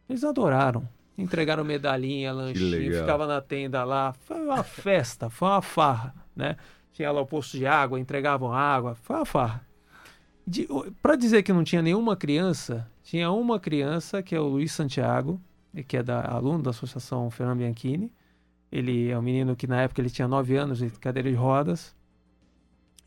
Eles 0.07 0.23
adoraram. 0.23 0.87
Entregaram 1.17 1.63
medalhinha, 1.63 2.31
lanchinho, 2.31 2.93
ficava 2.93 3.25
na 3.25 3.41
tenda 3.41 3.83
lá. 3.83 4.13
Foi 4.13 4.39
uma 4.39 4.61
festa, 4.63 5.31
foi 5.31 5.47
uma 5.47 5.63
farra, 5.63 6.13
né? 6.35 6.57
Tinha 6.93 7.11
lá 7.11 7.19
o 7.21 7.25
posto 7.25 7.57
de 7.57 7.65
água, 7.65 7.99
entregavam 7.99 8.53
água, 8.53 8.93
foi 9.01 9.15
uma 9.15 9.25
farra. 9.25 9.65
Para 11.01 11.15
dizer 11.15 11.41
que 11.41 11.51
não 11.51 11.63
tinha 11.63 11.81
nenhuma 11.81 12.15
criança, 12.15 12.87
tinha 13.01 13.31
uma 13.31 13.59
criança, 13.59 14.21
que 14.21 14.35
é 14.35 14.39
o 14.39 14.47
Luiz 14.47 14.71
Santiago, 14.71 15.41
que 15.87 15.97
é 15.97 16.03
da, 16.03 16.21
aluno 16.21 16.61
da 16.61 16.69
Associação 16.69 17.31
Fernando 17.31 17.57
Bianchini. 17.57 18.13
Ele 18.71 19.09
é 19.09 19.17
um 19.17 19.23
menino 19.23 19.55
que 19.55 19.65
na 19.65 19.81
época 19.81 19.99
ele 19.99 20.11
tinha 20.11 20.27
9 20.27 20.55
anos 20.55 20.77
de 20.77 20.91
cadeira 20.91 21.31
de 21.31 21.35
rodas. 21.35 21.97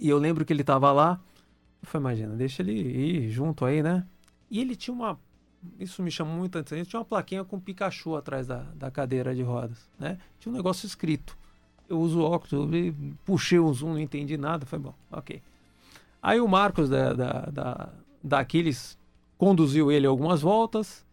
E 0.02 0.08
eu 0.08 0.18
lembro 0.18 0.44
que 0.44 0.52
ele 0.52 0.62
estava 0.62 0.90
lá. 0.90 1.20
Falei, 1.84 2.02
imagina, 2.02 2.34
deixa 2.34 2.60
ele 2.60 2.72
ir 2.72 3.30
junto 3.30 3.64
aí, 3.64 3.84
né? 3.84 4.04
E 4.50 4.60
ele 4.60 4.74
tinha 4.74 4.92
uma. 4.92 5.16
Isso 5.78 6.02
me 6.02 6.10
chamou 6.10 6.36
muito 6.36 6.58
atenção. 6.58 6.76
Ele 6.76 6.84
tinha 6.84 6.98
uma 6.98 7.04
plaquinha 7.04 7.44
com 7.44 7.60
Pikachu 7.60 8.16
atrás 8.16 8.48
da, 8.48 8.64
da 8.74 8.90
cadeira 8.90 9.32
de 9.32 9.42
rodas, 9.42 9.88
né? 9.96 10.18
Tinha 10.40 10.52
um 10.52 10.56
negócio 10.56 10.88
escrito. 10.88 11.38
Eu 11.88 12.00
uso 12.00 12.20
óculos, 12.20 12.52
eu 12.52 12.94
puxei 13.24 13.60
o 13.60 13.72
zoom, 13.72 13.92
não 13.92 14.00
entendi 14.00 14.36
nada. 14.36 14.66
Falei, 14.66 14.86
bom, 14.86 14.94
ok. 15.12 15.40
Aí 16.20 16.40
o 16.40 16.48
Marcos 16.48 16.88
da, 16.88 17.12
da, 17.12 17.32
da, 17.42 17.88
da 18.24 18.40
Aquiles 18.40 18.98
conduziu 19.38 19.92
ele 19.92 20.08
algumas 20.08 20.42
voltas. 20.42 21.06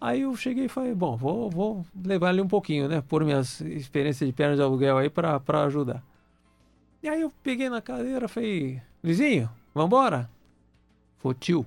Aí 0.00 0.22
eu 0.22 0.34
cheguei 0.34 0.64
e 0.64 0.68
falei, 0.68 0.96
bom, 0.96 1.16
vou, 1.16 1.48
vou 1.48 1.86
levar 2.04 2.30
ele 2.30 2.42
um 2.42 2.48
pouquinho, 2.48 2.88
né? 2.88 3.00
Por 3.06 3.24
minhas 3.24 3.60
experiências 3.60 4.28
de 4.28 4.34
perna 4.34 4.56
de 4.56 4.62
aluguel 4.62 4.98
aí 4.98 5.08
pra 5.08 5.40
ajudar. 5.64 6.02
E 7.06 7.08
aí 7.08 7.20
eu 7.20 7.32
peguei 7.40 7.68
na 7.70 7.80
cadeira 7.80 8.24
e 8.24 8.28
falei, 8.28 8.82
Luizinho, 9.00 9.48
vambora? 9.72 10.28
Falei, 11.18 11.36
tio, 11.38 11.64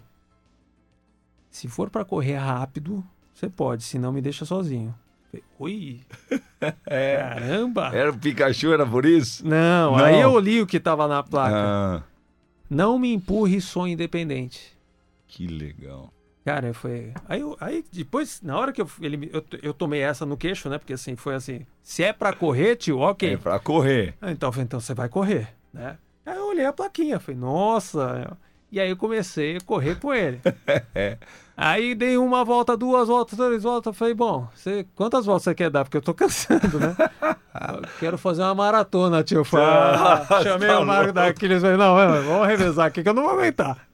se 1.49 1.69
for 1.69 1.89
pra 1.89 2.03
correr 2.03 2.35
rápido, 2.35 3.01
você 3.33 3.47
pode, 3.47 3.85
senão 3.85 4.11
me 4.11 4.19
deixa 4.21 4.43
sozinho. 4.43 4.93
Falei, 5.31 5.43
Ui, 5.57 6.01
É. 6.85 7.15
caramba! 7.19 7.89
Era 7.95 8.11
o 8.11 8.17
Pikachu, 8.17 8.73
era 8.73 8.85
por 8.85 9.05
isso? 9.05 9.47
Não, 9.47 9.95
Não. 9.95 10.03
aí 10.03 10.19
eu 10.19 10.37
li 10.37 10.61
o 10.61 10.67
que 10.67 10.77
tava 10.77 11.07
na 11.07 11.23
placa. 11.23 11.55
Ah, 11.55 12.03
Não 12.69 12.99
me 12.99 13.13
empurre, 13.13 13.61
sou 13.61 13.87
independente. 13.87 14.77
que 15.25 15.47
legal. 15.47 16.11
Cara, 16.45 16.73
foi. 16.73 17.13
Aí, 17.27 17.41
eu- 17.41 17.55
aí 17.59 17.83
depois, 17.91 18.41
na 18.41 18.57
hora 18.57 18.71
que 18.71 18.81
eu, 18.81 18.89
ele, 19.01 19.29
eu, 19.33 19.43
eu 19.61 19.73
tomei 19.73 20.01
essa 20.01 20.25
no 20.25 20.37
queixo, 20.37 20.69
né? 20.69 20.77
Porque 20.77 20.93
assim, 20.93 21.15
foi 21.15 21.35
assim: 21.35 21.65
se 21.83 22.03
é 22.03 22.11
pra 22.13 22.33
correr, 22.33 22.75
tio, 22.75 22.99
ok. 22.99 23.33
É 23.33 23.37
pra 23.37 23.59
correr. 23.59 24.15
Ah, 24.21 24.31
Então, 24.31 24.47
eu 24.49 24.53
falei, 24.53 24.63
então 24.65 24.79
você 24.79 24.93
vai 24.93 25.09
correr, 25.09 25.47
né? 25.73 25.97
Aí 26.25 26.37
eu 26.37 26.47
olhei 26.47 26.65
a 26.65 26.73
plaquinha, 26.73 27.19
falei, 27.19 27.39
nossa. 27.39 28.37
E 28.71 28.79
aí 28.79 28.89
eu 28.89 28.97
comecei 28.97 29.57
a 29.57 29.61
correr 29.61 29.95
com 29.99 30.13
ele. 30.13 30.39
aí 31.57 31.95
dei 31.95 32.17
uma 32.17 32.45
volta, 32.45 32.77
duas 32.77 33.07
voltas, 33.07 33.37
três 33.37 33.63
voltas. 33.63 33.95
Falei, 33.97 34.13
bom, 34.13 34.47
você, 34.55 34.85
quantas 34.95 35.25
voltas 35.25 35.43
você 35.43 35.55
quer 35.55 35.69
dar? 35.69 35.83
Porque 35.83 35.97
eu 35.97 36.01
tô 36.01 36.13
cansando, 36.13 36.79
né? 36.79 36.95
Quero 37.99 38.17
fazer 38.17 38.43
uma 38.43 38.53
maratona, 38.55 39.23
tio. 39.23 39.43
Falei, 39.43 39.65
ah, 39.67 40.25
chamei 40.43 40.69
Tá 40.69 40.79
o 40.79 40.85
Marco 40.85 41.11
daqueles, 41.13 41.61
falei, 41.61 41.77
não, 41.77 41.99
é, 41.99 42.21
vamos 42.21 42.47
revezar 42.47 42.85
aqui 42.87 43.01
que 43.03 43.09
eu 43.09 43.13
não 43.13 43.23
vou 43.23 43.31
aguentar. 43.33 43.88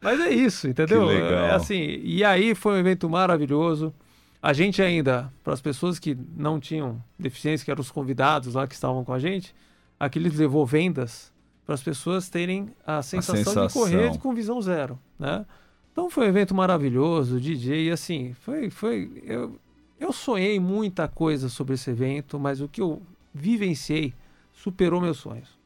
Mas 0.00 0.18
é 0.20 0.30
isso, 0.30 0.66
entendeu? 0.68 1.06
Que 1.06 1.14
legal. 1.14 1.44
É 1.44 1.54
assim, 1.54 2.00
e 2.02 2.24
aí 2.24 2.54
foi 2.54 2.74
um 2.74 2.76
evento 2.76 3.08
maravilhoso. 3.08 3.92
A 4.42 4.52
gente 4.52 4.80
ainda, 4.80 5.30
para 5.44 5.52
as 5.52 5.60
pessoas 5.60 5.98
que 5.98 6.16
não 6.34 6.58
tinham 6.58 7.02
deficiência, 7.18 7.64
que 7.64 7.70
eram 7.70 7.82
os 7.82 7.90
convidados 7.90 8.54
lá 8.54 8.66
que 8.66 8.74
estavam 8.74 9.04
com 9.04 9.12
a 9.12 9.18
gente, 9.18 9.54
aqueles 9.98 10.34
levou 10.34 10.64
vendas 10.64 11.30
para 11.66 11.74
as 11.74 11.82
pessoas 11.82 12.30
terem 12.30 12.74
a 12.86 13.02
sensação, 13.02 13.34
de 13.34 13.44
sensação. 13.44 13.82
correr 13.82 14.18
com 14.18 14.34
visão 14.34 14.60
zero, 14.62 14.98
né? 15.18 15.44
Então 15.92 16.08
foi 16.08 16.26
um 16.26 16.28
evento 16.28 16.54
maravilhoso, 16.54 17.38
DJ, 17.38 17.88
e 17.88 17.90
assim, 17.90 18.34
foi, 18.40 18.70
foi, 18.70 19.22
eu, 19.24 19.58
eu 19.98 20.12
sonhei 20.12 20.58
muita 20.58 21.06
coisa 21.06 21.48
sobre 21.48 21.74
esse 21.74 21.90
evento, 21.90 22.40
mas 22.40 22.60
o 22.60 22.68
que 22.68 22.80
eu 22.80 23.02
vivenciei 23.34 24.14
superou 24.52 25.00
meus 25.00 25.18
sonhos. 25.18 25.58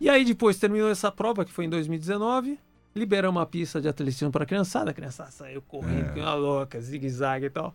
E 0.00 0.08
aí 0.08 0.24
depois 0.24 0.58
terminou 0.58 0.88
essa 0.88 1.10
prova, 1.10 1.44
que 1.44 1.52
foi 1.52 1.64
em 1.64 1.70
2019, 1.70 2.58
liberamos 2.94 3.40
uma 3.40 3.46
pista 3.46 3.80
de 3.80 3.88
atletismo 3.88 4.30
para 4.30 4.44
a 4.44 4.46
criançada, 4.46 4.90
a 4.90 4.94
criançada 4.94 5.30
saiu 5.30 5.60
correndo, 5.62 6.12
que 6.12 6.20
uma 6.20 6.34
louca, 6.34 6.80
zigue-zague 6.80 7.46
e 7.46 7.50
tal. 7.50 7.74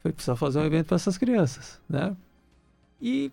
Foi 0.00 0.12
precisar 0.12 0.36
fazer 0.36 0.58
um 0.58 0.64
evento 0.64 0.86
para 0.86 0.96
essas 0.96 1.16
crianças, 1.16 1.80
né? 1.88 2.16
E, 3.00 3.30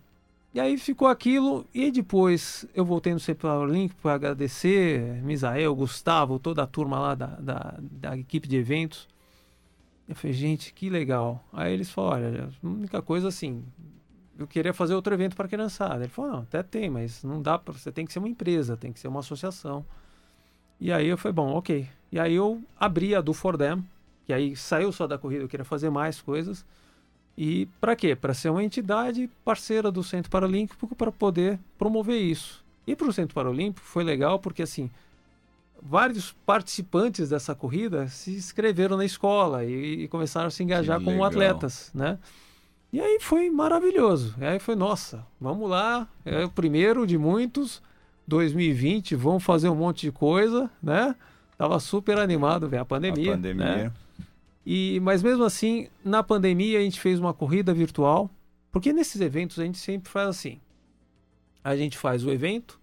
e 0.54 0.60
aí 0.60 0.78
ficou 0.78 1.08
aquilo, 1.08 1.66
e 1.74 1.90
depois 1.90 2.64
eu 2.74 2.84
voltei 2.84 3.12
no 3.12 3.20
CPA 3.20 3.64
Link 3.68 3.94
para 3.96 4.14
agradecer 4.14 5.20
Misael, 5.22 5.74
Gustavo, 5.74 6.38
toda 6.38 6.62
a 6.62 6.66
turma 6.66 6.98
lá 6.98 7.14
da, 7.14 7.26
da, 7.26 7.74
da 7.80 8.16
equipe 8.16 8.48
de 8.48 8.56
eventos. 8.56 9.08
Eu 10.08 10.14
falei, 10.14 10.32
gente, 10.32 10.72
que 10.72 10.88
legal. 10.88 11.44
Aí 11.52 11.72
eles 11.72 11.90
falaram, 11.90 12.26
olha, 12.26 12.48
a 12.62 12.66
única 12.66 13.02
coisa 13.02 13.26
assim, 13.26 13.64
eu 14.38 14.46
queria 14.46 14.72
fazer 14.72 14.94
outro 14.94 15.12
evento 15.12 15.34
para 15.34 15.46
a 15.46 15.48
criançada. 15.48 16.04
Ele 16.04 16.08
falou, 16.08 16.30
não, 16.30 16.38
até 16.40 16.62
tem, 16.62 16.88
mas 16.88 17.24
não 17.24 17.42
dá 17.42 17.58
para, 17.58 17.72
você 17.72 17.90
tem 17.90 18.06
que 18.06 18.12
ser 18.12 18.20
uma 18.20 18.28
empresa, 18.28 18.76
tem 18.76 18.92
que 18.92 19.00
ser 19.00 19.08
uma 19.08 19.20
associação. 19.20 19.84
E 20.80 20.92
aí 20.92 21.06
eu 21.06 21.16
falei, 21.16 21.34
bom, 21.34 21.52
ok. 21.54 21.88
E 22.12 22.18
aí 22.18 22.34
eu 22.34 22.62
abri 22.78 23.14
a 23.14 23.20
do 23.20 23.32
For 23.32 23.56
Them, 23.56 23.84
que 24.24 24.32
aí 24.32 24.54
saiu 24.56 24.92
só 24.92 25.06
da 25.06 25.18
corrida, 25.18 25.44
eu 25.44 25.48
queria 25.48 25.64
fazer 25.64 25.90
mais 25.90 26.20
coisas. 26.20 26.64
E 27.36 27.66
para 27.80 27.94
quê? 27.94 28.16
Para 28.16 28.32
ser 28.32 28.48
uma 28.50 28.64
entidade 28.64 29.28
parceira 29.44 29.90
do 29.90 30.02
Centro 30.02 30.30
Paralímpico 30.30 30.94
para 30.94 31.12
poder 31.12 31.58
promover 31.76 32.20
isso. 32.20 32.64
E 32.86 32.96
para 32.96 33.08
o 33.08 33.12
Centro 33.12 33.34
Paralímpico 33.34 33.86
foi 33.86 34.04
legal 34.04 34.38
porque 34.38 34.62
assim, 34.62 34.90
vários 35.82 36.32
participantes 36.46 37.28
dessa 37.28 37.54
corrida 37.54 38.08
se 38.08 38.32
inscreveram 38.32 38.96
na 38.96 39.04
escola 39.04 39.64
e, 39.64 40.04
e 40.04 40.08
começaram 40.08 40.46
a 40.46 40.50
se 40.50 40.62
engajar 40.62 40.98
Que 40.98 41.04
como 41.04 41.16
legal. 41.16 41.28
atletas, 41.30 41.90
né? 41.94 42.18
E 42.92 43.00
aí 43.00 43.18
foi 43.20 43.50
maravilhoso. 43.50 44.34
E 44.40 44.44
aí 44.44 44.58
foi, 44.58 44.74
nossa, 44.74 45.26
vamos 45.40 45.68
lá, 45.68 46.08
é 46.24 46.44
o 46.44 46.50
primeiro 46.50 47.06
de 47.06 47.18
muitos. 47.18 47.82
2020, 48.26 49.14
vamos 49.14 49.42
fazer 49.44 49.68
um 49.68 49.74
monte 49.74 50.02
de 50.02 50.12
coisa, 50.12 50.70
né? 50.82 51.14
Tava 51.56 51.78
super 51.80 52.18
animado, 52.18 52.68
velho, 52.68 52.82
a 52.82 52.84
pandemia. 52.84 53.32
a 53.32 53.36
pandemia. 53.36 53.64
né? 53.64 53.92
E, 54.64 54.98
mas 55.00 55.22
mesmo 55.22 55.44
assim, 55.44 55.88
na 56.04 56.22
pandemia 56.22 56.78
a 56.78 56.82
gente 56.82 57.00
fez 57.00 57.18
uma 57.20 57.32
corrida 57.32 57.72
virtual, 57.72 58.28
porque 58.72 58.92
nesses 58.92 59.20
eventos 59.20 59.58
a 59.58 59.64
gente 59.64 59.78
sempre 59.78 60.10
faz 60.10 60.28
assim. 60.28 60.60
A 61.62 61.76
gente 61.76 61.96
faz 61.96 62.24
o 62.24 62.30
evento, 62.30 62.78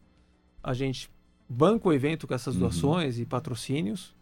a 0.64 0.74
gente 0.74 1.10
banca 1.48 1.88
o 1.90 1.94
evento 1.94 2.26
com 2.26 2.34
essas 2.34 2.56
Uhum. 2.56 2.62
doações 2.62 3.20
e 3.20 3.26
patrocínios, 3.26 4.16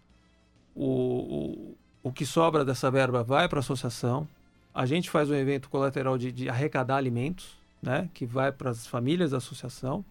o, 0.75 0.85
o, 0.85 1.77
o 2.03 2.11
que 2.11 2.25
sobra 2.25 2.65
dessa 2.65 2.89
verba 2.89 3.23
vai 3.23 3.47
para 3.47 3.59
a 3.59 3.61
associação. 3.61 4.27
A 4.73 4.85
gente 4.85 5.09
faz 5.09 5.29
um 5.29 5.35
evento 5.35 5.69
colateral 5.69 6.17
de, 6.17 6.31
de 6.31 6.49
arrecadar 6.49 6.95
alimentos, 6.97 7.57
né, 7.81 8.09
que 8.13 8.25
vai 8.25 8.51
para 8.51 8.69
as 8.71 8.87
famílias 8.87 9.31
da 9.31 9.37
associação. 9.37 10.03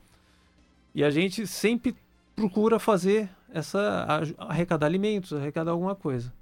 E 0.94 1.04
a 1.04 1.10
gente 1.10 1.46
sempre 1.46 1.94
procura 2.34 2.78
fazer 2.78 3.28
essa 3.52 4.06
arrecadar 4.38 4.86
alimentos, 4.86 5.32
arrecadar 5.32 5.72
alguma 5.72 5.94
coisa. 5.94 6.32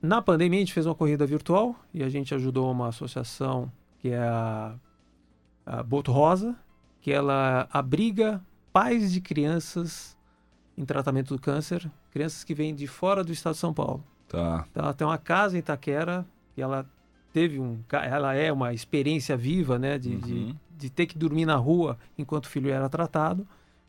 Na 0.00 0.20
pandemia 0.20 0.58
a 0.58 0.60
gente 0.60 0.72
fez 0.72 0.84
uma 0.84 0.94
corrida 0.94 1.26
virtual 1.26 1.74
e 1.92 2.02
a 2.02 2.08
gente 2.08 2.34
ajudou 2.34 2.70
uma 2.70 2.88
associação 2.88 3.72
que 3.98 4.10
é 4.10 4.18
a, 4.18 4.74
a 5.64 5.82
Boto 5.82 6.12
Rosa, 6.12 6.54
que 7.00 7.10
ela 7.10 7.66
abriga 7.72 8.42
pais 8.72 9.12
de 9.12 9.20
crianças 9.20 10.14
em 10.76 10.84
tratamento 10.84 11.34
do 11.34 11.40
câncer, 11.40 11.90
crianças 12.10 12.44
que 12.44 12.54
vêm 12.54 12.74
de 12.74 12.86
fora 12.86 13.24
do 13.24 13.32
estado 13.32 13.54
de 13.54 13.60
São 13.60 13.72
Paulo. 13.72 14.04
Tá. 14.28 14.66
Então 14.70 14.84
ela 14.84 14.92
tem 14.92 15.06
uma 15.06 15.16
casa 15.16 15.56
em 15.56 15.60
Itaquera 15.60 16.26
e 16.56 16.60
ela 16.60 16.86
teve 17.32 17.58
um, 17.58 17.80
ela 17.90 18.34
é 18.34 18.52
uma 18.52 18.72
experiência 18.72 19.36
viva, 19.36 19.78
né, 19.78 19.98
de, 19.98 20.10
uhum. 20.10 20.20
de, 20.20 20.56
de 20.76 20.90
ter 20.90 21.06
que 21.06 21.16
dormir 21.16 21.46
na 21.46 21.56
rua 21.56 21.98
enquanto 22.18 22.44
o 22.44 22.48
filho 22.48 22.70
era 22.70 22.88
tratado. 22.88 23.46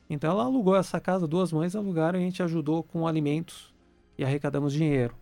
Então 0.10 0.30
ela 0.30 0.44
alugou 0.44 0.76
essa 0.76 1.00
casa, 1.00 1.28
duas 1.28 1.52
mães 1.52 1.76
alugaram 1.76 2.20
e 2.20 2.22
a 2.22 2.26
gente 2.26 2.44
ajudou 2.44 2.84
com 2.84 3.08
alimentos 3.08 3.74
e 4.18 4.24
arrecadamos 4.24 4.74
dinheiro. 4.74 5.16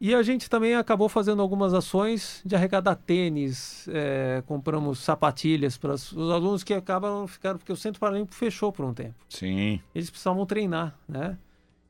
E 0.00 0.14
a 0.14 0.22
gente 0.22 0.48
também 0.48 0.74
acabou 0.74 1.10
fazendo 1.10 1.42
algumas 1.42 1.74
ações 1.74 2.40
de 2.44 2.56
arrecadar 2.56 2.94
tênis, 2.94 3.86
é, 3.92 4.42
compramos 4.46 4.98
sapatilhas 4.98 5.76
para 5.76 5.92
os 5.92 6.16
alunos 6.16 6.64
que 6.64 6.72
acabam 6.72 7.26
ficando, 7.26 7.58
porque 7.58 7.72
o 7.72 7.76
Centro 7.76 8.00
Paralímpico 8.00 8.34
fechou 8.34 8.72
por 8.72 8.86
um 8.86 8.94
tempo. 8.94 9.14
Sim. 9.28 9.78
Eles 9.94 10.08
precisavam 10.08 10.46
treinar, 10.46 10.98
né? 11.06 11.36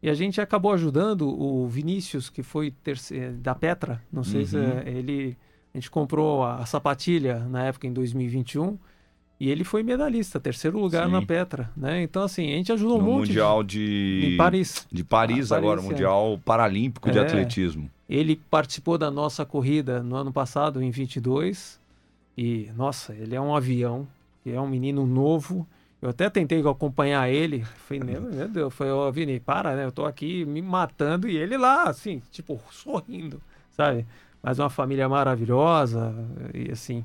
E 0.02 0.10
a 0.10 0.14
gente 0.14 0.40
acabou 0.40 0.72
ajudando 0.72 1.28
o 1.28 1.68
Vinícius, 1.68 2.28
que 2.28 2.42
foi 2.42 2.72
terceiro, 2.82 3.34
da 3.34 3.54
Petra, 3.54 4.02
não 4.10 4.24
sei 4.24 4.40
uhum. 4.40 4.46
se 4.46 4.56
é, 4.58 4.84
ele. 4.88 5.36
A 5.72 5.78
gente 5.78 5.90
comprou 5.90 6.42
a, 6.42 6.56
a 6.56 6.66
sapatilha 6.66 7.40
na 7.48 7.64
época 7.64 7.86
em 7.86 7.92
2021 7.92 8.76
e 9.40 9.48
ele 9.48 9.64
foi 9.64 9.82
medalhista, 9.82 10.38
terceiro 10.38 10.78
lugar 10.78 11.06
Sim. 11.06 11.12
na 11.12 11.22
Petra, 11.22 11.70
né? 11.74 12.02
Então, 12.02 12.22
assim, 12.22 12.52
a 12.52 12.56
gente 12.56 12.70
ajudou 12.72 12.98
no 12.98 13.04
um 13.04 13.06
monte. 13.06 13.28
Mundial 13.28 13.62
de... 13.62 14.32
de 14.32 14.36
Paris. 14.36 14.86
De 14.92 15.02
Paris, 15.02 15.50
ah, 15.50 15.56
agora, 15.56 15.80
Paris, 15.80 15.90
Mundial 15.90 16.34
é. 16.34 16.36
Paralímpico 16.44 17.08
é. 17.08 17.12
de 17.12 17.18
Atletismo. 17.18 17.90
Ele 18.06 18.36
participou 18.50 18.98
da 18.98 19.10
nossa 19.10 19.46
corrida 19.46 20.02
no 20.02 20.14
ano 20.14 20.30
passado, 20.30 20.82
em 20.82 20.90
22. 20.90 21.80
E, 22.36 22.70
nossa, 22.76 23.14
ele 23.14 23.34
é 23.34 23.40
um 23.40 23.56
avião, 23.56 24.06
é 24.44 24.60
um 24.60 24.68
menino 24.68 25.06
novo. 25.06 25.66
Eu 26.02 26.10
até 26.10 26.28
tentei 26.28 26.60
acompanhar 26.60 27.30
ele. 27.30 27.64
Falei, 27.86 28.02
meu 28.02 28.20
Deus, 28.46 28.74
foi, 28.74 28.90
ô 28.90 29.10
Vini, 29.10 29.40
para, 29.40 29.74
né? 29.74 29.86
Eu 29.86 29.92
tô 29.92 30.04
aqui 30.04 30.44
me 30.44 30.60
matando 30.60 31.26
e 31.26 31.38
ele 31.38 31.56
lá, 31.56 31.84
assim, 31.84 32.20
tipo, 32.30 32.60
sorrindo, 32.70 33.40
sabe? 33.70 34.04
Mas 34.42 34.58
uma 34.58 34.70
família 34.70 35.08
maravilhosa 35.08 36.14
e 36.54 36.70
assim. 36.70 37.04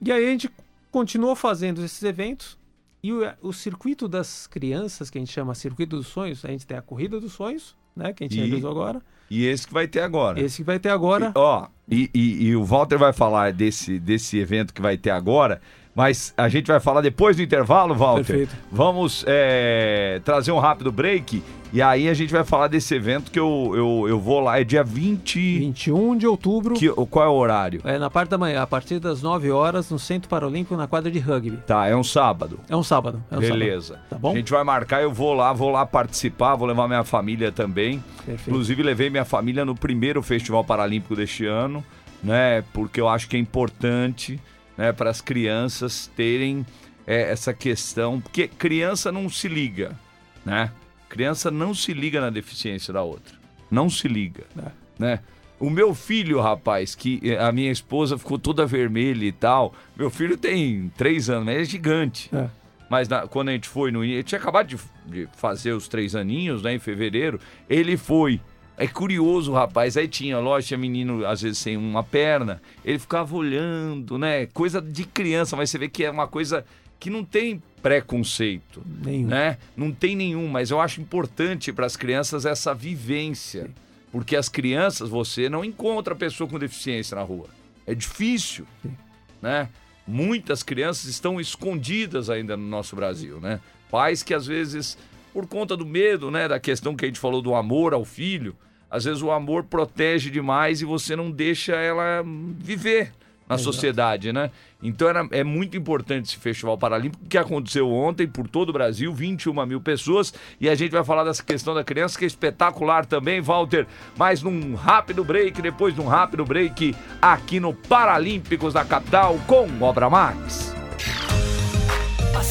E 0.00 0.12
aí 0.12 0.26
a 0.26 0.30
gente 0.30 0.50
continuou 0.90 1.34
fazendo 1.34 1.84
esses 1.84 2.02
eventos 2.02 2.56
e 3.02 3.12
o, 3.12 3.20
o, 3.42 3.52
circuito 3.52 4.08
das 4.08 4.46
crianças, 4.46 5.10
que 5.10 5.18
a 5.18 5.20
gente 5.20 5.30
chama 5.30 5.54
circuito 5.54 5.96
dos 5.96 6.06
sonhos, 6.06 6.42
a 6.42 6.48
gente 6.48 6.66
tem 6.66 6.74
a 6.74 6.80
corrida 6.80 7.20
dos 7.20 7.32
sonhos, 7.32 7.76
né, 7.94 8.14
que 8.14 8.24
a 8.24 8.26
gente 8.26 8.38
e, 8.38 8.46
realizou 8.46 8.70
agora. 8.70 9.02
E 9.28 9.44
esse 9.44 9.66
que 9.66 9.74
vai 9.74 9.86
ter 9.86 10.00
agora. 10.00 10.40
Esse 10.40 10.58
que 10.58 10.62
vai 10.62 10.78
ter 10.78 10.88
agora. 10.88 11.26
E, 11.26 11.38
ó, 11.38 11.66
e, 11.86 12.10
e, 12.14 12.44
e 12.46 12.56
o 12.56 12.64
Walter 12.64 12.96
vai 12.96 13.12
falar 13.12 13.52
desse, 13.52 13.98
desse 13.98 14.38
evento 14.38 14.72
que 14.72 14.80
vai 14.80 14.96
ter 14.96 15.10
agora. 15.10 15.60
Mas 15.94 16.34
a 16.36 16.48
gente 16.48 16.66
vai 16.66 16.80
falar 16.80 17.00
depois 17.00 17.36
do 17.36 17.42
intervalo, 17.42 17.94
Walter. 17.94 18.24
Perfeito. 18.24 18.56
Vamos 18.70 19.24
é, 19.26 20.20
trazer 20.24 20.50
um 20.50 20.58
rápido 20.58 20.90
break 20.90 21.42
e 21.74 21.82
aí 21.82 22.08
a 22.08 22.14
gente 22.14 22.32
vai 22.32 22.44
falar 22.44 22.68
desse 22.68 22.94
evento 22.94 23.32
que 23.32 23.38
eu, 23.38 23.72
eu, 23.74 24.08
eu 24.08 24.20
vou 24.20 24.38
lá. 24.38 24.60
É 24.60 24.62
dia 24.62 24.84
20... 24.84 25.58
21 25.58 26.16
de 26.16 26.24
outubro. 26.24 26.76
Que, 26.76 26.88
qual 26.88 27.24
é 27.24 27.28
o 27.28 27.32
horário? 27.32 27.80
É 27.82 27.98
na 27.98 28.08
parte 28.08 28.28
da 28.28 28.38
manhã, 28.38 28.62
a 28.62 28.66
partir 28.66 29.00
das 29.00 29.22
9 29.22 29.50
horas, 29.50 29.90
no 29.90 29.98
Centro 29.98 30.28
Paralímpico, 30.28 30.76
na 30.76 30.86
quadra 30.86 31.10
de 31.10 31.18
rugby. 31.18 31.56
Tá, 31.66 31.88
é 31.88 31.96
um 31.96 32.04
sábado. 32.04 32.60
É 32.68 32.76
um 32.76 32.82
sábado. 32.84 33.20
É 33.28 33.36
um 33.36 33.40
Beleza. 33.40 33.94
Sábado. 33.94 34.08
Tá 34.08 34.18
bom? 34.18 34.32
A 34.32 34.36
gente 34.36 34.52
vai 34.52 34.62
marcar, 34.62 35.02
eu 35.02 35.12
vou 35.12 35.34
lá, 35.34 35.52
vou 35.52 35.68
lá 35.68 35.84
participar, 35.84 36.54
vou 36.54 36.68
levar 36.68 36.86
minha 36.86 37.02
família 37.02 37.50
também. 37.50 38.02
Perfeito. 38.24 38.50
Inclusive, 38.50 38.80
levei 38.80 39.10
minha 39.10 39.24
família 39.24 39.64
no 39.64 39.74
primeiro 39.74 40.22
Festival 40.22 40.62
Paralímpico 40.62 41.16
deste 41.16 41.44
ano, 41.44 41.84
né? 42.22 42.62
Porque 42.72 43.00
eu 43.00 43.08
acho 43.08 43.28
que 43.28 43.36
é 43.36 43.40
importante 43.40 44.40
né, 44.76 44.92
para 44.92 45.10
as 45.10 45.20
crianças 45.20 46.10
terem 46.16 46.64
é, 47.06 47.30
essa 47.30 47.52
questão, 47.52 48.20
porque 48.20 48.48
criança 48.48 49.12
não 49.12 49.28
se 49.28 49.48
liga, 49.48 49.98
né? 50.44 50.70
Criança 51.08 51.50
não 51.50 51.74
se 51.74 51.92
liga 51.92 52.20
na 52.20 52.30
deficiência 52.30 52.92
da 52.92 53.02
outra, 53.02 53.34
não 53.70 53.88
se 53.88 54.08
liga, 54.08 54.44
é. 54.58 54.70
né? 54.98 55.20
O 55.60 55.70
meu 55.70 55.94
filho, 55.94 56.40
rapaz, 56.40 56.94
que 56.94 57.20
é, 57.22 57.38
a 57.38 57.52
minha 57.52 57.70
esposa 57.70 58.18
ficou 58.18 58.38
toda 58.38 58.66
vermelha 58.66 59.24
e 59.24 59.32
tal. 59.32 59.72
Meu 59.96 60.10
filho 60.10 60.36
tem 60.36 60.92
três 60.96 61.30
anos, 61.30 61.46
mas 61.46 61.56
é 61.56 61.64
gigante. 61.64 62.28
É. 62.34 62.48
Mas 62.90 63.08
na, 63.08 63.26
quando 63.26 63.48
a 63.48 63.52
gente 63.52 63.68
foi 63.68 63.90
no. 63.90 64.04
Ele 64.04 64.22
tinha 64.22 64.38
acabado 64.38 64.66
de, 64.66 64.76
de, 65.06 65.28
fazer 65.36 65.72
os 65.72 65.88
três 65.88 66.14
aninhos, 66.14 66.62
né? 66.62 66.74
Em 66.74 66.78
fevereiro. 66.78 67.40
Ele 67.68 67.96
foi. 67.96 68.40
É 68.76 68.86
curioso, 68.86 69.52
rapaz. 69.52 69.96
Aí 69.96 70.08
tinha, 70.08 70.38
lógico, 70.38 70.68
tinha 70.68 70.78
menino, 70.78 71.24
às 71.26 71.42
vezes, 71.42 71.58
sem 71.58 71.76
uma 71.76 72.02
perna. 72.02 72.60
Ele 72.84 72.98
ficava 72.98 73.34
olhando, 73.36 74.18
né? 74.18 74.46
Coisa 74.46 74.80
de 74.80 75.04
criança, 75.04 75.56
mas 75.56 75.70
você 75.70 75.78
vê 75.78 75.88
que 75.88 76.04
é 76.04 76.10
uma 76.10 76.26
coisa 76.26 76.64
que 76.98 77.08
não 77.10 77.24
tem 77.24 77.62
preconceito, 77.82 78.82
nenhum. 79.04 79.28
né? 79.28 79.58
Não 79.76 79.92
tem 79.92 80.16
nenhum, 80.16 80.48
mas 80.48 80.70
eu 80.70 80.80
acho 80.80 81.00
importante 81.00 81.72
para 81.72 81.86
as 81.86 81.96
crianças 81.96 82.46
essa 82.46 82.74
vivência. 82.74 83.64
Sim. 83.64 83.74
Porque 84.10 84.34
as 84.34 84.48
crianças, 84.48 85.08
você 85.08 85.48
não 85.48 85.64
encontra 85.64 86.14
pessoa 86.14 86.48
com 86.48 86.58
deficiência 86.58 87.14
na 87.16 87.22
rua. 87.22 87.46
É 87.86 87.94
difícil, 87.94 88.66
Sim. 88.82 88.96
né? 89.42 89.68
Muitas 90.06 90.62
crianças 90.62 91.04
estão 91.06 91.40
escondidas 91.40 92.28
ainda 92.30 92.56
no 92.56 92.66
nosso 92.66 92.96
Brasil, 92.96 93.38
né? 93.40 93.60
Pais 93.90 94.22
que 94.22 94.34
às 94.34 94.46
vezes 94.46 94.98
por 95.34 95.48
conta 95.48 95.76
do 95.76 95.84
medo, 95.84 96.30
né? 96.30 96.46
Da 96.46 96.60
questão 96.60 96.94
que 96.94 97.04
a 97.04 97.08
gente 97.08 97.18
falou 97.18 97.42
do 97.42 97.56
amor 97.56 97.92
ao 97.92 98.04
filho. 98.04 98.56
Às 98.88 99.04
vezes 99.04 99.20
o 99.20 99.32
amor 99.32 99.64
protege 99.64 100.30
demais 100.30 100.80
e 100.80 100.84
você 100.84 101.16
não 101.16 101.28
deixa 101.28 101.74
ela 101.74 102.22
viver 102.24 103.12
na 103.48 103.56
Exato. 103.56 103.64
sociedade, 103.64 104.32
né? 104.32 104.52
Então 104.80 105.08
era, 105.08 105.26
é 105.32 105.42
muito 105.42 105.76
importante 105.76 106.26
esse 106.26 106.36
Festival 106.36 106.78
Paralímpico 106.78 107.24
que 107.28 107.36
aconteceu 107.36 107.90
ontem 107.90 108.28
por 108.28 108.46
todo 108.48 108.68
o 108.68 108.72
Brasil, 108.72 109.12
21 109.12 109.66
mil 109.66 109.80
pessoas. 109.80 110.32
E 110.60 110.68
a 110.68 110.74
gente 110.76 110.92
vai 110.92 111.02
falar 111.02 111.24
dessa 111.24 111.42
questão 111.42 111.74
da 111.74 111.82
criança, 111.82 112.16
que 112.16 112.24
é 112.24 112.28
espetacular 112.28 113.04
também, 113.04 113.40
Walter. 113.40 113.86
Mas 114.16 114.40
num 114.40 114.76
rápido 114.76 115.24
break, 115.24 115.60
depois 115.60 115.92
de 115.92 116.00
um 116.00 116.06
rápido 116.06 116.44
break, 116.44 116.94
aqui 117.20 117.58
no 117.58 117.74
Paralímpicos 117.74 118.72
da 118.72 118.84
capital 118.84 119.36
com 119.48 119.66
Obra 119.82 120.08
Max 120.08 120.83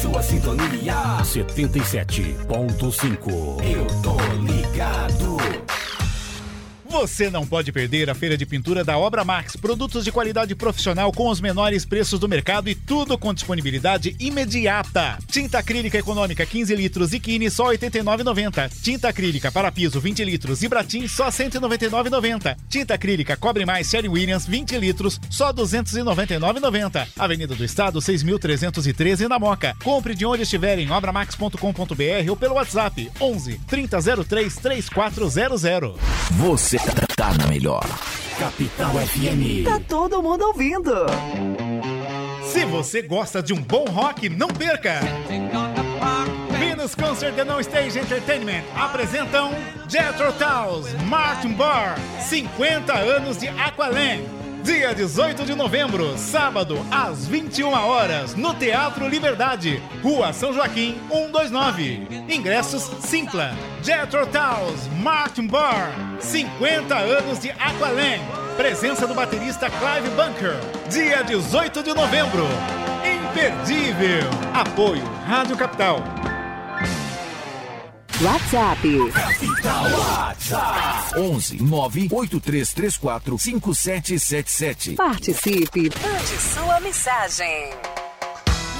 sua 0.04 0.22
sintonia 0.22 1.18
77.5. 1.22 3.64
Eu 3.64 3.86
tô 4.02 4.16
ligado. 4.42 5.38
Você 6.94 7.28
não 7.28 7.44
pode 7.44 7.72
perder 7.72 8.08
a 8.08 8.14
feira 8.14 8.36
de 8.36 8.46
pintura 8.46 8.84
da 8.84 8.96
Obra 8.96 9.24
Max. 9.24 9.56
Produtos 9.56 10.04
de 10.04 10.12
qualidade 10.12 10.54
profissional 10.54 11.10
com 11.10 11.28
os 11.28 11.40
menores 11.40 11.84
preços 11.84 12.20
do 12.20 12.28
mercado 12.28 12.70
e 12.70 12.74
tudo 12.76 13.18
com 13.18 13.34
disponibilidade 13.34 14.14
imediata. 14.20 15.18
Tinta 15.28 15.58
acrílica 15.58 15.98
econômica 15.98 16.46
15 16.46 16.72
litros 16.76 17.12
e 17.12 17.18
Kine 17.18 17.50
só 17.50 17.72
89,90. 17.72 18.70
Tinta 18.80 19.08
acrílica 19.08 19.50
para 19.50 19.72
piso 19.72 19.98
20 19.98 20.24
litros 20.24 20.62
e 20.62 20.68
Bratim 20.68 21.08
só 21.08 21.30
199,90. 21.30 22.56
Tinta 22.68 22.94
acrílica 22.94 23.36
Cobre 23.36 23.66
Mais 23.66 23.90
Sherry 23.90 24.08
Williams 24.08 24.46
20 24.46 24.78
litros 24.78 25.20
só 25.28 25.52
299,90. 25.52 27.08
Avenida 27.18 27.56
do 27.56 27.64
Estado 27.64 27.98
6.313 27.98 29.26
na 29.26 29.40
Moca. 29.40 29.76
Compre 29.82 30.14
de 30.14 30.24
onde 30.24 30.44
estiver 30.44 30.78
em 30.78 30.92
obramax.com.br 30.92 32.30
ou 32.30 32.36
pelo 32.36 32.54
WhatsApp 32.54 33.10
11 33.20 33.60
3003 33.66 34.56
3400. 34.58 35.96
Você 36.38 36.83
tá 37.16 37.32
na 37.38 37.46
melhor. 37.46 37.84
Capital 38.38 38.90
FM. 38.90 39.64
Tá 39.64 39.80
todo 39.88 40.22
mundo 40.22 40.42
ouvindo. 40.46 40.92
Se 42.42 42.64
você 42.64 43.02
gosta 43.02 43.42
de 43.42 43.52
um 43.52 43.60
bom 43.60 43.84
rock, 43.84 44.28
não 44.28 44.48
perca. 44.48 45.00
Venus 46.58 46.94
Concert 46.94 47.38
and 47.38 47.44
No 47.46 47.60
Stage 47.60 47.98
Entertainment 47.98 48.64
apresentam 48.76 49.52
Jethro 49.88 50.32
Tull's 50.32 50.92
Martin 51.04 51.52
Barr, 51.54 51.96
50 52.20 52.92
anos 52.92 53.38
de 53.38 53.48
Aqualand. 53.48 54.43
Dia 54.64 54.94
18 54.94 55.44
de 55.44 55.54
novembro, 55.54 56.16
sábado, 56.16 56.78
às 56.90 57.26
21 57.26 57.70
horas, 57.70 58.34
no 58.34 58.54
Teatro 58.54 59.06
Liberdade, 59.06 59.82
Rua 60.02 60.32
São 60.32 60.54
Joaquim, 60.54 60.98
129. 61.10 62.08
Ingressos 62.30 62.90
Simpla. 63.06 63.52
Jethro 63.82 64.26
Tull's 64.26 64.88
Martin 65.02 65.48
Barr, 65.48 65.92
50 66.18 66.96
anos 66.96 67.40
de 67.40 67.50
Aqualand. 67.50 68.22
Presença 68.56 69.06
do 69.06 69.12
baterista 69.12 69.68
Clive 69.68 70.08
Bunker. 70.16 70.58
Dia 70.88 71.22
18 71.22 71.82
de 71.82 71.92
novembro. 71.92 72.46
Imperdível. 73.04 74.30
Apoio 74.54 75.04
Rádio 75.26 75.58
Capital. 75.58 76.02
WhatsApp 78.22 78.88
11 81.16 81.62
98334 81.62 83.38
5777. 83.38 84.94
Participe. 84.94 85.90
Mande 86.00 86.40
sua 86.40 86.78
mensagem. 86.80 87.70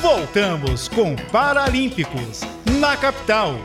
Voltamos 0.01 0.87
com 0.87 1.17
Paralímpicos 1.33 2.43
na 2.79 2.97
capital. 2.97 3.57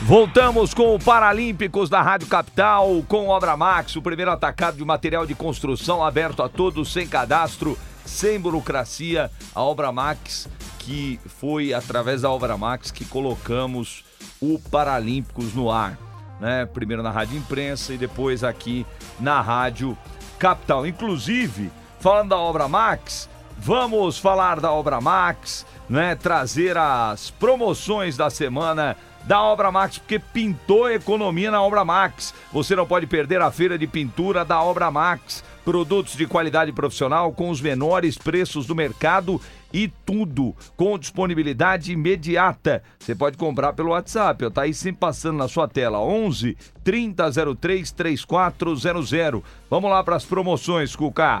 Voltamos 0.00 0.72
com 0.72 0.94
o 0.94 0.98
Paralímpicos 0.98 1.90
da 1.90 2.00
Rádio 2.00 2.26
Capital, 2.26 3.04
com 3.06 3.28
Obra 3.28 3.54
Max, 3.56 3.94
o 3.96 4.02
primeiro 4.02 4.30
atacado 4.30 4.78
de 4.78 4.84
material 4.84 5.26
de 5.26 5.34
construção 5.34 6.02
aberto 6.02 6.42
a 6.42 6.48
todos, 6.48 6.90
sem 6.90 7.06
cadastro, 7.06 7.78
sem 8.04 8.40
burocracia. 8.40 9.30
A 9.54 9.62
Obra 9.62 9.92
Max, 9.92 10.48
que 10.90 11.20
foi 11.24 11.72
através 11.72 12.22
da 12.22 12.30
Obra 12.30 12.56
Max 12.56 12.90
que 12.90 13.04
colocamos 13.04 14.04
o 14.40 14.58
Paralímpicos 14.58 15.54
no 15.54 15.70
ar. 15.70 15.96
Né? 16.40 16.66
Primeiro 16.66 17.00
na 17.00 17.12
Rádio 17.12 17.38
Imprensa 17.38 17.94
e 17.94 17.96
depois 17.96 18.42
aqui 18.42 18.84
na 19.20 19.40
Rádio 19.40 19.96
Capital. 20.36 20.84
Inclusive, 20.84 21.70
falando 22.00 22.30
da 22.30 22.36
Obra 22.36 22.66
Max, 22.66 23.28
vamos 23.56 24.18
falar 24.18 24.58
da 24.58 24.72
Obra 24.72 25.00
Max, 25.00 25.64
né? 25.88 26.16
Trazer 26.16 26.76
as 26.76 27.30
promoções 27.30 28.16
da 28.16 28.28
semana 28.28 28.96
da 29.24 29.40
Obra 29.42 29.70
Max, 29.70 29.98
porque 29.98 30.18
pintou 30.18 30.90
economia 30.90 31.52
na 31.52 31.62
Obra 31.62 31.84
Max. 31.84 32.34
Você 32.52 32.74
não 32.74 32.86
pode 32.86 33.06
perder 33.06 33.40
a 33.40 33.52
feira 33.52 33.78
de 33.78 33.86
pintura 33.86 34.44
da 34.44 34.60
Obra 34.60 34.90
Max. 34.90 35.44
Produtos 35.64 36.16
de 36.16 36.26
qualidade 36.26 36.72
profissional 36.72 37.30
com 37.30 37.48
os 37.50 37.60
menores 37.60 38.18
preços 38.18 38.66
do 38.66 38.74
mercado 38.74 39.40
e 39.72 39.88
tudo 39.88 40.54
com 40.76 40.98
disponibilidade 40.98 41.92
imediata. 41.92 42.82
Você 42.98 43.14
pode 43.14 43.36
comprar 43.36 43.72
pelo 43.72 43.90
WhatsApp, 43.90 44.44
está 44.44 44.62
aí 44.62 44.74
sempre 44.74 45.00
passando 45.00 45.38
na 45.38 45.48
sua 45.48 45.68
tela. 45.68 46.00
11 46.00 46.56
3003 46.82 47.92
3400. 47.92 49.42
Vamos 49.68 49.90
lá 49.90 50.02
para 50.02 50.16
as 50.16 50.24
promoções, 50.24 50.94
Cuca. 50.94 51.40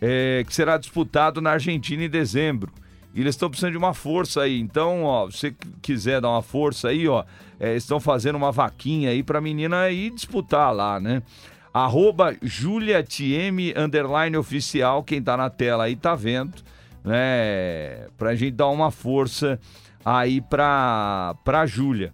é, 0.00 0.44
que 0.46 0.54
será 0.54 0.76
disputado 0.76 1.40
na 1.40 1.50
Argentina 1.50 2.04
em 2.04 2.10
dezembro. 2.10 2.72
E 3.14 3.20
eles 3.20 3.34
estão 3.34 3.48
precisando 3.48 3.72
de 3.72 3.78
uma 3.78 3.94
força 3.94 4.42
aí. 4.42 4.60
Então, 4.60 5.04
ó, 5.04 5.30
se 5.30 5.38
você 5.38 5.56
quiser 5.82 6.20
dar 6.20 6.30
uma 6.30 6.42
força 6.42 6.88
aí, 6.88 7.08
ó, 7.08 7.24
é, 7.58 7.74
estão 7.74 7.98
fazendo 7.98 8.36
uma 8.36 8.52
vaquinha 8.52 9.10
aí 9.10 9.22
pra 9.22 9.40
menina 9.40 9.90
ir 9.90 10.10
disputar 10.10 10.72
lá, 10.74 11.00
né? 11.00 11.22
Arroba 11.72 12.36
JuliaTM 12.42 13.74
underline 13.76 14.36
oficial, 14.36 15.02
quem 15.02 15.22
tá 15.22 15.36
na 15.36 15.50
tela 15.50 15.84
aí 15.84 15.96
tá 15.96 16.14
vendo, 16.14 16.62
né? 17.04 18.06
Pra 18.16 18.34
gente 18.34 18.52
dar 18.52 18.68
uma 18.68 18.90
força 18.90 19.58
aí 20.04 20.40
pra, 20.40 21.34
pra 21.44 21.66
Júlia. 21.66 22.12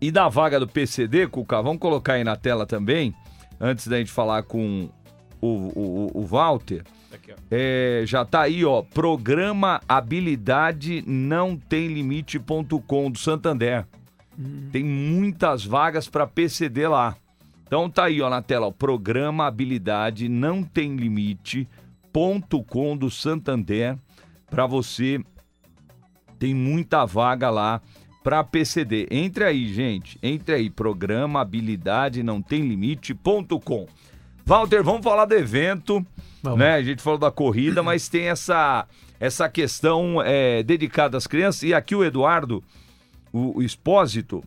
E 0.00 0.10
da 0.10 0.28
vaga 0.28 0.58
do 0.58 0.66
PCD, 0.66 1.26
Cuca, 1.26 1.60
vamos 1.62 1.78
colocar 1.78 2.14
aí 2.14 2.24
na 2.24 2.36
tela 2.36 2.66
também, 2.66 3.14
antes 3.60 3.86
da 3.86 3.98
gente 3.98 4.10
falar 4.10 4.42
com 4.44 4.88
o, 5.40 5.46
o, 5.46 6.10
o 6.14 6.26
Walter. 6.26 6.84
Aqui. 7.12 7.34
É, 7.50 8.02
já 8.06 8.24
tá 8.24 8.42
aí, 8.42 8.64
ó. 8.64 8.82
Programa 8.82 9.80
Habilidade 9.88 11.02
Não 11.06 11.56
Tem 11.56 11.88
Limite.com 11.88 13.10
do 13.10 13.18
Santander. 13.18 13.86
Tem 14.72 14.82
muitas 14.82 15.64
vagas 15.64 16.08
para 16.08 16.26
PCD 16.26 16.88
lá. 16.88 17.16
Então 17.66 17.90
tá 17.90 18.04
aí, 18.04 18.20
ó, 18.22 18.30
na 18.30 18.42
tela, 18.42 18.66
ó. 18.68 18.70
Programa 18.70 19.46
Habilidade 19.46 20.28
Não 20.28 20.62
Tem 20.62 20.96
Limite.com 20.96 21.66
do 22.96 23.10
Santander. 23.10 23.98
Para 24.48 24.66
você. 24.66 25.20
Tem 26.38 26.54
muita 26.54 27.04
vaga 27.04 27.50
lá 27.50 27.82
para 28.22 28.42
PCD. 28.42 29.06
Entre 29.10 29.44
aí, 29.44 29.72
gente. 29.72 30.18
Entre 30.22 30.54
aí. 30.54 30.70
Programa 30.70 31.40
Habilidade 31.40 32.22
Não 32.22 32.40
Tem 32.40 32.62
Limite.com. 32.62 33.86
Walter, 34.44 34.82
vamos 34.82 35.02
falar 35.04 35.24
do 35.26 35.34
evento, 35.34 36.04
Vamos. 36.42 36.58
né? 36.58 36.74
A 36.74 36.82
gente 36.82 37.02
falou 37.02 37.18
da 37.18 37.30
corrida, 37.30 37.82
mas 37.82 38.08
tem 38.08 38.28
essa 38.28 38.86
essa 39.18 39.48
questão 39.50 40.22
é, 40.22 40.62
dedicada 40.62 41.16
às 41.18 41.26
crianças. 41.26 41.62
E 41.62 41.74
aqui 41.74 41.94
o 41.94 42.02
Eduardo, 42.02 42.64
o, 43.30 43.58
o 43.58 43.62
Expósito, 43.62 44.42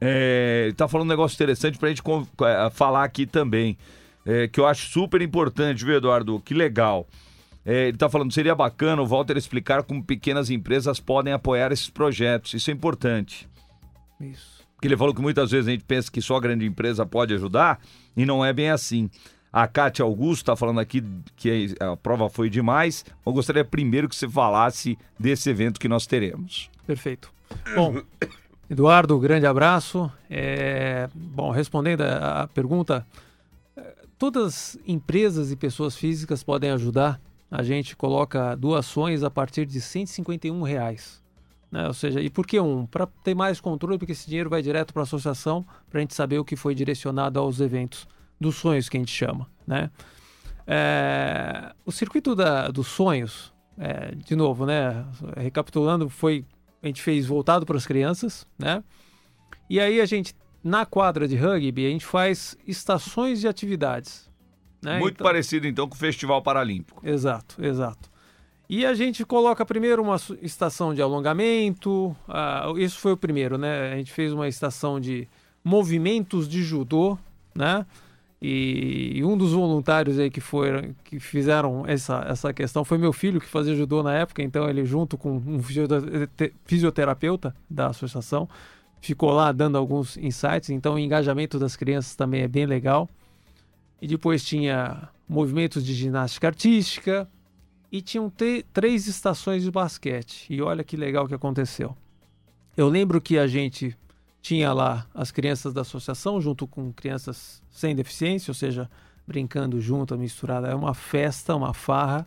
é, 0.00 0.64
ele 0.66 0.74
tá 0.74 0.86
falando 0.88 1.06
um 1.06 1.10
negócio 1.10 1.34
interessante 1.34 1.76
pra 1.78 1.88
gente 1.88 2.02
con- 2.02 2.26
é, 2.42 2.70
falar 2.70 3.02
aqui 3.04 3.26
também, 3.26 3.76
é, 4.24 4.46
que 4.48 4.60
eu 4.60 4.66
acho 4.66 4.88
super 4.90 5.20
importante, 5.22 5.84
viu, 5.84 5.96
Eduardo? 5.96 6.40
Que 6.44 6.54
legal. 6.54 7.06
É, 7.66 7.88
ele 7.88 7.96
tá 7.96 8.08
falando, 8.08 8.32
seria 8.32 8.54
bacana 8.54 9.02
o 9.02 9.06
Walter 9.06 9.36
explicar 9.36 9.82
como 9.84 10.02
pequenas 10.02 10.50
empresas 10.50 10.98
podem 10.98 11.32
apoiar 11.32 11.70
esses 11.72 11.88
projetos. 11.90 12.54
Isso 12.54 12.70
é 12.70 12.74
importante. 12.74 13.48
Isso. 14.20 14.61
Porque 14.82 14.88
ele 14.88 14.96
falou 14.96 15.14
que 15.14 15.22
muitas 15.22 15.52
vezes 15.52 15.68
a 15.68 15.70
gente 15.70 15.84
pensa 15.84 16.10
que 16.10 16.20
só 16.20 16.34
a 16.34 16.40
grande 16.40 16.66
empresa 16.66 17.06
pode 17.06 17.32
ajudar 17.32 17.78
e 18.16 18.26
não 18.26 18.44
é 18.44 18.52
bem 18.52 18.68
assim. 18.68 19.08
A 19.52 19.68
Cátia 19.68 20.02
Augusto 20.02 20.42
está 20.42 20.56
falando 20.56 20.80
aqui 20.80 21.04
que 21.36 21.72
a 21.78 21.96
prova 21.96 22.28
foi 22.28 22.50
demais. 22.50 23.04
Eu 23.24 23.32
gostaria 23.32 23.64
primeiro 23.64 24.08
que 24.08 24.16
você 24.16 24.28
falasse 24.28 24.98
desse 25.16 25.48
evento 25.48 25.78
que 25.78 25.86
nós 25.86 26.04
teremos. 26.04 26.68
Perfeito. 26.84 27.32
Bom, 27.76 28.02
Eduardo, 28.68 29.16
grande 29.20 29.46
abraço. 29.46 30.10
É, 30.28 31.08
bom, 31.14 31.52
respondendo 31.52 32.00
a, 32.00 32.50
pergunta, 32.52 33.06
eh, 33.76 33.94
todas 34.18 34.44
as 34.44 34.78
empresas 34.84 35.52
e 35.52 35.56
pessoas 35.56 35.94
físicas 35.94 36.42
podem 36.42 36.72
ajudar. 36.72 37.20
A 37.48 37.62
gente 37.62 37.94
coloca 37.94 38.56
doações 38.56 39.22
a 39.22 39.30
partir 39.30 39.64
de 39.64 39.80
151 39.80 40.60
reais. 40.62 41.21
Né? 41.72 41.86
Ou 41.88 41.94
seja, 41.94 42.20
e 42.20 42.28
por 42.28 42.46
que 42.46 42.60
um? 42.60 42.84
Para 42.86 43.06
ter 43.24 43.34
mais 43.34 43.58
controle, 43.58 43.98
porque 43.98 44.12
esse 44.12 44.28
dinheiro 44.28 44.50
vai 44.50 44.60
direto 44.60 44.92
para 44.92 45.02
a 45.02 45.04
associação, 45.04 45.64
para 45.88 45.98
a 45.98 46.02
gente 46.02 46.14
saber 46.14 46.38
o 46.38 46.44
que 46.44 46.54
foi 46.54 46.74
direcionado 46.74 47.40
aos 47.40 47.60
eventos 47.60 48.06
dos 48.38 48.56
sonhos 48.56 48.90
que 48.90 48.96
a 48.98 49.00
gente 49.00 49.10
chama. 49.12 49.48
Né? 49.66 49.90
É, 50.66 51.72
o 51.84 51.90
circuito 51.90 52.34
da- 52.34 52.68
dos 52.68 52.86
sonhos, 52.88 53.52
é, 53.78 54.14
de 54.14 54.36
novo, 54.36 54.64
né? 54.66 55.04
Recapitulando, 55.36 56.08
foi 56.08 56.44
a 56.82 56.86
gente 56.86 57.00
fez 57.02 57.26
voltado 57.26 57.64
para 57.64 57.76
as 57.76 57.86
crianças, 57.86 58.46
né? 58.58 58.82
E 59.70 59.80
aí 59.80 60.00
a 60.00 60.04
gente 60.06 60.34
na 60.62 60.84
quadra 60.86 61.26
de 61.26 61.34
rugby, 61.36 61.86
a 61.86 61.90
gente 61.90 62.04
faz 62.06 62.56
estações 62.66 63.40
de 63.40 63.48
atividades. 63.48 64.30
né? 64.84 64.98
Muito 64.98 65.14
Então- 65.14 65.24
parecido 65.24 65.66
então 65.68 65.88
com 65.88 65.94
o 65.94 65.98
Festival 65.98 66.42
Paralímpico. 66.42 67.00
Exato, 67.06 67.64
exato. 67.64 68.10
E 68.68 68.86
a 68.86 68.94
gente 68.94 69.24
coloca 69.24 69.66
primeiro 69.66 70.02
uma 70.02 70.16
estação 70.40 70.94
de 70.94 71.02
alongamento. 71.02 72.16
ah, 72.28 72.72
isso 72.76 72.98
foi 72.98 73.12
o 73.12 73.16
primeiro, 73.16 73.58
né? 73.58 73.92
A 73.92 73.96
gente 73.96 74.12
fez 74.12 74.32
uma 74.32 74.48
estação 74.48 74.98
de 74.98 75.28
movimentos 75.62 76.48
de 76.48 76.62
judô, 76.62 77.18
né? 77.54 77.84
E, 78.40 79.12
e 79.14 79.24
um 79.24 79.36
dos 79.36 79.52
voluntários 79.52 80.18
aí 80.18 80.28
que 80.28 80.40
foram, 80.40 80.94
que 81.04 81.20
fizeram 81.20 81.84
essa, 81.86 82.24
essa 82.28 82.52
questão 82.52 82.84
foi 82.84 82.98
meu 82.98 83.12
filho 83.12 83.40
que 83.40 83.46
fazia 83.46 83.76
judô 83.76 84.02
na 84.02 84.14
época, 84.14 84.42
então 84.42 84.68
ele 84.68 84.84
junto 84.84 85.16
com 85.16 85.36
um 85.36 85.62
fisiotera- 85.62 86.28
fisioterapeuta 86.64 87.54
da 87.70 87.88
associação 87.88 88.48
ficou 89.00 89.30
lá 89.30 89.52
dando 89.52 89.78
alguns 89.78 90.16
insights. 90.16 90.70
Então 90.70 90.94
o 90.94 90.98
engajamento 90.98 91.58
das 91.58 91.76
crianças 91.76 92.16
também 92.16 92.42
é 92.42 92.48
bem 92.48 92.66
legal. 92.66 93.08
E 94.00 94.08
depois 94.08 94.44
tinha 94.44 95.08
movimentos 95.28 95.84
de 95.84 95.94
ginástica 95.94 96.48
artística 96.48 97.28
e 97.92 98.00
tinham 98.00 98.32
três 98.72 99.06
estações 99.06 99.62
de 99.62 99.70
basquete. 99.70 100.46
E 100.48 100.62
olha 100.62 100.82
que 100.82 100.96
legal 100.96 101.28
que 101.28 101.34
aconteceu. 101.34 101.94
Eu 102.74 102.88
lembro 102.88 103.20
que 103.20 103.38
a 103.38 103.46
gente 103.46 103.94
tinha 104.40 104.72
lá 104.72 105.06
as 105.14 105.30
crianças 105.30 105.74
da 105.74 105.82
associação 105.82 106.40
junto 106.40 106.66
com 106.66 106.90
crianças 106.90 107.62
sem 107.70 107.94
deficiência, 107.94 108.50
ou 108.50 108.54
seja, 108.54 108.90
brincando 109.26 109.78
junto, 109.78 110.16
misturada. 110.16 110.68
É 110.68 110.74
uma 110.74 110.94
festa, 110.94 111.54
uma 111.54 111.74
farra. 111.74 112.26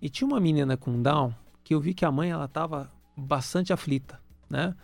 E 0.00 0.08
tinha 0.08 0.26
uma 0.26 0.40
menina 0.40 0.76
com 0.76 1.00
Down 1.00 1.32
que 1.62 1.72
eu 1.72 1.80
vi 1.80 1.94
que 1.94 2.04
a 2.04 2.10
mãe 2.10 2.30
ela 2.30 2.46
estava 2.46 2.90
bastante 3.16 3.72
aflita, 3.72 4.20
né? 4.50 4.74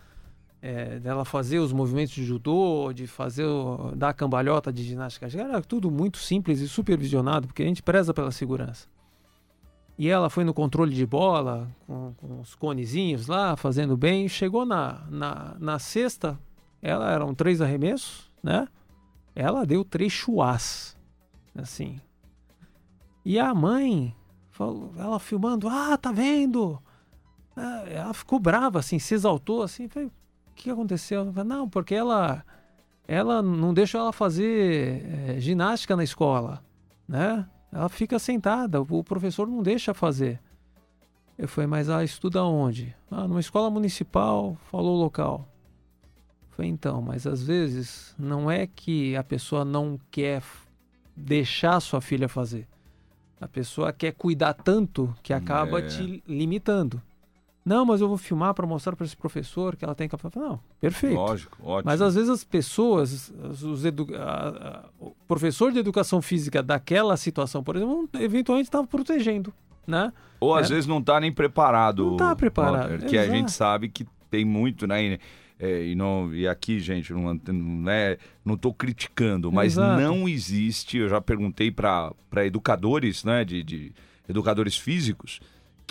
É, 0.61 0.99
dela 0.99 1.23
fazer 1.25 1.59
os 1.59 1.71
movimentos 1.73 2.13
de 2.13 2.23
judô, 2.23 2.91
de 2.93 3.05
fazer 3.05 3.45
o, 3.45 3.93
dar 3.95 4.13
cambalhota 4.13 4.73
de 4.73 4.83
ginástica, 4.83 5.27
era 5.37 5.61
tudo 5.61 5.89
muito 5.89 6.17
simples 6.17 6.59
e 6.59 6.67
supervisionado, 6.67 7.47
porque 7.47 7.63
a 7.63 7.65
gente 7.65 7.81
preza 7.81 8.13
pela 8.13 8.31
segurança. 8.31 8.87
E 9.99 10.07
ela 10.07 10.29
foi 10.29 10.45
no 10.45 10.53
controle 10.53 10.95
de 10.95 11.05
bola, 11.05 11.69
com, 11.85 12.13
com 12.13 12.39
os 12.39 12.55
conezinhos 12.55 13.27
lá, 13.27 13.57
fazendo 13.57 13.97
bem. 13.97 14.29
Chegou 14.29 14.65
na, 14.65 15.05
na, 15.09 15.57
na 15.59 15.77
sexta, 15.77 16.39
ela 16.81 17.11
eram 17.11 17.35
três 17.35 17.59
arremessos, 17.59 18.31
né? 18.41 18.65
Ela 19.35 19.65
deu 19.65 19.83
três 19.83 20.13
chuás, 20.13 20.95
assim. 21.53 21.99
E 23.25 23.37
a 23.37 23.53
mãe, 23.53 24.15
falou, 24.51 24.93
ela 24.97 25.19
filmando, 25.19 25.67
ah, 25.67 25.97
tá 25.97 26.13
vendo? 26.13 26.81
Ah, 27.53 27.83
Ela 27.85 28.13
ficou 28.13 28.39
brava, 28.39 28.79
assim, 28.79 28.99
se 28.99 29.13
exaltou, 29.13 29.63
assim. 29.63 29.89
Falei, 29.89 30.07
o 30.07 30.11
que 30.55 30.69
aconteceu? 30.69 31.25
Falou, 31.33 31.43
Não, 31.43 31.69
porque 31.69 31.93
ela, 31.93 32.45
ela 33.05 33.41
não 33.41 33.73
deixa 33.73 33.97
ela 33.97 34.13
fazer 34.13 35.03
eh, 35.05 35.39
ginástica 35.41 35.93
na 35.97 36.05
escola, 36.05 36.63
né? 37.05 37.45
Ela 37.71 37.87
fica 37.89 38.17
sentada, 38.17 38.81
o 38.81 39.03
professor 39.03 39.47
não 39.47 39.61
deixa 39.61 39.93
fazer. 39.93 40.39
Eu 41.37 41.47
falei, 41.47 41.67
mas 41.67 41.87
ela 41.87 42.03
estuda 42.03 42.43
onde? 42.43 42.95
Ah, 43.09 43.27
numa 43.27 43.39
escola 43.39 43.69
municipal, 43.69 44.57
falou 44.69 44.97
o 44.97 45.01
local. 45.01 45.47
Eu 46.49 46.55
falei, 46.55 46.71
então, 46.71 47.01
mas 47.01 47.25
às 47.25 47.41
vezes 47.43 48.13
não 48.19 48.49
é 48.51 48.67
que 48.67 49.15
a 49.15 49.23
pessoa 49.23 49.63
não 49.63 49.99
quer 50.11 50.43
deixar 51.15 51.79
sua 51.79 52.01
filha 52.01 52.27
fazer. 52.27 52.67
A 53.39 53.47
pessoa 53.47 53.93
quer 53.93 54.11
cuidar 54.13 54.53
tanto 54.53 55.15
que 55.23 55.31
acaba 55.31 55.79
É. 55.79 55.87
te 55.87 56.21
limitando. 56.27 57.01
Não, 57.69 57.85
mas 57.85 58.01
eu 58.01 58.07
vou 58.07 58.17
filmar 58.17 58.55
para 58.55 58.65
mostrar 58.65 58.95
para 58.95 59.05
esse 59.05 59.15
professor 59.15 59.75
que 59.75 59.85
ela 59.85 59.93
tem 59.93 60.09
falei, 60.09 60.49
Não, 60.49 60.59
perfeito. 60.81 61.13
Lógico, 61.15 61.55
ótimo. 61.63 61.83
Mas 61.91 62.01
às 62.01 62.15
vezes 62.15 62.27
as 62.27 62.43
pessoas, 62.43 63.31
os- 63.61 63.85
edu- 63.85 64.07
a- 64.15 64.49
a- 64.49 64.89
o 64.99 65.11
professor 65.27 65.71
de 65.71 65.77
educação 65.77 66.19
física 66.19 66.63
daquela 66.63 67.15
situação, 67.15 67.63
por 67.63 67.75
exemplo, 67.75 68.09
eventualmente 68.15 68.69
estava 68.69 68.87
protegendo, 68.87 69.53
né? 69.85 70.11
Ou 70.39 70.55
às 70.55 70.65
É. 70.71 70.73
vezes 70.73 70.87
não 70.87 70.99
tá 70.99 71.19
nem 71.19 71.31
preparado. 71.31 72.05
Não 72.11 72.17
tá 72.17 72.35
preparado, 72.35 72.89
Walter, 72.89 73.05
que 73.07 73.17
a 73.19 73.27
gente 73.29 73.51
sabe 73.51 73.87
que 73.87 74.03
tem 74.31 74.43
muito, 74.43 74.87
né? 74.87 75.03
E, 75.03 75.19
é, 75.59 75.83
e, 75.89 75.93
não, 75.95 76.33
e 76.33 76.47
aqui, 76.47 76.79
gente, 76.79 77.13
não, 77.13 77.39
não, 77.53 77.91
é, 77.91 78.17
não 78.43 78.57
tô 78.57 78.73
criticando, 78.73 79.51
mas 79.51 79.73
Exato. 79.73 80.01
não 80.01 80.27
existe. 80.27 80.97
Eu 80.97 81.07
já 81.07 81.21
perguntei 81.21 81.69
para 81.69 82.11
educadores, 82.45 83.23
né? 83.23 83.45
De, 83.45 83.61
de 83.63 83.91
educadores 84.27 84.75
físicos, 84.77 85.39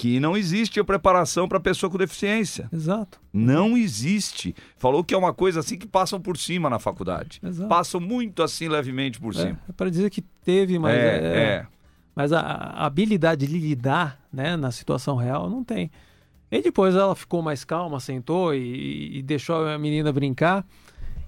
que 0.01 0.20
não 0.20 0.36
existe 0.36 0.78
a 0.78 0.84
preparação 0.84 1.49
para 1.49 1.59
pessoa 1.59 1.90
com 1.90 1.99
deficiência. 1.99 2.68
Exato. 2.72 3.20
Não 3.32 3.76
existe. 3.76 4.55
Falou 4.76 5.03
que 5.03 5.12
é 5.12 5.18
uma 5.18 5.34
coisa 5.34 5.59
assim 5.59 5.76
que 5.76 5.88
passam 5.88 6.20
por 6.20 6.38
cima 6.38 6.70
na 6.70 6.78
faculdade. 6.78 7.40
Exato. 7.44 7.68
Passam 7.68 8.01
muito 8.01 8.40
assim 8.40 8.68
levemente 8.68 9.18
por 9.18 9.34
É, 9.34 9.38
cima. 9.38 9.59
é 9.68 9.72
para 9.72 9.90
dizer 9.90 10.09
que 10.11 10.22
teve, 10.22 10.78
mas, 10.78 10.94
é, 10.94 11.16
é- 11.16 11.38
é. 11.38 11.66
mas 12.14 12.32
a, 12.32 12.38
a 12.40 12.86
habilidade 12.86 13.44
de 13.44 13.59
lidar 13.59 14.20
né, 14.32 14.57
na 14.57 14.70
situação 14.70 15.16
real 15.16 15.51
não 15.51 15.64
tem. 15.64 15.90
E 16.49 16.62
depois 16.62 16.94
ela 16.94 17.16
ficou 17.16 17.42
mais 17.42 17.64
calma, 17.64 17.99
sentou 17.99 18.55
e, 18.55 19.18
e 19.18 19.22
deixou 19.22 19.66
a 19.66 19.76
menina 19.78 20.12
brincar. 20.12 20.64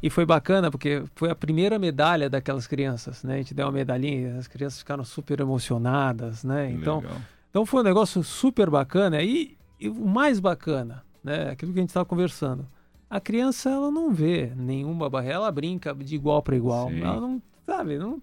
E 0.01 0.09
foi 0.09 0.25
bacana, 0.25 0.71
porque 0.71 1.03
foi 1.17 1.29
a 1.29 1.35
primeira 1.35 1.77
medalha 1.77 2.31
daquelas 2.31 2.69
crianças, 2.69 3.25
né? 3.25 3.35
A 3.35 3.37
gente 3.39 3.53
deu 3.53 3.67
uma 3.67 3.73
medalhinha, 3.73 4.37
as 4.39 4.47
crianças 4.47 4.79
ficaram 4.79 5.03
super 5.05 5.41
emocionadas, 5.41 6.45
né? 6.45 6.71
Então, 6.71 7.01
Legal. 7.01 7.17
Então 7.51 7.67
foi 7.67 7.81
um 7.81 7.85
negócio 7.85 8.23
super 8.23 8.71
bacana. 8.71 9.23
E, 9.23 9.57
e 9.79 9.89
o 9.89 10.07
mais 10.07 10.41
bacana, 10.41 11.05
né? 11.23 11.51
Aquilo 11.51 11.73
que 11.73 11.79
a 11.79 11.83
gente 11.83 11.91
estava 11.91 12.07
conversando. 12.07 12.67
A 13.09 13.21
criança, 13.21 13.69
ela 13.69 13.91
não 13.91 14.13
vê 14.13 14.53
nenhuma 14.57 15.11
barreira, 15.11 15.35
ela 15.37 15.53
brinca 15.53 15.93
de 15.95 16.15
igual 16.15 16.43
para 16.43 16.57
igual. 16.57 16.89
Sim. 16.89 17.03
Ela 17.03 17.21
não, 17.21 17.43
sabe, 17.67 17.99
não. 17.99 18.23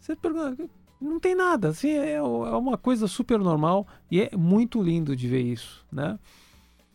Você 0.00 0.16
pergunta, 0.16 0.68
não 1.00 1.20
tem 1.20 1.34
nada, 1.34 1.68
assim, 1.68 1.90
é, 1.90 2.14
é 2.14 2.22
uma 2.22 2.76
coisa 2.76 3.06
super 3.06 3.38
normal 3.38 3.86
e 4.10 4.22
é 4.22 4.36
muito 4.36 4.82
lindo 4.82 5.14
de 5.14 5.28
ver 5.28 5.42
isso, 5.42 5.84
né? 5.90 6.18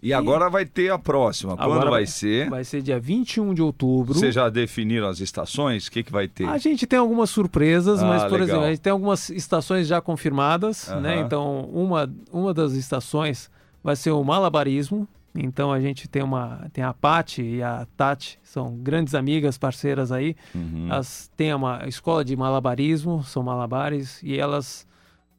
E 0.01 0.13
agora 0.13 0.49
vai 0.49 0.65
ter 0.65 0.89
a 0.91 0.97
próxima. 0.97 1.57
Quando 1.57 1.71
Agora 1.73 1.89
vai 1.89 2.05
ser? 2.05 2.49
Vai 2.49 2.63
ser 2.63 2.81
dia 2.81 2.97
21 2.99 3.53
de 3.53 3.61
outubro. 3.61 4.13
Vocês 4.13 4.33
já 4.33 4.49
definiram 4.49 5.07
as 5.07 5.19
estações? 5.19 5.87
O 5.87 5.91
que, 5.91 6.03
que 6.03 6.11
vai 6.11 6.27
ter? 6.27 6.47
A 6.47 6.57
gente 6.57 6.87
tem 6.87 6.97
algumas 6.97 7.29
surpresas, 7.29 8.01
Ah, 8.01 8.05
mas, 8.07 8.23
por 8.23 8.39
legal. 8.39 8.43
exemplo, 8.47 8.63
a 8.65 8.69
gente 8.69 8.79
tem 8.81 8.91
algumas 8.91 9.29
estações 9.29 9.87
já 9.87 9.99
confirmadas, 9.99 10.87
né? 11.01 11.15
Aham. 11.15 11.25
Então, 11.25 11.61
uma, 11.73 12.09
uma 12.31 12.53
das 12.53 12.73
estações 12.73 13.51
vai 13.83 13.95
ser 13.95 14.11
o 14.11 14.23
malabarismo. 14.23 15.05
Então, 15.35 15.71
a 15.71 15.79
gente 15.81 16.07
tem 16.07 16.23
uma 16.23 16.67
tem 16.71 16.83
a 16.83 16.93
Pati 16.93 17.41
e 17.41 17.61
a 17.61 17.85
Tati, 17.95 18.39
são 18.41 18.77
grandes 18.77 19.13
amigas, 19.13 19.57
parceiras 19.57 20.11
aí. 20.11 20.35
Uhum. 20.55 20.87
Elas 20.89 21.29
têm 21.35 21.53
uma 21.53 21.87
escola 21.87 22.23
de 22.23 22.35
malabarismo, 22.35 23.21
são 23.23 23.43
malabares, 23.43 24.21
e 24.23 24.37
elas 24.37 24.87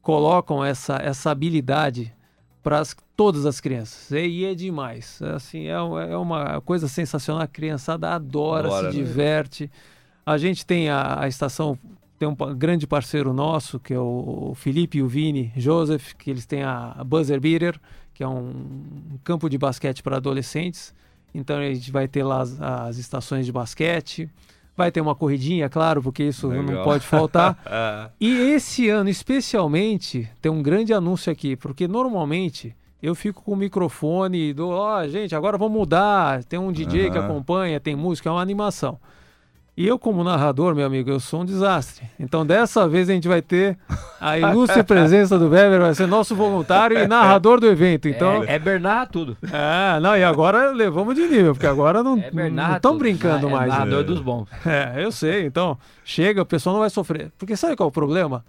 colocam 0.01 0.63
essa, 0.63 0.95
essa 0.97 1.31
habilidade 1.31 2.13
para 2.63 2.81
todas 3.21 3.45
as 3.45 3.61
crianças. 3.61 4.09
E, 4.09 4.45
é 4.45 4.55
demais. 4.55 5.21
É, 5.21 5.29
Assim, 5.33 5.67
é, 5.67 5.73
é 5.73 6.17
uma 6.17 6.59
coisa 6.61 6.87
sensacional. 6.87 7.43
A 7.43 7.47
criançada 7.47 8.09
adora, 8.09 8.67
Adora, 8.67 8.91
se 8.91 8.97
né? 8.97 9.03
diverte. 9.03 9.71
A 10.25 10.39
gente 10.39 10.65
tem 10.65 10.89
a, 10.89 11.21
a 11.21 11.27
estação, 11.27 11.77
tem 12.17 12.27
um 12.27 12.33
grande 12.55 12.87
parceiro 12.87 13.31
nosso, 13.31 13.79
que 13.79 13.93
é 13.93 13.99
o 13.99 14.53
Felipe 14.55 14.97
e 14.97 15.03
o 15.03 15.07
Vini 15.07 15.53
Joseph, 15.55 16.13
que 16.17 16.31
eles 16.31 16.47
têm 16.47 16.63
a 16.63 17.03
Buzzer 17.05 17.39
Beater, 17.39 17.79
que 18.11 18.23
é 18.23 18.27
um, 18.27 18.49
um 19.13 19.19
campo 19.23 19.47
de 19.47 19.57
basquete 19.59 20.01
para 20.01 20.17
adolescentes. 20.17 20.91
Então 21.31 21.57
a 21.57 21.73
gente 21.73 21.91
vai 21.91 22.07
ter 22.07 22.23
lá 22.23 22.41
as, 22.41 22.59
as 22.59 22.97
estações 22.97 23.45
de 23.45 23.51
basquete. 23.51 24.27
Vai 24.75 24.91
ter 24.91 24.99
uma 24.99 25.13
corridinha, 25.13 25.69
claro, 25.69 26.01
porque 26.01 26.23
isso 26.23 26.47
não 26.47 26.65
Legal. 26.65 26.83
pode 26.83 27.05
faltar. 27.05 27.55
Ah, 27.67 28.09
E 28.19 28.31
esse 28.31 28.89
ano, 28.89 29.11
especialmente, 29.11 30.27
tem 30.41 30.51
um 30.51 30.63
grande 30.63 30.91
anúncio 30.91 31.31
aqui, 31.31 31.55
porque 31.55 31.87
normalmente 31.87 32.75
eu 33.01 33.15
fico 33.15 33.41
com 33.43 33.53
o 33.53 33.57
microfone 33.57 34.49
e 34.49 34.53
dou, 34.53 34.71
ó, 34.71 35.07
gente, 35.07 35.35
agora 35.35 35.57
vamos 35.57 35.77
mudar. 35.77 36.43
Tem 36.43 36.59
um 36.59 36.71
DJ 36.71 37.09
que 37.09 37.17
Aham. 37.17 37.25
acompanha, 37.27 37.79
tem 37.79 37.95
música, 37.95 38.29
é 38.29 38.31
uma 38.31 38.41
animação. 38.41 38.99
E 39.75 39.87
eu, 39.87 39.97
como 39.97 40.21
narrador, 40.23 40.75
meu 40.75 40.85
amigo, 40.85 41.09
eu 41.09 41.19
sou 41.19 41.41
um 41.41 41.45
desastre. 41.45 42.05
Então, 42.19 42.45
dessa 42.45 42.87
vez 42.89 43.09
a 43.09 43.13
gente 43.13 43.27
vai 43.27 43.41
ter 43.41 43.77
a 44.19 44.37
ilustre 44.37 44.83
presença 44.83 45.39
do 45.39 45.47
Weber, 45.47 45.79
vai 45.79 45.95
ser 45.95 46.07
nosso 46.07 46.35
voluntário 46.35 46.99
e 46.99 47.07
narrador 47.07 47.59
do 47.59 47.67
evento. 47.67 48.07
Então, 48.07 48.43
é, 48.43 48.55
é 48.55 48.59
Bernard 48.59 49.09
tudo. 49.11 49.37
é, 49.41 49.99
não, 50.01 50.15
e 50.15 50.23
agora 50.23 50.71
levamos 50.71 51.15
de 51.15 51.21
nível, 51.21 51.53
porque 51.53 51.65
agora 51.65 52.03
não 52.03 52.17
É 52.17 52.75
estão 52.75 52.97
brincando 52.97 53.47
é, 53.47 53.51
mais. 53.51 53.67
É 53.73 53.77
narrador 53.77 54.03
dos 54.03 54.19
bons. 54.19 54.49
É, 54.65 55.03
eu 55.03 55.11
sei. 55.11 55.45
Então, 55.45 55.77
chega, 56.03 56.41
o 56.41 56.45
pessoal 56.45 56.73
não 56.73 56.81
vai 56.81 56.89
sofrer. 56.89 57.31
Porque 57.37 57.55
sabe 57.55 57.75
qual 57.75 57.87
é 57.87 57.89
o 57.89 57.93
problema? 57.93 58.45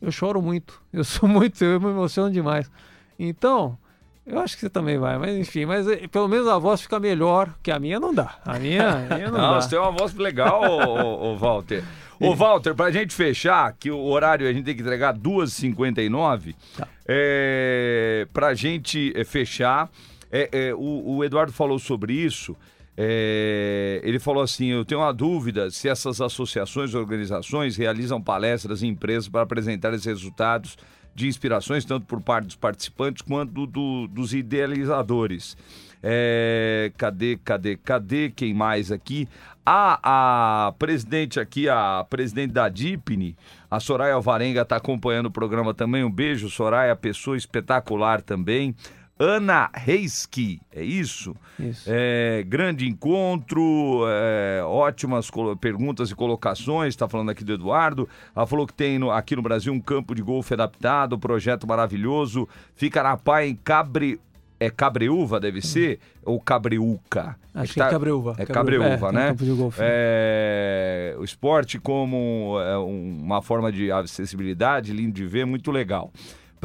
Eu 0.00 0.12
choro 0.12 0.42
muito. 0.42 0.80
Eu 0.92 1.02
sou 1.04 1.26
muito, 1.28 1.64
eu 1.64 1.80
me 1.80 1.88
emociono 1.88 2.30
demais. 2.30 2.70
Então, 3.18 3.78
eu 4.26 4.38
acho 4.40 4.54
que 4.56 4.60
você 4.62 4.70
também 4.70 4.98
vai. 4.98 5.16
Mas 5.18 5.36
enfim, 5.36 5.64
mas 5.64 5.86
eh, 5.88 6.06
pelo 6.08 6.26
menos 6.28 6.48
a 6.48 6.58
voz 6.58 6.80
fica 6.82 6.98
melhor, 6.98 7.54
que 7.62 7.70
a 7.70 7.78
minha 7.78 8.00
não 8.00 8.12
dá. 8.12 8.36
A 8.44 8.58
minha, 8.58 8.88
a 9.10 9.14
minha 9.16 9.30
não 9.30 9.38
Não, 9.38 9.54
dá. 9.54 9.60
você 9.60 9.70
tem 9.70 9.78
uma 9.78 9.92
voz 9.92 10.12
legal, 10.14 10.62
ô, 10.62 11.32
ô, 11.32 11.36
Walter. 11.36 11.84
Ô, 12.18 12.34
Walter, 12.34 12.74
pra 12.74 12.90
gente 12.90 13.14
fechar, 13.14 13.72
que 13.78 13.90
o 13.90 14.02
horário 14.06 14.48
a 14.48 14.52
gente 14.52 14.64
tem 14.64 14.74
que 14.74 14.80
entregar 14.82 15.14
2h59, 15.16 16.54
Tá. 16.76 16.88
é, 17.06 18.26
pra 18.32 18.54
gente 18.54 19.12
é, 19.14 19.22
fechar, 19.24 19.90
é, 20.32 20.48
é, 20.50 20.74
o, 20.74 21.16
o 21.16 21.24
Eduardo 21.24 21.52
falou 21.52 21.78
sobre 21.78 22.12
isso, 22.14 22.56
É, 22.98 24.00
ele 24.02 24.18
falou 24.18 24.42
assim: 24.42 24.68
Eu 24.72 24.82
tenho 24.84 25.02
uma 25.02 25.12
dúvida 25.12 25.70
se 25.70 25.86
essas 25.88 26.18
associações 26.20 26.90
e 26.92 26.96
organizações 26.96 27.76
realizam 27.76 28.22
palestras 28.22 28.82
em 28.82 28.88
empresas 28.88 29.28
para 29.28 29.42
apresentar 29.42 29.92
esses 29.92 30.06
resultados 30.06 30.78
de 31.16 31.26
inspirações, 31.26 31.84
tanto 31.84 32.06
por 32.06 32.20
parte 32.20 32.46
dos 32.46 32.56
participantes 32.56 33.22
quanto 33.22 33.50
do- 33.52 33.66
do- 33.66 34.06
dos 34.08 34.32
idealizadores. 34.34 35.56
É, 36.02 36.92
cadê, 36.96 37.36
cadê, 37.42 37.76
cadê? 37.76 38.30
Quem 38.30 38.54
mais 38.54 38.92
aqui? 38.92 39.26
A, 39.64 40.68
a 40.68 40.72
presidente 40.72 41.40
aqui, 41.40 41.68
a 41.68 42.06
presidente 42.08 42.52
da 42.52 42.68
DIPNE, 42.68 43.34
a 43.68 43.80
Soraya 43.80 44.14
Alvarenga, 44.14 44.62
está 44.62 44.76
acompanhando 44.76 45.26
o 45.26 45.30
programa 45.30 45.74
também. 45.74 46.04
Um 46.04 46.10
beijo, 46.10 46.48
Soraya, 46.48 46.94
pessoa 46.94 47.36
espetacular 47.36 48.20
também. 48.22 48.76
Ana 49.18 49.70
Reiski, 49.74 50.60
é 50.70 50.82
isso? 50.84 51.34
Isso. 51.58 51.84
É, 51.90 52.44
grande 52.46 52.86
encontro, 52.86 54.04
é, 54.08 54.62
ótimas 54.62 55.30
perguntas 55.60 56.10
e 56.10 56.14
colocações. 56.14 56.88
Está 56.94 57.08
falando 57.08 57.30
aqui 57.30 57.42
do 57.42 57.54
Eduardo. 57.54 58.06
Ela 58.34 58.46
falou 58.46 58.66
que 58.66 58.74
tem 58.74 58.98
no- 58.98 59.10
aqui 59.10 59.34
no 59.34 59.40
Brasil 59.40 59.72
um 59.72 59.80
campo 59.80 60.14
de 60.14 60.22
golfe 60.22 60.52
adaptado, 60.52 61.18
projeto 61.18 61.66
maravilhoso. 61.66 62.46
Fica 62.74 63.02
na 63.02 63.16
Pai 63.16 63.48
em 63.48 63.54
Cabre. 63.56 64.20
É 64.58 64.70
Cabreúva, 64.70 65.38
deve 65.38 65.60
ser? 65.60 65.98
Ou 66.24 66.40
Cabreuca? 66.40 67.36
Acho 67.54 67.74
que 67.74 67.80
é 67.82 67.90
Cabreúva. 67.90 68.34
É 68.38 68.46
Cabreúva, 68.46 68.84
Cabreúva, 68.88 69.08
é, 69.08 69.12
né? 69.12 69.28
campo 69.28 69.44
de 69.44 69.52
golfe. 69.52 69.78
É, 69.82 71.14
o 71.18 71.24
esporte 71.24 71.78
como 71.78 72.56
é, 72.58 72.78
um- 72.78 73.18
uma 73.22 73.42
forma 73.42 73.70
de 73.70 73.92
acessibilidade, 73.92 74.94
lindo 74.94 75.12
de 75.12 75.26
ver, 75.26 75.44
muito 75.44 75.70
legal. 75.70 76.10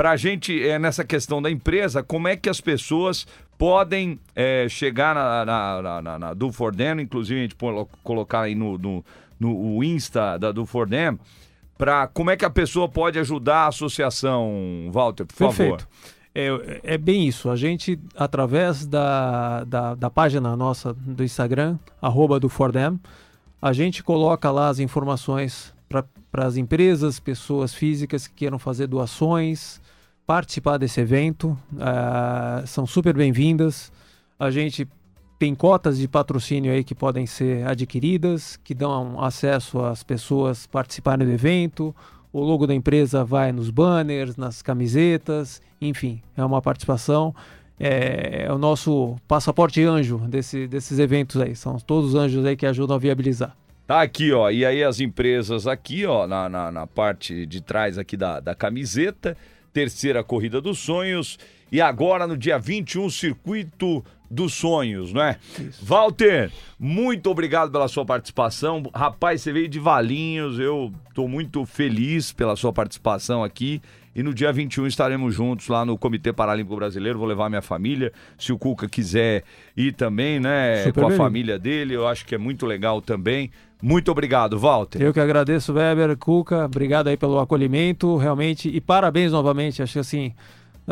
Pra 0.02 0.18
gente, 0.18 0.68
é, 0.68 0.80
nessa 0.80 1.06
questão 1.06 1.40
da 1.40 1.52
empresa, 1.52 2.02
como 2.02 2.28
é 2.28 2.36
que 2.36 2.50
as 2.50 2.60
pessoas 2.60 3.28
podem 3.56 4.20
é, 4.36 4.66
chegar 4.68 5.14
na, 5.14 5.46
na, 5.46 5.82
na, 5.84 6.02
na, 6.02 6.18
na 6.18 6.34
do 6.34 6.52
Fordem, 6.52 7.02
inclusive 7.02 7.40
a 7.40 7.44
gente 7.44 7.56
pode 7.56 7.88
colocar 8.02 8.42
aí 8.42 8.56
no, 8.56 8.80
no, 8.80 9.06
no 9.40 9.84
Insta 9.84 10.40
da 10.40 10.52
do 10.52 10.66
Fordem, 10.66 11.20
para 11.78 12.08
como 12.08 12.32
é 12.32 12.36
que 12.36 12.44
a 12.44 12.50
pessoa 12.50 12.90
pode 12.90 13.20
ajudar 13.20 13.66
a 13.66 13.68
associação, 13.68 14.90
Walter, 14.92 15.24
por 15.24 15.36
favor. 15.36 15.56
Perfeito. 15.56 15.88
É, 16.34 16.96
é 16.96 16.98
bem 16.98 17.28
isso. 17.28 17.48
A 17.52 17.56
gente, 17.56 18.00
através 18.18 18.88
da, 18.88 19.64
da, 19.66 19.94
da 19.94 20.10
página 20.10 20.58
nossa 20.58 20.96
do 20.96 21.24
Instagram, 21.24 21.78
arroba 22.02 22.40
do 22.40 22.50
Fordem, 22.50 23.00
a 23.62 23.72
gente 23.72 24.02
coloca 24.02 24.50
lá 24.50 24.70
as 24.70 24.80
informações 24.80 25.72
para 25.88 26.48
as 26.48 26.58
empresas, 26.58 27.20
pessoas 27.20 27.72
físicas 27.72 28.26
que 28.26 28.34
queiram 28.34 28.58
fazer 28.58 28.88
doações, 28.88 29.80
participar 30.32 30.78
desse 30.78 31.02
evento. 31.02 31.58
Ah, 31.78 32.64
são 32.66 32.88
super 32.88 33.14
bem-vindas. 33.14 33.92
A 34.40 34.50
gente 34.50 34.88
tem 35.38 35.54
cotas 35.54 35.98
de 35.98 36.08
patrocínio 36.08 36.72
aí 36.72 36.86
que 36.86 36.96
podem 36.96 37.26
ser 37.26 37.68
adquiridas, 37.68 38.56
que 38.64 38.74
dão 38.74 39.22
acesso 39.22 39.82
às 39.82 40.04
pessoas 40.04 40.66
participarem 40.66 41.28
do 41.28 41.34
evento. 41.34 41.94
O 42.32 42.40
logo 42.40 42.66
da 42.66 42.74
empresa 42.74 43.26
vai 43.26 43.52
nos 43.52 43.70
banners, 43.70 44.38
nas 44.38 44.62
camisetas, 44.62 45.62
enfim, 45.82 46.22
é 46.38 46.46
uma 46.46 46.62
participação. 46.62 47.36
É, 47.78 48.46
é 48.46 48.54
o 48.54 48.58
nosso 48.58 49.18
passaporte 49.28 49.84
anjo 49.84 50.18
desse, 50.30 50.66
desses 50.66 50.98
eventos 50.98 51.42
aí. 51.42 51.58
São 51.58 51.78
todos 51.78 52.12
os 52.12 52.16
anjos 52.16 52.46
aí 52.46 52.56
que 52.56 52.66
ajudam 52.66 52.96
a 52.96 53.00
viabilizar. 53.00 53.54
Tá 53.86 54.02
aqui, 54.02 54.32
ó. 54.32 54.50
E 54.50 54.66
aí 54.66 54.82
as 54.82 55.02
empresas 55.02 55.68
aqui, 55.68 56.06
ó, 56.06 56.26
na, 56.26 56.48
na, 56.48 56.72
na 56.72 56.88
parte 56.88 57.46
de 57.46 57.60
trás 57.60 57.98
aqui 57.98 58.16
da, 58.16 58.40
da 58.40 58.56
camiseta. 58.56 59.36
Terceira 59.74 60.24
Corrida 60.24 60.60
dos 60.62 60.80
Sonhos. 60.80 61.38
E 61.72 61.80
agora, 61.80 62.28
no 62.28 62.36
dia 62.36 62.60
21, 62.60 63.10
Circuito 63.10 64.04
dos 64.30 64.54
Sonhos, 64.54 65.12
não 65.12 65.22
é? 65.22 65.38
Walter, 65.82 66.52
muito 66.80 67.30
obrigado 67.30 67.72
pela 67.72 67.88
sua 67.88 68.06
participação. 68.06 68.84
Rapaz, 68.94 69.42
você 69.42 69.52
veio 69.52 69.68
de 69.68 69.80
Valinhos. 69.80 70.60
Eu 70.60 70.92
tô 71.14 71.28
muito 71.28 71.66
feliz 71.66 72.32
pela 72.32 72.56
sua 72.56 72.72
participação 72.72 73.44
aqui. 73.44 73.82
E 74.14 74.22
no 74.22 74.34
dia 74.34 74.52
21 74.52 74.88
estaremos 74.88 75.34
juntos 75.34 75.70
lá 75.70 75.86
no 75.86 75.98
Comitê 75.98 76.34
Paralímpico 76.34 76.76
Brasileiro. 76.76 77.18
Vou 77.18 77.28
levar 77.28 77.50
minha 77.50 77.62
família. 77.62 78.12
Se 78.38 78.52
o 78.52 78.58
Cuca 78.58 78.90
quiser 78.90 79.44
ir 79.76 79.94
também, 79.94 80.40
né? 80.40 80.84
Super 80.84 81.04
com 81.04 81.08
a 81.08 81.12
família 81.12 81.58
dele, 81.58 81.94
eu 81.94 82.06
acho 82.08 82.26
que 82.26 82.36
é 82.36 82.38
muito 82.38 82.66
legal 82.66 83.02
também. 83.02 83.52
Muito 83.82 84.12
obrigado, 84.12 84.60
Walter. 84.60 85.02
Eu 85.02 85.12
que 85.14 85.20
agradeço, 85.20 85.74
Weber, 85.74 86.16
Cuca, 86.18 86.66
obrigado 86.66 87.08
aí 87.08 87.18
pelo 87.18 87.40
acolhimento, 87.40 88.16
realmente, 88.18 88.70
e 88.70 88.80
parabéns 88.80 89.32
novamente. 89.32 89.82
Acho 89.82 89.94
que 89.94 90.00
assim, 90.00 90.34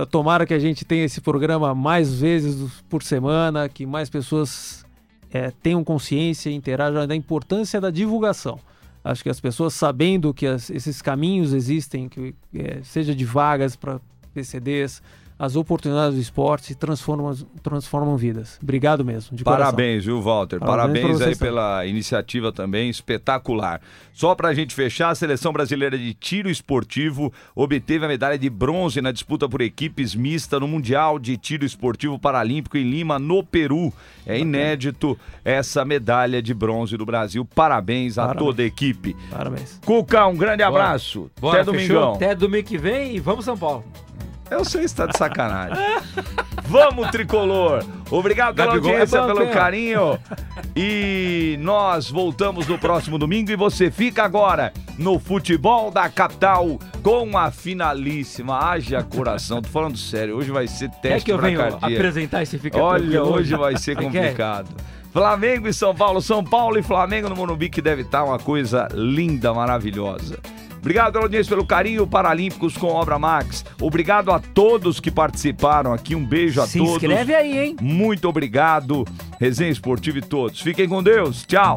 tomara 0.10 0.46
que 0.46 0.54
a 0.54 0.60
gente 0.60 0.84
tenha 0.86 1.06
esse 1.06 1.22
programa 1.22 1.76
mais 1.76 2.20
vezes 2.20 2.82
por 2.90 3.04
semana, 3.04 3.70
que 3.70 3.86
mais 3.86 4.10
pessoas 4.10 4.84
eh, 5.32 5.52
tenham 5.62 5.84
consciência 5.84 6.50
e 6.50 6.54
interajam 6.56 7.06
da 7.06 7.16
importância 7.16 7.80
da 7.80 7.92
divulgação. 7.92 8.60
Acho 9.04 9.22
que 9.24 9.30
as 9.30 9.40
pessoas 9.40 9.74
sabendo 9.76 10.34
que 10.34 10.48
as- 10.48 10.70
esses 10.72 11.02
caminhos 11.02 11.54
existem, 11.54 12.10
que 12.10 12.34
eh, 12.56 12.80
seja 12.84 13.14
de 13.14 13.24
vagas 13.26 13.76
para 13.76 14.00
PCDs, 14.34 15.02
as 15.40 15.56
oportunidades 15.56 16.16
do 16.16 16.22
esporte 16.22 16.76
transformam, 16.76 17.34
transformam 17.64 18.18
vidas. 18.18 18.60
Obrigado 18.62 19.06
mesmo, 19.06 19.38
de 19.38 19.44
coração. 19.46 19.66
Parabéns, 19.68 20.04
viu, 20.04 20.22
Walter? 20.22 20.60
Parabéns 20.60 21.02
Parabéns, 21.06 21.22
aí 21.22 21.36
pela 21.38 21.86
iniciativa 21.86 22.52
também, 22.52 22.90
espetacular. 22.90 23.80
Só 24.12 24.36
pra 24.36 24.54
gente 24.54 24.76
fechar, 24.76 25.12
a 25.12 25.16
seleção 25.16 25.54
brasileira 25.54 25.98
de 25.98 26.14
tiro 26.14 26.50
esportivo 26.50 27.32
obteve 27.56 28.04
a 28.04 28.08
medalha 28.10 28.38
de 28.38 28.50
bronze 28.50 29.00
na 29.02 29.14
disputa 29.14 29.48
por 29.48 29.62
equipes 29.62 30.14
mista 30.14 30.60
no 30.60 30.68
Mundial 30.68 31.18
de 31.18 31.38
Tiro 31.38 31.64
Esportivo 31.66 32.20
Paralímpico 32.20 32.78
em 32.78 32.84
Lima, 32.84 33.18
no 33.18 33.42
Peru. 33.42 33.94
É 34.26 34.38
inédito 34.38 35.18
essa 35.46 35.86
medalha 35.86 36.42
de 36.42 36.54
bronze 36.54 36.98
do 36.98 37.06
Brasil. 37.06 37.46
Parabéns 37.46 38.18
a 38.18 38.24
Parabéns. 38.28 38.46
toda 38.46 38.62
a 38.62 38.66
equipe. 38.66 39.16
Parabéns. 39.32 39.80
Cuca, 39.86 40.28
um 40.28 40.36
grande 40.36 40.66
Bora. 40.66 40.84
abraço. 40.84 41.32
Bora, 41.40 41.62
Até 41.62 41.72
fechou? 41.72 41.88
domingão. 41.96 42.14
Até 42.16 42.36
domingo 42.36 42.68
que 42.68 42.78
vem 42.78 43.16
e 43.16 43.20
vamos 43.22 43.46
São 43.46 43.58
Paulo. 43.58 43.86
Eu 44.50 44.66
sei 44.66 44.88
se 44.88 44.95
tá 44.95 45.06
de 45.06 45.18
sacanagem. 45.18 45.78
Vamos, 46.66 47.10
tricolor! 47.10 47.84
Obrigado 48.12 48.56
pela 48.56 48.68
Gabigol 48.68 48.89
é 48.91 48.93
audiência, 48.93 49.22
banco, 49.22 49.39
pelo 49.39 49.52
carinho. 49.52 50.20
E 50.76 51.58
nós 51.60 52.10
voltamos 52.10 52.68
no 52.68 52.78
próximo 52.78 53.18
domingo 53.18 53.52
e 53.52 53.56
você 53.56 53.89
fica 53.89 54.24
agora 54.24 54.72
no 54.97 55.20
futebol 55.20 55.91
da 55.91 56.10
capital 56.10 56.80
com 57.02 57.38
a 57.38 57.52
finalíssima. 57.52 58.58
Haja 58.60 59.04
coração, 59.04 59.62
tô 59.62 59.70
falando 59.70 59.97
sério, 59.97 60.36
hoje 60.36 60.52
vai 60.52 60.68
ser 60.68 60.89
teste 61.02 61.26
que 61.26 61.32
eu 61.32 61.38
pra 61.38 61.47
venha 61.47 61.58
cardíaca. 61.58 61.88
apresentar 61.88 62.43
esse 62.43 62.58
fica 62.60 62.78
Olha, 62.78 63.24
hoje 63.24 63.56
vai 63.56 63.78
ser 63.78 63.95
complicado. 64.02 64.70
Flamengo 65.12 65.68
e 65.68 65.74
São 65.74 65.93
Paulo, 65.95 66.22
São 66.22 66.43
Paulo 66.43 66.78
e 66.78 66.84
Flamengo 66.84 67.30
no 67.30 67.36
Morumbi, 67.36 67.70
que 67.70 67.82
deve 67.82 68.04
estar 68.04 68.24
uma 68.24 68.38
coisa 68.38 68.88
linda, 68.93 69.52
maravilhosa. 69.54 70.39
Obrigado 70.80 71.14
pela 71.14 71.26
audiência, 71.26 71.50
pelo 71.50 71.66
carinho, 71.66 72.08
Paralímpicos 72.08 72.76
com 72.78 72.88
Obra 72.88 73.20
Max. 73.20 73.66
Obrigado 73.82 74.32
a 74.32 74.40
todos 74.40 75.00
que 75.00 75.12
participaram 75.12 75.94
aqui, 75.94 76.16
um 76.16 76.26
beijo 76.26 76.62
a 76.62 76.68
Se 76.68 76.78
todos. 76.80 76.94
inscreve 76.94 77.36
aí, 77.36 77.58
hein? 77.58 77.76
Muito 77.82 78.28
obrigado, 78.28 79.06
Resenha 79.40 79.72
Esportiva 79.72 80.18
e 80.18 80.22
todos. 80.22 80.62
Fiquem 80.62 80.88
com 80.88 81.04
Deus, 81.04 81.44
tchau. 81.46 81.76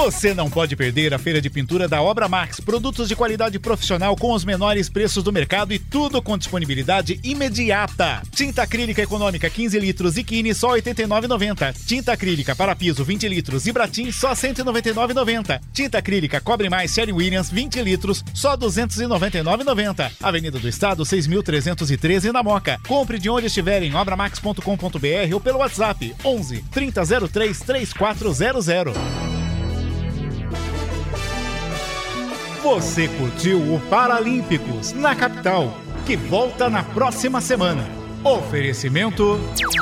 Você 0.00 0.32
não 0.32 0.48
pode 0.48 0.74
perder 0.76 1.12
a 1.12 1.18
feira 1.18 1.42
de 1.42 1.50
pintura 1.50 1.86
da 1.86 2.00
Obra 2.00 2.26
Max. 2.26 2.58
Produtos 2.58 3.06
de 3.06 3.14
qualidade 3.14 3.58
profissional 3.58 4.16
com 4.16 4.32
os 4.32 4.46
menores 4.46 4.88
preços 4.88 5.22
do 5.22 5.30
mercado 5.30 5.74
e 5.74 5.78
tudo 5.78 6.22
com 6.22 6.38
disponibilidade 6.38 7.20
imediata. 7.22 8.22
Tinta 8.34 8.62
acrílica 8.62 9.02
econômica 9.02 9.50
15 9.50 9.78
litros 9.78 10.16
e 10.16 10.24
Kine 10.24 10.54
só 10.54 10.74
R$ 10.74 10.80
89,90. 10.80 11.74
Tinta 11.86 12.14
acrílica 12.14 12.56
para 12.56 12.74
piso 12.74 13.04
20 13.04 13.28
litros 13.28 13.66
e 13.66 13.72
Bratim 13.72 14.10
só 14.10 14.30
R$ 14.30 14.36
199,90. 14.36 15.60
Tinta 15.70 15.98
acrílica 15.98 16.40
Cobre 16.40 16.70
Mais 16.70 16.94
Sherry 16.94 17.12
Williams 17.12 17.50
20 17.50 17.82
litros 17.82 18.24
só 18.32 18.52
R$ 18.52 18.56
299,90. 18.56 20.12
Avenida 20.22 20.58
do 20.58 20.66
Estado 20.66 21.02
6.313 21.02 22.32
na 22.32 22.42
Moca. 22.42 22.80
Compre 22.88 23.18
de 23.18 23.28
onde 23.28 23.48
estiver 23.48 23.82
em 23.82 23.94
obramax.com.br 23.94 25.34
ou 25.34 25.40
pelo 25.42 25.58
WhatsApp 25.58 26.16
11 26.24 26.64
3003 26.70 27.60
3400. 27.60 28.96
Você 32.62 33.08
curtiu 33.08 33.58
o 33.74 33.80
Paralímpicos 33.88 34.92
na 34.92 35.14
capital, 35.14 35.78
que 36.04 36.14
volta 36.14 36.68
na 36.68 36.82
próxima 36.82 37.40
semana. 37.40 37.88
Oferecimento 38.22 39.40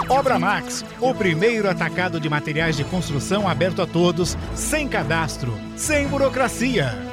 Obra 0.08 0.38
Max, 0.38 0.84
o 1.00 1.12
primeiro 1.12 1.68
atacado 1.68 2.20
de 2.20 2.30
materiais 2.30 2.76
de 2.76 2.84
construção 2.84 3.48
aberto 3.48 3.82
a 3.82 3.86
todos, 3.86 4.38
sem 4.54 4.86
cadastro, 4.86 5.52
sem 5.76 6.06
burocracia. 6.06 7.07